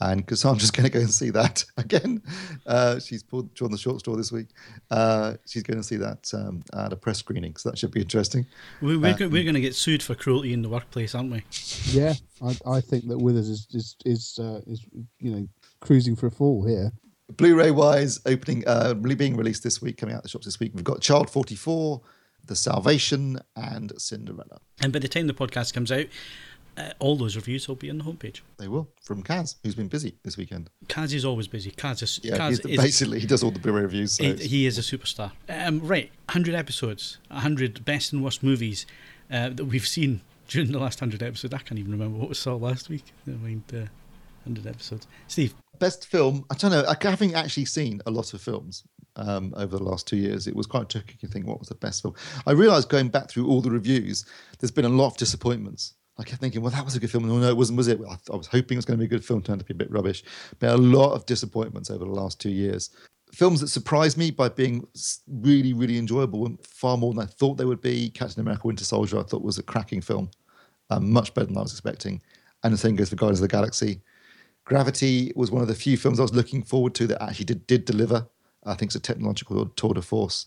And 0.00 0.26
Cassandra's 0.26 0.70
going 0.70 0.84
to 0.84 0.90
go 0.90 1.00
and 1.00 1.10
see 1.10 1.30
that 1.30 1.64
again. 1.76 2.22
Uh, 2.66 2.98
she's 2.98 3.22
pulled 3.22 3.54
drawn 3.54 3.70
the 3.70 3.78
short 3.78 4.00
straw 4.00 4.16
this 4.16 4.32
week. 4.32 4.48
Uh, 4.90 5.34
she's 5.46 5.62
going 5.62 5.76
to 5.76 5.84
see 5.84 5.96
that 5.96 6.30
um, 6.34 6.62
at 6.74 6.92
a 6.92 6.96
press 6.96 7.18
screening, 7.18 7.54
so 7.56 7.70
that 7.70 7.78
should 7.78 7.92
be 7.92 8.00
interesting. 8.00 8.46
We're, 8.80 8.98
we're, 8.98 9.16
we're 9.28 9.44
going 9.44 9.54
to 9.54 9.60
get 9.60 9.74
sued 9.74 10.02
for 10.02 10.14
cruelty 10.14 10.52
in 10.52 10.62
the 10.62 10.68
workplace, 10.68 11.14
aren't 11.14 11.30
we? 11.30 11.42
Yeah, 11.90 12.14
I, 12.42 12.56
I 12.66 12.80
think 12.80 13.08
that 13.08 13.18
Withers 13.18 13.48
is 13.48 13.66
is 13.72 13.96
is, 14.06 14.38
is 14.66 14.84
you 15.20 15.30
know 15.30 15.48
cruising 15.80 16.16
for 16.16 16.26
a 16.26 16.30
fall 16.30 16.64
here. 16.64 16.92
Blu-ray 17.30 17.70
wise, 17.70 18.20
opening, 18.26 18.64
uh, 18.66 18.94
being 18.94 19.36
released 19.36 19.62
this 19.62 19.80
week, 19.80 19.96
coming 19.96 20.14
out 20.14 20.22
the 20.22 20.28
shops 20.28 20.44
this 20.44 20.60
week. 20.60 20.72
We've 20.74 20.84
got 20.84 21.00
Child 21.00 21.30
44, 21.30 22.00
The 22.46 22.56
Salvation, 22.56 23.40
and 23.56 23.92
Cinderella. 23.96 24.58
And 24.80 24.92
by 24.92 24.98
the 24.98 25.08
time 25.08 25.26
the 25.26 25.34
podcast 25.34 25.72
comes 25.72 25.90
out, 25.90 26.06
uh, 26.76 26.90
all 26.98 27.16
those 27.16 27.36
reviews 27.36 27.68
will 27.68 27.76
be 27.76 27.88
on 27.88 27.98
the 27.98 28.04
homepage. 28.04 28.40
They 28.58 28.68
will 28.68 28.88
from 29.00 29.22
Kaz, 29.22 29.56
who's 29.62 29.74
been 29.74 29.88
busy 29.88 30.16
this 30.22 30.36
weekend. 30.36 30.70
Kaz 30.86 31.14
is 31.14 31.24
always 31.24 31.48
busy. 31.48 31.70
Kaz 31.70 32.02
is 32.02 32.20
yeah. 32.22 32.36
Kaz 32.36 32.62
the, 32.62 32.76
basically, 32.76 33.20
he 33.20 33.26
does 33.26 33.42
all 33.42 33.50
the 33.50 33.58
Blu-ray 33.58 33.82
reviews. 33.82 34.12
So 34.12 34.24
he, 34.24 34.34
he, 34.34 34.66
is 34.66 34.78
a 34.78 34.82
superstar. 34.82 35.32
Um, 35.48 35.80
right, 35.80 36.10
hundred 36.30 36.54
episodes, 36.54 37.18
hundred 37.30 37.84
best 37.84 38.12
and 38.12 38.24
worst 38.24 38.42
movies 38.42 38.86
uh, 39.30 39.50
that 39.50 39.64
we've 39.64 39.86
seen 39.86 40.22
during 40.48 40.72
the 40.72 40.78
last 40.78 41.00
hundred 41.00 41.22
episodes. 41.22 41.54
I 41.54 41.58
can't 41.58 41.78
even 41.78 41.92
remember 41.92 42.18
what 42.18 42.28
we 42.28 42.34
saw 42.34 42.56
last 42.56 42.88
week. 42.88 43.12
I 43.26 43.30
mean, 43.30 43.62
uh, 43.72 43.86
hundred 44.42 44.66
episodes. 44.66 45.06
Steve, 45.28 45.54
best 45.84 46.06
film. 46.06 46.46
I 46.50 46.54
don't 46.54 46.70
know. 46.70 46.84
I 46.88 46.96
haven't 47.06 47.34
actually 47.34 47.66
seen 47.66 48.00
a 48.06 48.10
lot 48.10 48.32
of 48.32 48.40
films 48.40 48.84
um, 49.16 49.52
over 49.54 49.76
the 49.76 49.84
last 49.84 50.06
two 50.06 50.16
years. 50.16 50.46
It 50.46 50.56
was 50.56 50.66
quite 50.66 50.88
tricky 50.88 51.18
to 51.18 51.28
think 51.28 51.46
what 51.46 51.58
was 51.58 51.68
the 51.68 51.74
best 51.74 52.00
film. 52.00 52.14
I 52.46 52.52
realised 52.52 52.88
going 52.88 53.08
back 53.08 53.28
through 53.28 53.46
all 53.48 53.60
the 53.60 53.70
reviews, 53.70 54.24
there's 54.58 54.70
been 54.70 54.86
a 54.86 54.96
lot 55.00 55.08
of 55.08 55.16
disappointments. 55.18 55.92
I 56.16 56.22
kept 56.22 56.40
thinking, 56.40 56.62
well, 56.62 56.70
that 56.70 56.86
was 56.86 56.96
a 56.96 57.00
good 57.00 57.10
film. 57.10 57.28
No, 57.28 57.36
no, 57.36 57.50
it 57.50 57.56
wasn't, 57.56 57.76
was 57.76 57.88
it? 57.88 58.00
I, 58.08 58.16
I 58.32 58.36
was 58.36 58.46
hoping 58.46 58.76
it 58.76 58.78
was 58.78 58.86
going 58.86 58.98
to 58.98 59.02
be 59.02 59.04
a 59.04 59.14
good 59.14 59.24
film, 59.24 59.42
turned 59.42 59.60
out 59.60 59.66
to 59.66 59.74
be 59.74 59.76
a 59.76 59.84
bit 59.84 59.92
rubbish. 59.92 60.24
But 60.58 60.70
a 60.70 60.76
lot 60.78 61.12
of 61.12 61.26
disappointments 61.26 61.90
over 61.90 62.06
the 62.06 62.10
last 62.10 62.40
two 62.40 62.50
years. 62.50 62.88
Films 63.32 63.60
that 63.60 63.68
surprised 63.68 64.16
me 64.16 64.30
by 64.30 64.48
being 64.48 64.86
really, 65.28 65.74
really 65.74 65.98
enjoyable, 65.98 66.48
far 66.62 66.96
more 66.96 67.12
than 67.12 67.24
I 67.24 67.26
thought 67.26 67.58
they 67.58 67.66
would 67.66 67.82
be. 67.82 68.08
Captain 68.08 68.40
America 68.40 68.66
Winter 68.66 68.84
Soldier, 68.84 69.18
I 69.18 69.24
thought 69.24 69.42
was 69.42 69.58
a 69.58 69.62
cracking 69.62 70.00
film, 70.00 70.30
um, 70.88 71.12
much 71.12 71.34
better 71.34 71.48
than 71.48 71.58
I 71.58 71.62
was 71.62 71.72
expecting. 71.72 72.22
And 72.62 72.72
the 72.72 72.78
same 72.78 72.96
goes 72.96 73.10
for 73.10 73.16
Guardians 73.16 73.40
of 73.40 73.48
the 73.50 73.54
Galaxy. 73.54 74.00
Gravity 74.64 75.32
was 75.36 75.50
one 75.50 75.62
of 75.62 75.68
the 75.68 75.74
few 75.74 75.96
films 75.96 76.18
I 76.18 76.22
was 76.22 76.34
looking 76.34 76.62
forward 76.62 76.94
to 76.96 77.06
that 77.08 77.22
actually 77.22 77.44
did, 77.46 77.66
did 77.66 77.84
deliver. 77.84 78.26
I 78.64 78.74
think 78.74 78.88
it's 78.90 78.96
a 78.96 79.00
technological 79.00 79.66
tour 79.66 79.94
de 79.94 80.02
force. 80.02 80.46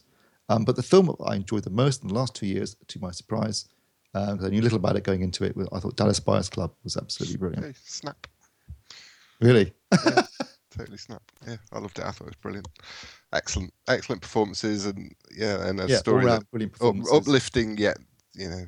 Um, 0.49 0.63
but 0.63 0.75
the 0.75 0.83
film 0.83 1.15
I 1.25 1.35
enjoyed 1.35 1.63
the 1.63 1.69
most 1.69 2.01
in 2.01 2.07
the 2.07 2.13
last 2.15 2.33
two 2.35 2.47
years, 2.47 2.75
to 2.87 2.99
my 2.99 3.11
surprise, 3.11 3.67
because 4.13 4.43
uh, 4.43 4.47
I 4.47 4.49
knew 4.49 4.61
little 4.61 4.77
about 4.77 4.95
it 4.95 5.03
going 5.03 5.21
into 5.21 5.43
it, 5.43 5.55
I 5.71 5.79
thought 5.79 5.97
Dallas 5.97 6.19
Buyers 6.19 6.49
Club 6.49 6.73
was 6.83 6.97
absolutely 6.97 7.37
brilliant. 7.37 7.75
snap. 7.83 8.25
Really? 9.39 9.73
yeah, 10.03 10.23
totally 10.75 10.97
snap. 10.97 11.21
Yeah, 11.47 11.57
I 11.71 11.79
loved 11.79 11.99
it. 11.99 12.05
I 12.05 12.11
thought 12.11 12.25
it 12.27 12.31
was 12.31 12.35
brilliant. 12.37 12.67
Excellent, 13.33 13.73
excellent 13.87 14.21
performances, 14.21 14.85
and 14.85 15.13
yeah, 15.35 15.67
and 15.67 15.79
a 15.79 15.89
Yeah, 15.89 15.97
story 15.97 16.25
that 16.25 16.49
brilliant 16.49 16.73
performances. 16.73 17.13
uplifting 17.13 17.77
yet 17.77 17.97
you 18.33 18.49
know 18.49 18.65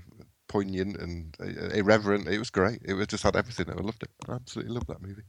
poignant 0.49 0.97
and 0.97 1.35
uh, 1.39 1.69
irreverent. 1.69 2.27
It 2.27 2.39
was 2.39 2.49
great. 2.49 2.81
It 2.83 2.93
was 2.93 3.07
just 3.07 3.23
had 3.23 3.37
everything. 3.37 3.69
I 3.69 3.75
loved 3.75 4.03
it. 4.03 4.09
I 4.27 4.33
absolutely 4.33 4.73
loved 4.73 4.87
that 4.87 5.01
movie. 5.01 5.21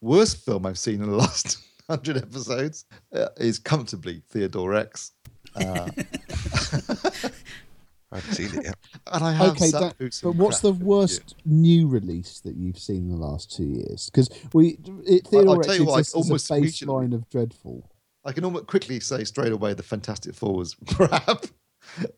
Worst 0.00 0.44
film 0.44 0.66
I've 0.66 0.78
seen 0.78 1.00
in 1.02 1.08
the 1.10 1.16
last 1.24 1.58
hundred 1.88 2.16
episodes 2.16 2.86
uh, 3.14 3.28
is 3.36 3.58
comfortably 3.60 4.22
Theodore 4.30 4.70
Rex. 4.70 5.12
Uh, 5.54 5.88
I 8.12 8.18
haven't 8.18 8.34
seen 8.34 8.58
it 8.58 8.64
yet. 8.64 8.76
and 9.12 9.24
I 9.24 9.32
have 9.32 9.50
Okay, 9.50 9.66
sat 9.66 9.80
that, 9.80 9.96
through 9.96 10.10
some 10.12 10.32
but 10.32 10.36
what's 10.44 10.60
the 10.60 10.72
worst 10.72 11.34
new 11.44 11.88
release 11.88 12.40
that 12.40 12.54
you've 12.54 12.78
seen 12.78 12.98
in 12.98 13.08
the 13.10 13.16
last 13.16 13.54
two 13.54 13.64
years? 13.64 14.08
Because 14.08 14.28
we 14.52 14.78
it, 15.04 15.26
I'll 15.26 15.30
Theodore 15.30 15.62
tell 15.64 15.74
X 15.74 15.80
what, 15.84 15.94
I 15.96 15.98
exists 15.98 16.14
as 16.14 16.14
a 16.14 16.16
almost 16.18 16.50
immediately- 16.50 16.86
baseline 16.86 17.14
of 17.14 17.28
dreadful. 17.28 17.90
I 18.26 18.32
can 18.32 18.44
almost 18.44 18.66
quickly 18.68 19.00
say 19.00 19.24
straight 19.24 19.52
away 19.52 19.74
the 19.74 19.82
Fantastic 19.82 20.34
Four 20.34 20.54
was 20.56 20.74
crap, 20.94 21.44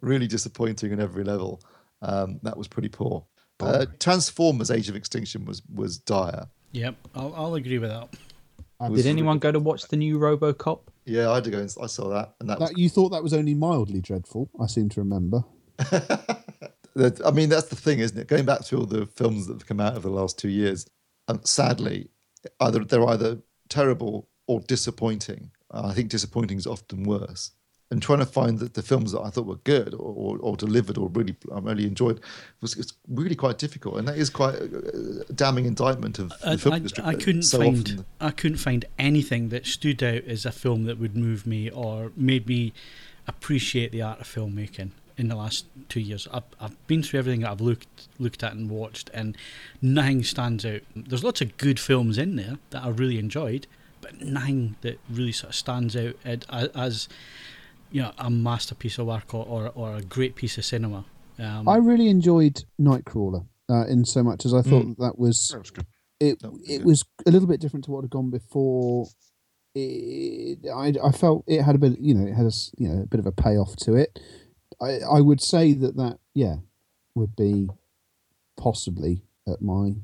really 0.01 0.29
disappointing 0.29 0.93
on 0.93 1.01
every 1.01 1.25
level. 1.25 1.61
Um, 2.03 2.41
that 2.43 2.57
was 2.57 2.69
pretty 2.69 2.89
poor. 2.89 3.27
Uh, 3.61 3.87
Transformers: 3.99 4.71
Age 4.71 4.89
of 4.89 4.97
Extinction 4.97 5.45
was 5.45 5.63
was 5.73 5.99
dire. 5.99 6.47
Yep, 6.73 6.95
I'll, 7.15 7.35
I'll 7.35 7.55
agree 7.55 7.79
with 7.79 7.91
that. 7.91 8.09
Was- 8.81 9.03
Did 9.03 9.09
anyone 9.09 9.39
go 9.39 9.51
to 9.51 9.59
watch 9.59 9.89
the 9.89 9.97
new 9.97 10.19
RoboCop? 10.19 10.81
Yeah, 11.07 11.31
I 11.31 11.37
had 11.37 11.45
to 11.45 11.51
go. 11.51 11.59
And, 11.61 11.75
I 11.83 11.87
saw 11.87 12.09
that, 12.11 12.35
and 12.41 12.51
that, 12.51 12.61
was 12.61 12.73
you 12.77 12.89
thought 12.89 13.11
that 13.11 13.23
was 13.23 13.33
only 13.33 13.55
mildly 13.55 14.01
dreadful. 14.01 14.51
I 14.61 14.67
seem 14.67 14.89
to 14.91 15.01
remember. 15.01 15.45
that, 16.97 17.21
I 17.25 17.31
mean, 17.31 17.49
that's 17.49 17.69
the 17.69 17.77
thing, 17.77 18.01
isn't 18.01 18.19
it? 18.19 18.29
Going 18.29 18.45
back 18.45 18.63
to 18.67 18.77
all 18.77 18.87
the 18.87 19.07
films 19.07 19.47
that 19.47 19.55
have 19.55 19.67
come 19.67 19.81
out 19.81 19.93
over 19.97 20.09
the 20.09 20.15
last 20.15 20.39
two 20.39 20.49
years, 20.49 20.87
um, 21.29 21.41
sadly, 21.45 22.11
either 22.61 22.85
they're 22.85 23.07
either 23.07 23.39
terrible 23.69 24.29
or 24.47 24.61
disappointing. 24.61 25.51
Uh, 25.71 25.87
I 25.87 25.95
think 25.95 26.11
disappointing 26.11 26.59
is 26.59 26.67
often 26.67 27.05
worse. 27.05 27.53
And 27.93 28.03
trying 28.03 28.19
to 28.19 28.27
find 28.27 28.59
the, 28.59 28.65
the 28.65 28.83
films 28.83 29.13
that 29.13 29.21
I 29.21 29.31
thought 29.31 29.47
were 29.47 29.57
good 29.63 29.95
or, 29.95 30.13
or, 30.13 30.39
or 30.41 30.57
delivered 30.57 30.99
or 30.99 31.09
really 31.11 31.37
I 31.55 31.61
really 31.61 31.87
enjoyed 31.87 32.21
was 32.61 32.77
it's 32.77 32.93
really 33.09 33.37
quite 33.37 33.59
difficult, 33.59 33.99
and 33.99 34.09
that 34.09 34.17
is 34.19 34.29
quite 34.29 34.57
a, 34.57 35.25
damning 35.33 35.67
indictment 35.67 36.19
of 36.19 36.31
the 36.31 36.51
I, 36.51 36.57
film 36.57 36.73
I, 36.73 36.77
industry. 36.79 37.05
I 37.05 37.13
that 37.13 37.23
couldn't 37.23 37.43
so 37.45 37.59
find 37.59 37.79
often- 37.79 38.05
I 38.21 38.31
couldn't 38.33 38.59
find 38.59 38.85
anything 38.99 39.51
that 39.51 39.67
stood 39.67 40.03
out 40.03 40.25
as 40.25 40.45
a 40.45 40.51
film 40.51 40.85
that 40.87 40.99
would 40.99 41.17
move 41.17 41.47
me 41.47 41.71
or 41.71 42.11
made 42.17 42.49
me 42.49 42.73
appreciate 43.29 43.93
the 43.93 44.03
art 44.03 44.21
of 44.21 44.27
filmmaking 44.27 44.91
in 45.17 45.29
the 45.29 45.37
last 45.37 45.65
two 45.89 46.01
years. 46.01 46.27
I've, 46.33 46.43
I've 46.61 46.87
been 46.89 47.03
through 47.05 47.21
everything 47.21 47.43
that 47.43 47.51
I've 47.53 47.61
looked 47.61 48.09
looked 48.19 48.43
at 48.43 48.53
and 48.53 48.69
watched, 48.69 49.11
and 49.15 49.37
nothing 49.81 50.25
stands 50.25 50.67
out. 50.67 50.81
There's 50.97 51.23
lots 51.23 51.41
of 51.41 51.57
good 51.57 51.79
films 51.79 52.19
in 52.19 52.35
there 52.35 52.59
that 52.71 52.83
I 52.83 52.89
really 52.89 53.21
enjoyed, 53.21 53.69
but 54.01 54.21
nothing 54.21 54.75
that 54.81 54.99
really 55.09 55.33
sort 55.33 55.51
of 55.51 55.55
stands 55.57 55.95
out 55.97 56.17
as, 56.25 56.69
as 56.75 57.09
you 57.91 58.03
know 58.03 58.13
a 58.19 58.31
masterpiece 58.31 58.99
of 58.99 59.07
work 59.07 59.35
or, 59.35 59.45
or, 59.47 59.69
or 59.75 59.97
a 59.97 60.03
great 60.03 60.35
piece 60.35 60.59
of 60.59 60.65
cinema. 60.65 61.05
Um, 61.39 61.69
I 61.69 61.77
really 61.77 62.09
enjoyed 62.09 62.65
Nightcrawler 62.81 63.47
uh, 63.71 63.87
in 63.87 64.05
so 64.05 64.23
much 64.23 64.45
as 64.47 64.55
I 64.55 64.63
thought 64.63 64.85
Mm. 64.87 64.97
that, 64.97 65.03
that 65.03 65.19
was 65.19 65.49
That 65.51 65.59
was 65.61 65.71
good. 65.71 65.87
it. 66.21 66.41
That 66.41 66.53
was 66.53 66.63
It 66.69 66.79
good. 66.79 66.87
was 66.87 67.05
a 67.27 67.31
little 67.31 67.49
bit 67.49 67.61
different 67.61 67.85
to 67.87 67.91
what 67.91 68.03
had 68.05 68.11
gone 68.11 68.31
before. 68.31 69.07
It, 69.75 70.61
I 70.75 70.95
I 71.05 71.13
felt 71.13 71.45
it 71.47 71.61
had 71.63 71.75
a 71.75 71.79
bit, 71.79 71.99
you 72.01 72.15
know, 72.15 72.27
it 72.27 72.33
had 72.35 72.45
a 72.47 72.49
s- 72.49 72.73
you 72.79 72.89
know 72.89 73.03
a 73.03 73.07
bit 73.07 73.21
of 73.21 73.27
a 73.27 73.33
payoff 73.33 73.77
to 73.85 73.95
it. 73.95 74.19
I 74.81 75.01
I 75.01 75.21
would 75.21 75.43
say 75.43 75.75
that 75.75 75.97
that 75.97 76.19
yeah 76.35 76.57
would 77.15 77.37
be 77.37 77.69
possibly 78.57 79.23
at 79.47 79.61
my 79.61 79.95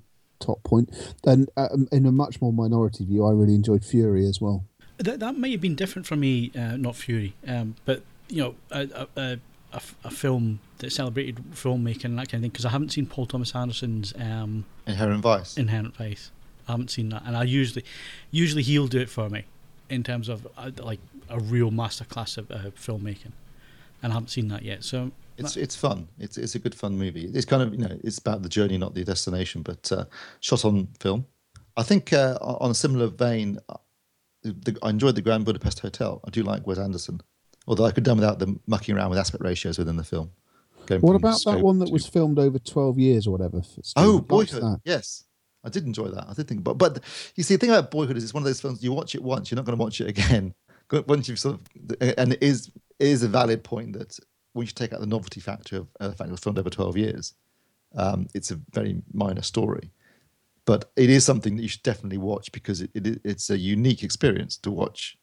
top 0.40 0.62
point. 0.64 0.90
Then 1.24 1.46
um, 1.56 1.88
in 1.90 2.04
a 2.06 2.12
much 2.12 2.40
more 2.42 2.52
minority 2.52 3.04
view, 3.06 3.24
I 3.24 3.32
really 3.32 3.54
enjoyed 3.54 3.84
Fury 3.84 4.26
as 4.26 4.40
well. 4.40 4.66
That, 5.02 5.20
that 5.20 5.36
might 5.36 5.52
have 5.52 5.60
been 5.60 5.74
different 5.74 6.06
for 6.06 6.16
me, 6.16 6.50
uh, 6.56 6.76
not 6.76 6.96
Fury, 6.96 7.34
um, 7.46 7.74
but 7.84 8.02
you 8.28 8.42
know, 8.42 8.54
a, 8.70 9.06
a, 9.16 9.38
a, 9.72 9.80
a 10.04 10.10
film 10.10 10.60
that 10.78 10.92
celebrated 10.92 11.36
filmmaking 11.52 12.04
and 12.06 12.18
that 12.18 12.28
kind 12.28 12.34
of 12.34 12.40
thing. 12.42 12.50
Because 12.50 12.64
I 12.64 12.70
haven't 12.70 12.90
seen 12.90 13.06
Paul 13.06 13.26
Thomas 13.26 13.54
Anderson's 13.54 14.14
um, 14.18 14.64
Inherent 14.86 15.22
Vice. 15.22 15.56
Inherent 15.56 15.96
Vice. 15.96 16.30
I 16.68 16.72
haven't 16.72 16.90
seen 16.90 17.08
that, 17.10 17.22
and 17.26 17.36
I 17.36 17.42
usually, 17.42 17.84
usually 18.30 18.62
he'll 18.62 18.86
do 18.86 19.00
it 19.00 19.10
for 19.10 19.28
me, 19.28 19.44
in 19.90 20.02
terms 20.02 20.28
of 20.28 20.46
uh, 20.56 20.70
like 20.78 21.00
a 21.28 21.40
real 21.40 21.70
masterclass 21.70 22.38
of 22.38 22.50
uh, 22.50 22.70
filmmaking, 22.76 23.32
and 24.02 24.12
I 24.12 24.14
haven't 24.14 24.28
seen 24.28 24.48
that 24.48 24.62
yet. 24.62 24.84
So 24.84 25.10
It's 25.38 25.56
it's 25.56 25.74
fun. 25.76 26.08
It's 26.18 26.38
it's 26.38 26.54
a 26.54 26.58
good 26.58 26.74
fun 26.74 26.96
movie. 26.96 27.24
It's 27.34 27.44
kind 27.44 27.62
of 27.62 27.72
you 27.72 27.80
know 27.80 27.98
it's 28.04 28.18
about 28.18 28.42
the 28.42 28.48
journey, 28.48 28.78
not 28.78 28.94
the 28.94 29.04
destination, 29.04 29.62
but 29.62 29.90
uh, 29.90 30.04
shot 30.40 30.64
on 30.64 30.88
film. 31.00 31.26
I 31.76 31.82
think 31.82 32.12
uh, 32.12 32.38
on 32.40 32.70
a 32.70 32.74
similar 32.74 33.08
vein, 33.08 33.58
the, 34.42 34.78
I 34.82 34.90
enjoyed 34.90 35.14
the 35.14 35.22
Grand 35.22 35.44
Budapest 35.44 35.80
Hotel. 35.80 36.20
I 36.26 36.30
do 36.30 36.42
like 36.42 36.66
Wes 36.66 36.78
Anderson, 36.78 37.20
although 37.66 37.84
I 37.84 37.90
could 37.90 37.98
have 37.98 38.04
done 38.04 38.18
without 38.18 38.38
them 38.38 38.60
mucking 38.66 38.96
around 38.96 39.10
with 39.10 39.18
aspect 39.18 39.44
ratios 39.44 39.78
within 39.78 39.96
the 39.96 40.04
film. 40.04 40.30
What 41.00 41.14
about 41.14 41.40
that 41.44 41.60
one 41.60 41.78
that 41.78 41.86
to- 41.86 41.92
was 41.92 42.06
filmed 42.06 42.38
over 42.38 42.58
twelve 42.58 42.98
years 42.98 43.26
or 43.26 43.30
whatever? 43.30 43.62
Oh, 43.96 44.20
Boyhood. 44.20 44.80
Yes, 44.84 45.24
I 45.64 45.68
did 45.68 45.84
enjoy 45.86 46.08
that. 46.08 46.26
I 46.28 46.32
did 46.34 46.48
think, 46.48 46.64
but 46.64 46.74
but 46.74 47.00
you 47.36 47.44
see, 47.44 47.54
the 47.54 47.60
thing 47.60 47.70
about 47.70 47.90
Boyhood 47.90 48.16
is 48.16 48.24
it's 48.24 48.34
one 48.34 48.42
of 48.42 48.46
those 48.46 48.60
films 48.60 48.82
you 48.82 48.92
watch 48.92 49.14
it 49.14 49.22
once, 49.22 49.50
you're 49.50 49.56
not 49.56 49.64
going 49.64 49.78
to 49.78 49.82
watch 49.82 50.00
it 50.00 50.08
again. 50.08 50.54
Once 51.06 51.26
you've 51.26 51.38
sort 51.38 51.54
of, 51.54 51.62
and 52.18 52.34
it 52.34 52.42
is 52.42 52.70
it 52.98 53.06
is 53.06 53.22
a 53.22 53.28
valid 53.28 53.64
point 53.64 53.94
that 53.94 54.18
once 54.52 54.68
you 54.68 54.74
take 54.74 54.92
out 54.92 55.00
the 55.00 55.06
novelty 55.06 55.40
factor 55.40 55.78
of 55.78 55.88
uh, 56.00 56.08
the 56.08 56.14
fact 56.14 56.28
it 56.28 56.32
was 56.32 56.40
filmed 56.40 56.58
over 56.58 56.68
twelve 56.68 56.98
years, 56.98 57.32
um, 57.94 58.26
it's 58.34 58.50
a 58.50 58.60
very 58.74 59.00
minor 59.14 59.40
story. 59.40 59.90
But 60.64 60.92
it 60.96 61.10
is 61.10 61.24
something 61.24 61.56
that 61.56 61.62
you 61.62 61.68
should 61.68 61.82
definitely 61.82 62.18
watch 62.18 62.52
because 62.52 62.80
it, 62.82 62.90
it 62.94 63.20
it's 63.24 63.50
a 63.50 63.58
unique 63.58 64.02
experience 64.02 64.56
to 64.58 64.70
watch 64.70 65.16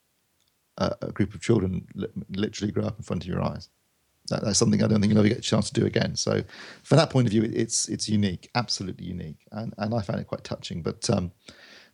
a, 0.78 0.96
a 1.02 1.12
group 1.12 1.34
of 1.34 1.42
children 1.42 1.88
li- 1.96 2.08
literally 2.36 2.72
grow 2.72 2.86
up 2.86 2.98
in 2.98 3.04
front 3.04 3.24
of 3.24 3.30
your 3.30 3.42
eyes. 3.42 3.70
That, 4.30 4.44
that's 4.44 4.60
something 4.60 4.84
I 4.84 4.88
don't 4.88 5.00
think 5.02 5.12
you'll 5.12 5.20
ever 5.20 5.30
get 5.30 5.38
a 5.38 5.42
chance 5.42 5.70
to 5.70 5.80
do 5.80 5.86
again. 5.86 6.16
So, 6.16 6.44
from 6.84 6.98
that 6.98 7.10
point 7.10 7.28
of 7.28 7.32
view, 7.32 7.44
it, 7.44 7.56
it's 7.56 7.88
it's 7.88 8.10
unique, 8.10 8.50
absolutely 8.56 9.06
unique, 9.06 9.40
and 9.52 9.74
and 9.78 9.94
I 9.94 10.02
found 10.02 10.20
it 10.20 10.28
quite 10.28 10.44
touching. 10.44 10.82
But 10.82 11.10
um, 11.10 11.32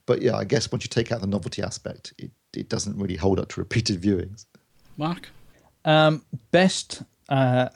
but 0.05 0.21
yeah, 0.21 0.35
I 0.35 0.43
guess 0.43 0.71
once 0.71 0.83
you 0.83 0.89
take 0.89 1.11
out 1.11 1.21
the 1.21 1.27
novelty 1.27 1.61
aspect, 1.61 2.13
it 2.17 2.31
it 2.55 2.69
doesn't 2.69 2.97
really 2.97 3.15
hold 3.15 3.39
up 3.39 3.49
to 3.49 3.59
repeated 3.59 4.01
viewings. 4.01 4.45
Mark, 4.97 5.29
Um, 5.83 6.23
best, 6.51 7.03
uh, 7.27 7.67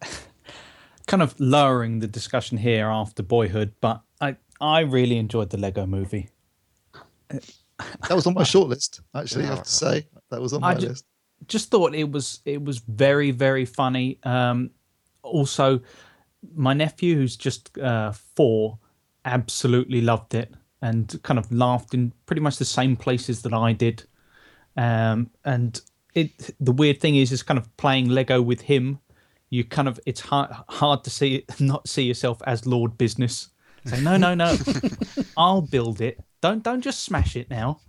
kind 1.06 1.22
of 1.22 1.38
lowering 1.38 2.00
the 2.00 2.06
discussion 2.06 2.56
here 2.58 2.86
after 2.86 3.22
Boyhood, 3.22 3.74
but 3.80 4.02
I 4.60 4.78
I 4.78 4.80
really 4.80 5.16
enjoyed 5.18 5.50
the 5.50 5.58
Lego 5.58 5.86
Movie. 5.86 6.28
That 7.30 8.14
was 8.14 8.26
on 8.26 8.34
my 8.34 8.42
shortlist, 8.42 9.00
actually. 9.14 9.44
I 9.44 9.48
have 9.48 9.62
to 9.62 9.70
say 9.70 10.06
that 10.30 10.40
was 10.40 10.52
on 10.52 10.64
I 10.64 10.74
my 10.74 10.80
ju- 10.80 10.88
list. 10.88 11.04
just 11.46 11.70
thought 11.70 11.94
it 11.94 12.10
was 12.10 12.40
it 12.44 12.62
was 12.62 12.78
very 12.78 13.30
very 13.30 13.64
funny. 13.64 14.18
Um, 14.24 14.70
also, 15.22 15.80
my 16.54 16.74
nephew, 16.74 17.14
who's 17.16 17.36
just 17.36 17.76
uh, 17.78 18.12
four, 18.12 18.78
absolutely 19.24 20.00
loved 20.00 20.34
it 20.34 20.52
and 20.82 21.20
kind 21.22 21.38
of 21.38 21.50
laughed 21.52 21.92
in 21.94 22.12
pretty 22.26 22.40
much 22.40 22.56
the 22.56 22.64
same 22.64 22.96
places 22.96 23.42
that 23.42 23.52
I 23.52 23.72
did. 23.72 24.04
Um, 24.76 25.30
and 25.44 25.80
it 26.14 26.54
the 26.58 26.72
weird 26.72 27.00
thing 27.00 27.16
is, 27.16 27.30
is 27.30 27.42
kind 27.42 27.58
of 27.58 27.76
playing 27.76 28.08
Lego 28.08 28.42
with 28.42 28.62
him. 28.62 28.98
You 29.50 29.64
kind 29.64 29.86
of 29.88 30.00
it's 30.04 30.20
hard 30.20 30.50
hard 30.68 31.04
to 31.04 31.10
see 31.10 31.44
not 31.60 31.88
see 31.88 32.02
yourself 32.02 32.40
as 32.46 32.66
Lord 32.66 32.98
Business. 32.98 33.50
Say 33.86 34.00
no 34.00 34.16
no 34.16 34.34
no, 34.34 34.56
I'll 35.36 35.62
build 35.62 36.00
it. 36.00 36.18
Don't 36.40 36.62
don't 36.62 36.80
just 36.80 37.04
smash 37.04 37.36
it 37.36 37.48
now. 37.50 37.80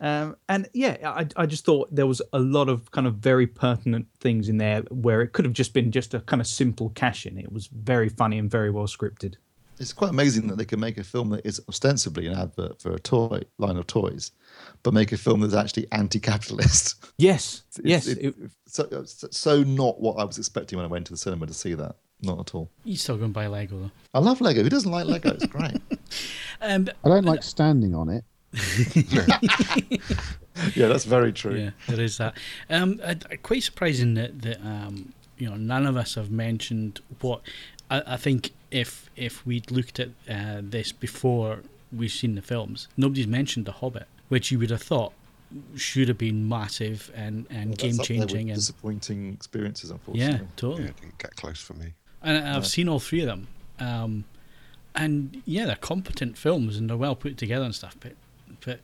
Um, 0.00 0.36
and 0.48 0.68
yeah, 0.74 0.96
I, 1.04 1.26
I 1.36 1.46
just 1.46 1.64
thought 1.64 1.94
there 1.94 2.08
was 2.08 2.20
a 2.32 2.38
lot 2.40 2.68
of 2.68 2.90
kind 2.90 3.06
of 3.06 3.16
very 3.16 3.46
pertinent 3.46 4.06
things 4.18 4.48
in 4.48 4.56
there 4.58 4.80
where 4.90 5.22
it 5.22 5.32
could 5.32 5.44
have 5.44 5.54
just 5.54 5.72
been 5.74 5.92
just 5.92 6.12
a 6.12 6.20
kind 6.20 6.40
of 6.40 6.46
simple 6.48 6.90
cash 6.90 7.24
in. 7.24 7.38
It 7.38 7.52
was 7.52 7.68
very 7.68 8.08
funny 8.08 8.38
and 8.38 8.50
very 8.50 8.70
well 8.70 8.86
scripted. 8.88 9.36
It's 9.78 9.92
quite 9.92 10.10
amazing 10.10 10.48
that 10.48 10.56
they 10.58 10.64
can 10.64 10.80
make 10.80 10.98
a 10.98 11.04
film 11.04 11.30
that 11.30 11.46
is 11.46 11.60
ostensibly 11.68 12.26
an 12.26 12.34
advert 12.36 12.80
for 12.82 12.92
a 12.92 12.98
toy 12.98 13.42
line 13.58 13.76
of 13.76 13.86
toys, 13.86 14.32
but 14.82 14.92
make 14.92 15.12
a 15.12 15.16
film 15.16 15.40
that's 15.40 15.54
actually 15.54 15.86
anti-capitalist. 15.92 17.12
Yes, 17.18 17.62
It's- 17.78 17.84
yes. 17.84 18.06
it- 18.08 18.18
it- 18.24 18.34
so, 18.66 19.04
so 19.04 19.62
not 19.62 20.00
what 20.00 20.18
I 20.18 20.24
was 20.24 20.38
expecting 20.38 20.78
when 20.78 20.84
I 20.86 20.88
went 20.88 21.06
to 21.06 21.12
the 21.12 21.16
cinema 21.18 21.46
to 21.46 21.54
see 21.54 21.74
that. 21.74 21.96
Not 22.22 22.38
at 22.40 22.54
all. 22.54 22.70
you 22.84 22.96
still 22.96 23.16
going 23.16 23.30
to 23.30 23.34
buy 23.34 23.46
Lego 23.48 23.78
though? 23.78 23.90
I 24.14 24.20
love 24.20 24.40
Lego. 24.40 24.62
Who 24.62 24.68
doesn't 24.68 24.90
like 24.90 25.06
Lego? 25.06 25.30
It's 25.30 25.46
great. 25.46 25.76
Um, 26.64 26.88
I 27.04 27.08
don't 27.08 27.24
like 27.24 27.42
standing 27.42 27.92
on 27.92 28.08
it. 28.08 28.24
yeah, 30.76 30.86
that's 30.86 31.04
very 31.04 31.32
true. 31.32 31.56
Yeah, 31.56 31.70
there 31.88 32.00
is 32.00 32.18
that. 32.18 32.36
Um, 32.70 33.00
I, 33.04 33.16
I- 33.30 33.36
quite 33.36 33.62
surprising 33.62 34.14
that 34.14 34.42
that 34.42 34.60
um, 34.64 35.12
you 35.38 35.48
know 35.50 35.56
none 35.56 35.86
of 35.86 35.96
us 35.96 36.14
have 36.14 36.30
mentioned 36.30 37.00
what 37.20 37.40
I, 37.90 38.02
I 38.06 38.16
think 38.16 38.50
if 38.70 39.10
if 39.16 39.44
we'd 39.46 39.70
looked 39.70 39.98
at 40.00 40.08
uh, 40.30 40.60
this 40.62 40.92
before 40.92 41.60
we've 41.92 42.12
seen 42.12 42.34
the 42.34 42.42
films, 42.42 42.88
nobody's 42.96 43.26
mentioned 43.26 43.66
the 43.66 43.72
Hobbit, 43.72 44.06
which 44.28 44.50
you 44.50 44.58
would 44.58 44.70
have 44.70 44.82
thought 44.82 45.12
should 45.76 46.08
have 46.08 46.18
been 46.18 46.48
massive 46.48 47.10
and 47.14 47.46
and 47.50 47.70
Well, 47.70 47.76
game 47.76 47.96
that's 47.96 48.00
up 48.00 48.06
there 48.08 48.18
with 48.20 48.28
changing 48.28 48.50
and 48.50 48.58
disappointing 48.58 49.32
experiences, 49.34 49.90
yeah, 49.90 49.94
unfortunately. 49.96 50.48
totally. 50.56 50.82
Yeah, 50.84 50.88
it 50.90 51.00
didn't 51.00 51.18
get 51.18 51.36
close 51.36 51.60
for 51.60 51.74
me. 51.74 51.94
And 52.22 52.38
I've 52.38 52.62
Yeah. 52.62 52.68
seen 52.68 52.88
all 52.88 53.00
three 53.00 53.20
of 53.20 53.26
them. 53.26 53.48
Um, 53.78 54.24
and 54.94 55.42
yeah, 55.46 55.66
they're 55.66 55.76
competent 55.76 56.36
films 56.36 56.76
and 56.76 56.88
they're 56.88 56.96
well 56.96 57.16
put 57.16 57.36
together 57.36 57.64
and 57.64 57.74
stuff. 57.74 57.96
But 58.00 58.12
but 58.64 58.80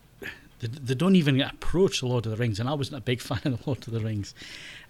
They, 0.60 0.66
they 0.66 0.94
don't 0.94 1.14
even 1.14 1.40
approach 1.40 2.00
the 2.00 2.06
Lord 2.06 2.26
of 2.26 2.32
the 2.32 2.36
Rings, 2.36 2.58
and 2.58 2.68
I 2.68 2.74
wasn't 2.74 2.96
a 2.98 3.00
big 3.00 3.20
fan 3.28 3.38
of 3.44 3.58
the 3.58 3.58
Lord 3.64 3.86
of 3.86 3.92
the 3.92 4.00
Rings, 4.00 4.34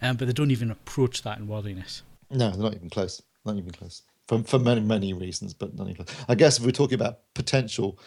um, 0.01 0.15
but 0.17 0.25
they 0.25 0.33
don't 0.33 0.49
even 0.49 0.71
approach 0.71 1.21
that 1.21 1.37
in 1.37 1.47
worthiness. 1.47 2.01
No, 2.31 2.49
they're 2.49 2.63
not 2.63 2.73
even 2.73 2.89
close. 2.89 3.21
Not 3.45 3.55
even 3.57 3.69
close. 3.71 4.01
For, 4.27 4.41
for 4.43 4.57
many, 4.59 4.81
many 4.81 5.13
reasons, 5.13 5.53
but 5.53 5.75
not 5.75 5.87
even 5.87 6.03
close. 6.05 6.15
I 6.27 6.33
guess 6.35 6.57
if 6.57 6.65
we're 6.65 6.71
talking 6.71 6.95
about 6.95 7.19
potential, 7.35 7.99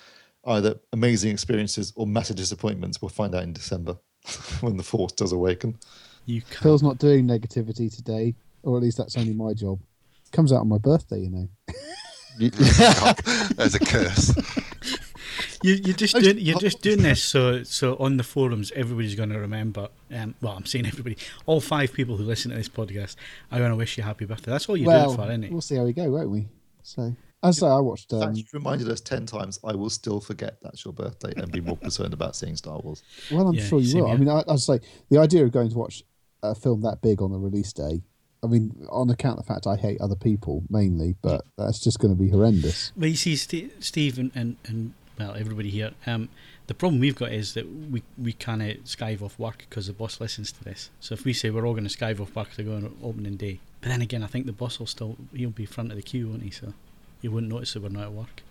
either 0.45 0.80
amazing 0.93 1.30
experiences 1.30 1.93
or 1.95 2.05
massive 2.07 2.34
disappointments, 2.36 3.01
we'll 3.01 3.11
find 3.11 3.32
out 3.34 3.45
in 3.45 3.53
December 3.53 3.97
when 4.61 4.76
the 4.76 4.82
Force 4.82 5.12
does 5.12 5.30
awaken. 5.30 5.76
You 6.26 6.40
can't. 6.43 6.62
Phil's 6.62 6.82
not 6.82 6.99
doing 6.99 7.26
negativity 7.28 7.95
today, 7.95 8.34
or 8.64 8.76
at 8.76 8.82
least 8.82 8.97
that's 8.99 9.16
only 9.16 9.34
my 9.34 9.55
job. 9.55 9.78
Comes 10.33 10.53
out 10.53 10.61
on 10.61 10.68
my 10.68 10.78
birthday, 10.78 11.20
you 11.20 11.30
know. 11.30 11.49
God, 12.41 13.16
there's 13.57 13.74
a 13.74 13.78
curse. 13.78 14.35
You, 15.64 15.74
you're 15.74 15.95
just 15.97 16.16
doing 16.16 16.39
you're 16.39 16.59
just 16.59 16.83
doing 16.83 17.03
this 17.03 17.22
so 17.22 17.62
so 17.62 17.97
on 17.99 18.16
the 18.16 18.24
forums 18.24 18.72
everybody's 18.74 19.14
going 19.14 19.28
to 19.30 19.39
remember. 19.39 19.89
Um, 20.12 20.35
well, 20.43 20.55
I'm 20.55 20.66
saying 20.66 20.87
everybody, 20.87 21.16
all 21.47 21.61
five 21.61 21.93
people 21.93 22.16
who 22.16 22.24
listen 22.24 22.51
to 22.51 22.57
this 22.57 22.68
podcast 22.68 23.14
are 23.53 23.59
going 23.59 23.70
to 23.70 23.76
wish 23.76 23.97
you 23.97 24.03
happy 24.03 24.24
birthday. 24.24 24.51
That's 24.51 24.68
all 24.68 24.76
you're 24.76 24.89
well, 24.89 25.05
doing 25.07 25.14
it 25.14 25.16
for, 25.16 25.30
isn't 25.30 25.45
it? 25.45 25.53
we'll 25.53 25.61
see 25.61 25.76
how 25.76 25.85
we 25.85 25.93
go, 25.93 26.11
won't 26.11 26.30
we? 26.30 26.49
So, 26.83 27.14
as 27.45 27.62
I 27.62 27.68
I 27.68 27.80
watched. 27.80 28.12
In 28.12 28.18
Um, 28.18 28.24
fact, 28.28 28.37
you've 28.39 28.53
reminded 28.53 28.89
us 28.89 29.01
10 29.01 29.24
times, 29.26 29.61
I 29.64 29.74
will 29.74 29.89
still 29.89 30.20
forget 30.20 30.59
that's 30.62 30.85
your 30.85 30.93
birthday 30.93 31.33
and 31.37 31.51
be 31.53 31.61
more 31.61 31.76
concerned 31.76 32.12
about 32.12 32.35
seeing 32.35 32.57
Star 32.57 32.80
Wars. 32.80 33.03
well, 33.30 33.47
I'm 33.47 33.55
Yeah, 33.55 33.64
sure 33.64 33.78
you 33.80 33.87
same 33.87 34.01
will. 34.05 34.11
I 34.11 34.16
mean, 34.16 34.28
I, 34.28 34.43
I'd 34.49 34.59
say 34.59 34.80
the 35.11 35.18
idea 35.18 35.45
of 35.45 35.53
going 35.53 35.70
to 35.70 35.78
watch 35.78 36.03
a 36.43 36.55
film 36.57 36.80
that 36.83 37.01
big 37.03 37.22
on 37.22 37.30
the 37.30 37.39
release 37.39 37.72
day. 37.72 38.03
I 38.43 38.49
mean, 38.49 38.86
on 38.90 39.09
account 39.11 39.38
of 39.38 39.47
the 39.47 39.53
fact 39.53 39.66
I 39.66 39.76
hate 39.76 40.01
other 40.01 40.16
people 40.16 40.64
mainly, 40.68 41.14
but 41.22 41.45
that's 41.57 41.78
just 41.78 42.01
going 42.01 42.14
to 42.14 42.20
be 42.20 42.30
horrendous. 42.30 42.93
But 42.97 43.09
you 43.09 43.16
see, 43.16 43.36
St- 43.36 43.82
Steve 43.82 44.18
and, 44.18 44.32
and, 44.34 44.57
and 44.64 44.95
well, 45.18 45.34
everybody 45.36 45.70
here. 45.70 45.93
Um, 46.07 46.28
the 46.66 46.74
problem 46.74 47.01
we've 47.01 47.16
got 47.16 47.32
is 47.32 47.55
that 47.55 47.68
we 47.68 48.03
we 48.16 48.32
can't 48.32 48.62
skive 48.84 49.22
off 49.22 49.38
work 49.38 49.66
because 49.68 49.86
the 49.86 49.93
boss 49.93 50.20
listens 50.20 50.53
to 50.53 50.64
this. 50.64 50.90
So 51.01 51.12
if 51.12 51.24
we 51.24 51.32
say 51.32 51.51
we're 51.51 51.66
all 51.66 51.74
going 51.74 51.86
to 51.86 51.97
skive 51.97 52.20
off 52.20 52.34
work 52.34 52.53
to 52.55 52.62
go 52.62 52.74
on 52.74 52.97
opening 53.03 53.36
day, 53.36 53.61
but 53.80 53.88
then 53.88 54.03
again, 54.03 54.22
I 54.22 54.26
think 54.26 54.47
the 54.47 54.53
boss 54.53 54.78
will 54.78 54.86
still 54.86 55.16
he'll 55.34 55.51
be 55.51 55.66
front 55.66 55.90
of 55.90 55.97
the 55.97 56.03
queue, 56.03 56.28
won't 56.28 56.43
he? 56.43 56.51
So 56.51 56.72
he 57.20 57.28
wouldn't 57.28 57.53
notice 57.53 57.74
that 57.74 57.82
we're 57.82 57.90
not 57.90 58.05
at 58.05 58.12
work. 58.12 58.43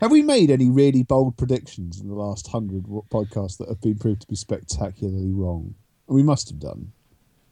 Have 0.00 0.12
we 0.12 0.22
made 0.22 0.50
any 0.50 0.70
really 0.70 1.02
bold 1.02 1.36
predictions 1.36 2.00
in 2.00 2.08
the 2.08 2.14
last 2.14 2.46
hundred 2.48 2.84
podcasts 3.10 3.58
that 3.58 3.68
have 3.68 3.80
been 3.80 3.98
proved 3.98 4.20
to 4.22 4.28
be 4.28 4.36
spectacularly 4.36 5.32
wrong? 5.32 5.74
We 6.06 6.22
must 6.22 6.48
have 6.50 6.60
done. 6.60 6.92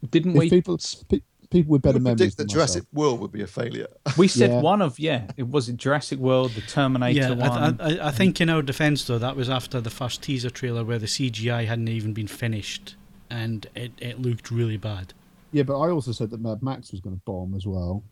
Didn't 0.08 0.32
If 0.32 0.38
we? 0.38 0.50
people, 0.50 0.78
pe- 1.08 1.22
people 1.50 1.72
with 1.72 1.82
better 1.82 1.98
memories 1.98 2.18
predict 2.18 2.36
than 2.38 2.46
that 2.46 2.52
Jurassic 2.52 2.82
myself. 2.82 2.94
World 2.94 3.20
would 3.20 3.32
be 3.32 3.42
a 3.42 3.46
failure? 3.46 3.88
We 4.18 4.28
said 4.28 4.50
Yeah. 4.50 4.60
one 4.60 4.82
of 4.82 4.98
yeah. 4.98 5.30
It 5.36 5.48
was 5.48 5.68
it 5.68 5.76
Jurassic 5.76 6.18
World, 6.18 6.52
the 6.52 6.60
Terminator 6.62 7.20
yeah, 7.20 7.48
one. 7.48 7.80
I, 7.80 7.94
I, 7.96 8.08
I 8.08 8.10
think 8.10 8.40
in 8.40 8.48
our 8.48 8.62
defence 8.62 9.04
though, 9.04 9.18
that 9.18 9.36
was 9.36 9.48
after 9.48 9.80
the 9.80 9.90
first 9.90 10.22
teaser 10.22 10.50
trailer 10.50 10.84
where 10.84 10.98
the 10.98 11.06
CGI 11.06 11.66
hadn't 11.66 11.88
even 11.88 12.12
been 12.12 12.26
finished 12.28 12.96
and 13.30 13.66
it, 13.74 13.92
it 13.98 14.20
looked 14.20 14.50
really 14.50 14.76
bad. 14.76 15.12
Yeah, 15.52 15.62
but 15.64 15.78
I 15.78 15.90
also 15.90 16.12
said 16.12 16.30
that 16.30 16.40
Mad 16.40 16.62
Max 16.62 16.92
was 16.92 17.00
going 17.00 17.16
to 17.16 17.22
bomb 17.24 17.54
as 17.54 17.66
well. 17.66 18.02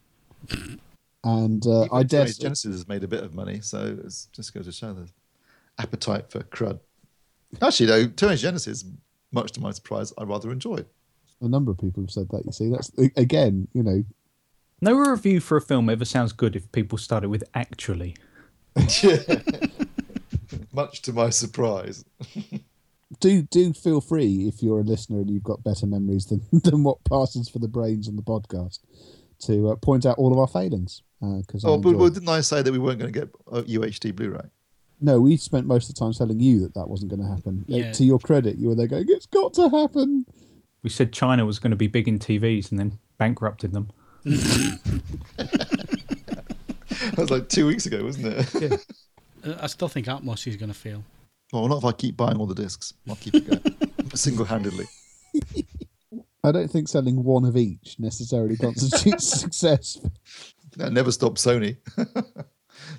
And 1.24 1.66
uh, 1.66 1.82
I 1.90 2.00
Even 2.00 2.06
dare 2.06 2.26
Terminator 2.26 2.48
Genisys 2.48 2.72
has 2.72 2.86
made 2.86 3.02
a 3.02 3.08
bit 3.08 3.24
of 3.24 3.34
money, 3.34 3.60
so 3.62 3.98
it's 4.04 4.26
just 4.26 4.52
goes 4.52 4.66
to 4.66 4.72
show 4.72 4.92
the 4.92 5.08
appetite 5.78 6.30
for 6.30 6.40
crud. 6.40 6.80
Actually, 7.62 7.86
though, 7.86 8.06
Terminator 8.08 8.52
Genisys, 8.52 8.84
much 9.32 9.52
to 9.52 9.60
my 9.60 9.70
surprise, 9.70 10.12
I 10.18 10.24
rather 10.24 10.52
enjoyed. 10.52 10.86
A 11.40 11.48
number 11.48 11.70
of 11.70 11.78
people 11.78 12.02
have 12.02 12.10
said 12.10 12.28
that. 12.30 12.44
You 12.44 12.52
see, 12.52 12.70
that's 12.70 12.90
again, 13.16 13.68
you 13.72 13.82
know, 13.82 14.04
no 14.80 14.94
review 14.94 15.40
for 15.40 15.56
a 15.56 15.60
film 15.60 15.88
ever 15.88 16.04
sounds 16.04 16.32
good 16.32 16.56
if 16.56 16.70
people 16.72 16.98
started 16.98 17.28
with 17.28 17.44
actually. 17.54 18.16
much 20.72 21.02
to 21.02 21.12
my 21.12 21.30
surprise. 21.30 22.04
do 23.20 23.42
do 23.42 23.72
feel 23.72 24.00
free 24.00 24.48
if 24.48 24.62
you're 24.62 24.80
a 24.80 24.82
listener 24.82 25.18
and 25.20 25.30
you've 25.30 25.44
got 25.44 25.62
better 25.62 25.86
memories 25.86 26.26
than 26.26 26.42
than 26.52 26.82
what 26.82 27.04
passes 27.04 27.48
for 27.48 27.58
the 27.58 27.68
brains 27.68 28.08
on 28.08 28.16
the 28.16 28.22
podcast 28.22 28.80
to 29.40 29.70
uh, 29.70 29.76
point 29.76 30.06
out 30.06 30.18
all 30.18 30.32
of 30.32 30.38
our 30.38 30.48
failings. 30.48 31.02
Because 31.20 31.64
Oh, 31.64 31.78
but, 31.78 31.96
but 31.96 32.12
didn't 32.12 32.28
I 32.28 32.42
say 32.42 32.60
that 32.60 32.70
we 32.70 32.78
weren't 32.78 32.98
going 32.98 33.10
to 33.12 33.18
get 33.18 33.30
a 33.50 33.62
UHD 33.62 34.14
Blu-ray? 34.14 34.50
no, 35.00 35.20
we 35.20 35.36
spent 35.36 35.66
most 35.66 35.88
of 35.88 35.94
the 35.94 35.98
time 35.98 36.12
telling 36.12 36.40
you 36.40 36.60
that 36.60 36.74
that 36.74 36.88
wasn't 36.88 37.10
going 37.10 37.22
to 37.22 37.28
happen. 37.28 37.64
Uh, 37.70 37.76
Yeah. 37.76 37.92
To 37.92 38.04
your 38.04 38.18
credit, 38.18 38.56
you 38.58 38.68
were 38.68 38.74
there 38.74 38.86
going, 38.86 39.06
"It's 39.08 39.26
got 39.26 39.54
to 39.54 39.68
happen." 39.68 40.26
We 40.84 40.90
said 40.90 41.12
China 41.12 41.44
was 41.44 41.58
going 41.58 41.70
to 41.72 41.76
be 41.76 41.88
big 41.88 42.06
in 42.06 42.20
TVs 42.20 42.70
and 42.70 42.78
then 42.78 42.98
bankrupted 43.18 43.72
them. 43.72 43.90
That 47.10 47.18
was 47.18 47.30
like 47.30 47.48
two 47.48 47.66
weeks 47.66 47.86
ago, 47.86 48.04
wasn't 48.04 48.26
it? 48.54 48.86
Uh, 49.44 49.56
I 49.60 49.66
still 49.66 49.88
think 49.88 50.06
Atmos 50.06 50.46
is 50.46 50.56
going 50.56 50.68
to 50.70 50.78
fail. 50.78 51.04
well, 51.52 51.68
not 51.68 51.78
if 51.78 51.84
I 51.84 51.92
keep 51.92 52.16
buying 52.16 52.38
all 52.38 52.46
the 52.46 52.54
discs. 52.54 52.94
I'll 53.08 53.16
keep 53.16 53.34
it 53.34 53.46
going 53.48 54.10
single-handedly. 54.14 54.86
I 56.42 56.52
don't 56.52 56.68
think 56.70 56.88
selling 56.88 57.22
one 57.24 57.44
of 57.44 57.56
each 57.56 57.96
necessarily 57.98 58.56
constitutes 58.56 59.26
success. 59.40 59.98
That 60.76 60.92
never 60.92 61.12
stopped 61.12 61.38
Sony. 61.38 61.76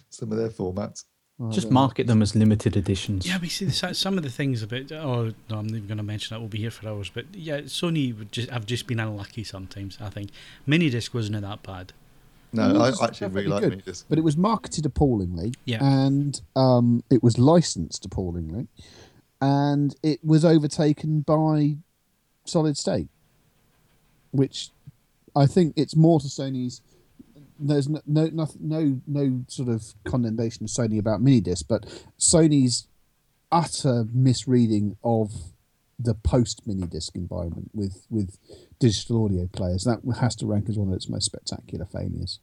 Some 0.10 0.32
of 0.32 0.38
their 0.38 0.50
formats. 0.50 1.06
I 1.38 1.50
Just 1.50 1.66
don't 1.66 1.72
know. 1.74 1.82
market 1.82 2.08
them 2.08 2.22
as 2.22 2.34
limited 2.34 2.78
editions. 2.78 3.28
Yeah, 3.28 3.40
we 3.42 3.50
see 3.50 3.70
so- 3.70 3.92
some 3.92 4.18
of 4.18 4.24
the 4.24 4.30
things 4.30 4.64
about. 4.64 4.90
Oh 4.94 5.34
no, 5.50 5.58
I'm 5.58 5.68
not 5.68 5.76
even 5.76 5.88
going 5.88 5.98
to 5.98 6.04
mention 6.04 6.34
that. 6.34 6.40
We'll 6.40 6.48
be 6.50 6.60
here 6.60 6.72
for 6.72 6.88
hours. 6.88 7.10
But 7.14 7.26
yeah, 7.34 7.62
Sony 7.62 8.18
would 8.18 8.32
just 8.32 8.50
have 8.50 8.66
just 8.66 8.88
been 8.88 9.02
unlucky 9.02 9.44
sometimes. 9.44 9.98
I 10.00 10.10
think 10.10 10.30
minidisc 10.68 11.14
wasn't 11.14 11.42
that 11.42 11.62
bad. 11.64 11.92
No, 12.54 12.80
I 12.82 12.88
actually 13.04 13.28
really 13.32 13.48
like 13.48 13.64
good. 13.64 13.70
mini 13.72 13.82
discs. 13.82 14.06
but 14.08 14.18
it 14.18 14.22
was 14.24 14.38
marketed 14.38 14.86
appallingly 14.86 15.54
Yeah. 15.66 15.80
and 15.84 16.40
um, 16.56 17.04
it 17.10 17.22
was 17.22 17.38
licensed 17.38 18.06
appallingly 18.06 18.70
and 19.42 19.94
it 20.02 20.24
was 20.24 20.46
overtaken 20.46 21.20
by 21.20 21.76
solid 22.46 22.78
state 22.78 23.10
which 24.32 24.70
i 25.36 25.46
think 25.46 25.74
it's 25.76 25.98
more 25.98 26.22
to 26.22 26.28
sony's 26.28 26.80
there's 27.60 27.88
no 27.88 28.02
no 28.06 28.48
no, 28.60 29.02
no, 29.08 29.42
sort 29.48 29.70
of 29.70 29.94
condemnation 30.04 30.66
of 30.66 30.70
sony 30.70 31.00
about 31.00 31.22
mini 31.22 31.42
disc, 31.42 31.66
but 31.68 31.86
sony's 32.20 32.88
utter 33.52 34.06
misreading 34.14 34.98
of 35.04 35.32
the 35.98 36.14
post 36.14 36.68
mini 36.68 36.86
disc 36.88 37.16
environment 37.16 37.70
with 37.74 38.06
with 38.10 38.38
digital 38.80 39.26
audio 39.26 39.48
players. 39.48 39.84
That 39.84 40.02
has 40.20 40.36
to 40.38 40.46
rank 40.46 40.70
as 40.70 40.78
one 40.78 40.90
of 40.90 40.94
its 40.94 41.10
most 41.10 41.26
spectacular 41.26 41.86
failures 41.86 42.40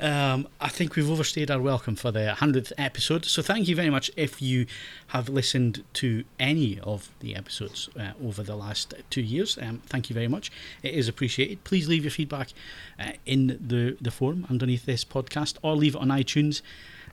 Um, 0.00 0.48
I 0.60 0.68
think 0.68 0.96
we've 0.96 1.10
overstayed 1.10 1.50
our 1.50 1.60
welcome 1.60 1.96
for 1.96 2.10
the 2.10 2.34
100th 2.36 2.72
episode. 2.78 3.24
So 3.24 3.42
thank 3.42 3.68
you 3.68 3.76
very 3.76 3.90
much 3.90 4.10
if 4.16 4.42
you 4.42 4.66
have 5.08 5.28
listened 5.28 5.84
to 5.94 6.24
any 6.40 6.80
of 6.80 7.10
the 7.20 7.36
episodes 7.36 7.88
uh, 7.98 8.12
over 8.24 8.42
the 8.42 8.56
last 8.56 8.94
two 9.10 9.22
years. 9.22 9.58
Um, 9.60 9.82
thank 9.86 10.10
you 10.10 10.14
very 10.14 10.28
much. 10.28 10.50
It 10.82 10.94
is 10.94 11.08
appreciated. 11.08 11.64
Please 11.64 11.88
leave 11.88 12.04
your 12.04 12.10
feedback 12.10 12.52
uh, 12.98 13.12
in 13.26 13.58
the, 13.60 13.96
the 14.00 14.10
forum 14.10 14.46
underneath 14.50 14.86
this 14.86 15.04
podcast 15.04 15.56
or 15.62 15.76
leave 15.76 15.94
it 15.94 16.00
on 16.00 16.08
iTunes 16.08 16.62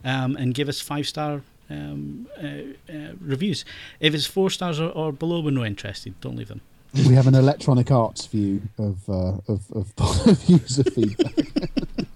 um, 0.04 0.36
and 0.36 0.54
give 0.54 0.70
us 0.70 0.80
five 0.80 1.08
star 1.08 1.42
um, 1.70 2.28
uh, 2.42 2.48
uh, 2.92 3.14
reviews. 3.22 3.66
If 4.00 4.14
it's 4.14 4.26
four 4.26 4.50
stars 4.50 4.80
or, 4.80 4.90
or 4.90 5.12
below, 5.12 5.42
we're 5.42 5.52
not 5.52 5.68
interested. 5.68 6.20
Don't 6.22 6.36
leave 6.36 6.48
them. 6.48 6.62
we 6.94 7.14
have 7.14 7.28
an 7.28 7.36
electronic 7.36 7.92
arts 7.92 8.26
view 8.26 8.64
of 8.80 9.08
uh, 9.08 9.38
of, 9.48 9.72
of, 9.72 9.94
of 10.28 10.50
user 10.50 10.84
feedback. 10.84 11.36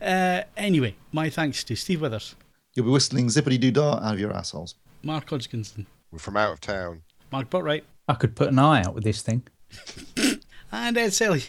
Uh, 0.00 0.42
anyway, 0.56 0.94
my 1.12 1.28
thanks 1.30 1.64
to 1.64 1.74
Steve 1.76 2.00
Withers, 2.00 2.34
You'll 2.74 2.86
be 2.86 2.92
whistling 2.92 3.26
zippity 3.26 3.58
doo 3.58 3.72
dah 3.72 3.94
out 3.94 4.14
of 4.14 4.20
your 4.20 4.32
assholes. 4.32 4.76
Mark 5.02 5.28
Hodgkinson, 5.30 5.86
We're 6.12 6.18
from 6.18 6.36
out 6.36 6.52
of 6.52 6.60
town. 6.60 7.02
Mark 7.32 7.50
Botwright, 7.50 7.82
I 8.06 8.14
could 8.14 8.36
put 8.36 8.48
an 8.48 8.58
eye 8.58 8.82
out 8.82 8.94
with 8.94 9.04
this 9.04 9.22
thing. 9.22 9.42
and 10.72 10.96
Ed 10.96 11.12
Selley. 11.12 11.42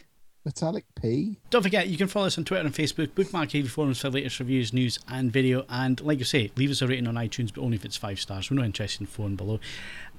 Metallic 0.45 0.85
P. 0.99 1.37
Don't 1.49 1.61
forget, 1.61 1.89
you 1.89 1.97
can 1.97 2.07
follow 2.07 2.25
us 2.25 2.37
on 2.37 2.45
Twitter 2.45 2.65
and 2.65 2.73
Facebook, 2.73 3.13
bookmark 3.13 3.53
AV 3.53 3.69
Forums 3.69 3.99
for 3.99 4.09
latest 4.09 4.39
reviews, 4.39 4.73
news, 4.73 4.97
and 5.07 5.31
video. 5.31 5.65
And 5.69 5.99
like 6.01 6.19
I 6.19 6.23
say, 6.23 6.51
leave 6.55 6.71
us 6.71 6.81
a 6.81 6.87
rating 6.87 7.07
on 7.07 7.15
iTunes, 7.15 7.53
but 7.53 7.61
only 7.61 7.75
if 7.75 7.85
it's 7.85 7.97
five 7.97 8.19
stars. 8.19 8.49
We're 8.49 8.55
not 8.57 8.65
interested 8.65 9.01
in 9.01 9.07
four 9.07 9.27
and 9.27 9.37
below. 9.37 9.59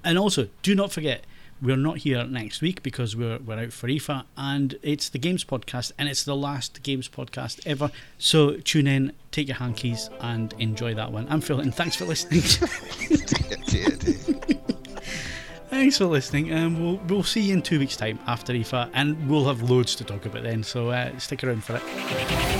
And 0.04 0.18
also, 0.18 0.48
do 0.62 0.74
not 0.74 0.92
forget, 0.92 1.24
we're 1.62 1.76
not 1.76 1.98
here 1.98 2.24
next 2.24 2.62
week 2.62 2.82
because 2.82 3.14
we're, 3.14 3.38
we're 3.38 3.58
out 3.58 3.72
for 3.72 3.88
IFA, 3.88 4.24
and 4.36 4.76
it's 4.82 5.08
the 5.08 5.18
Games 5.18 5.44
Podcast, 5.44 5.92
and 5.98 6.08
it's 6.08 6.24
the 6.24 6.36
last 6.36 6.82
Games 6.82 7.08
Podcast 7.08 7.60
ever. 7.66 7.90
So 8.18 8.56
tune 8.56 8.86
in, 8.86 9.12
take 9.30 9.48
your 9.48 9.58
hankies, 9.58 10.08
and 10.20 10.54
enjoy 10.58 10.94
that 10.94 11.12
one. 11.12 11.26
I'm 11.28 11.40
Phil, 11.40 11.60
and 11.60 11.74
thanks 11.74 11.96
for 11.96 12.04
listening. 12.06 12.40
thanks 15.70 15.98
for 15.98 16.06
listening, 16.06 16.50
and 16.50 16.80
we'll, 16.82 16.96
we'll 17.08 17.22
see 17.22 17.42
you 17.42 17.54
in 17.54 17.62
two 17.62 17.78
weeks' 17.78 17.96
time 17.96 18.18
after 18.26 18.52
IFA, 18.52 18.90
and 18.94 19.28
we'll 19.28 19.46
have 19.46 19.62
loads 19.62 19.94
to 19.96 20.04
talk 20.04 20.26
about 20.26 20.42
then, 20.42 20.62
so 20.62 20.90
uh, 20.90 21.18
stick 21.18 21.44
around 21.44 21.64
for 21.64 21.76
it. 21.76 22.59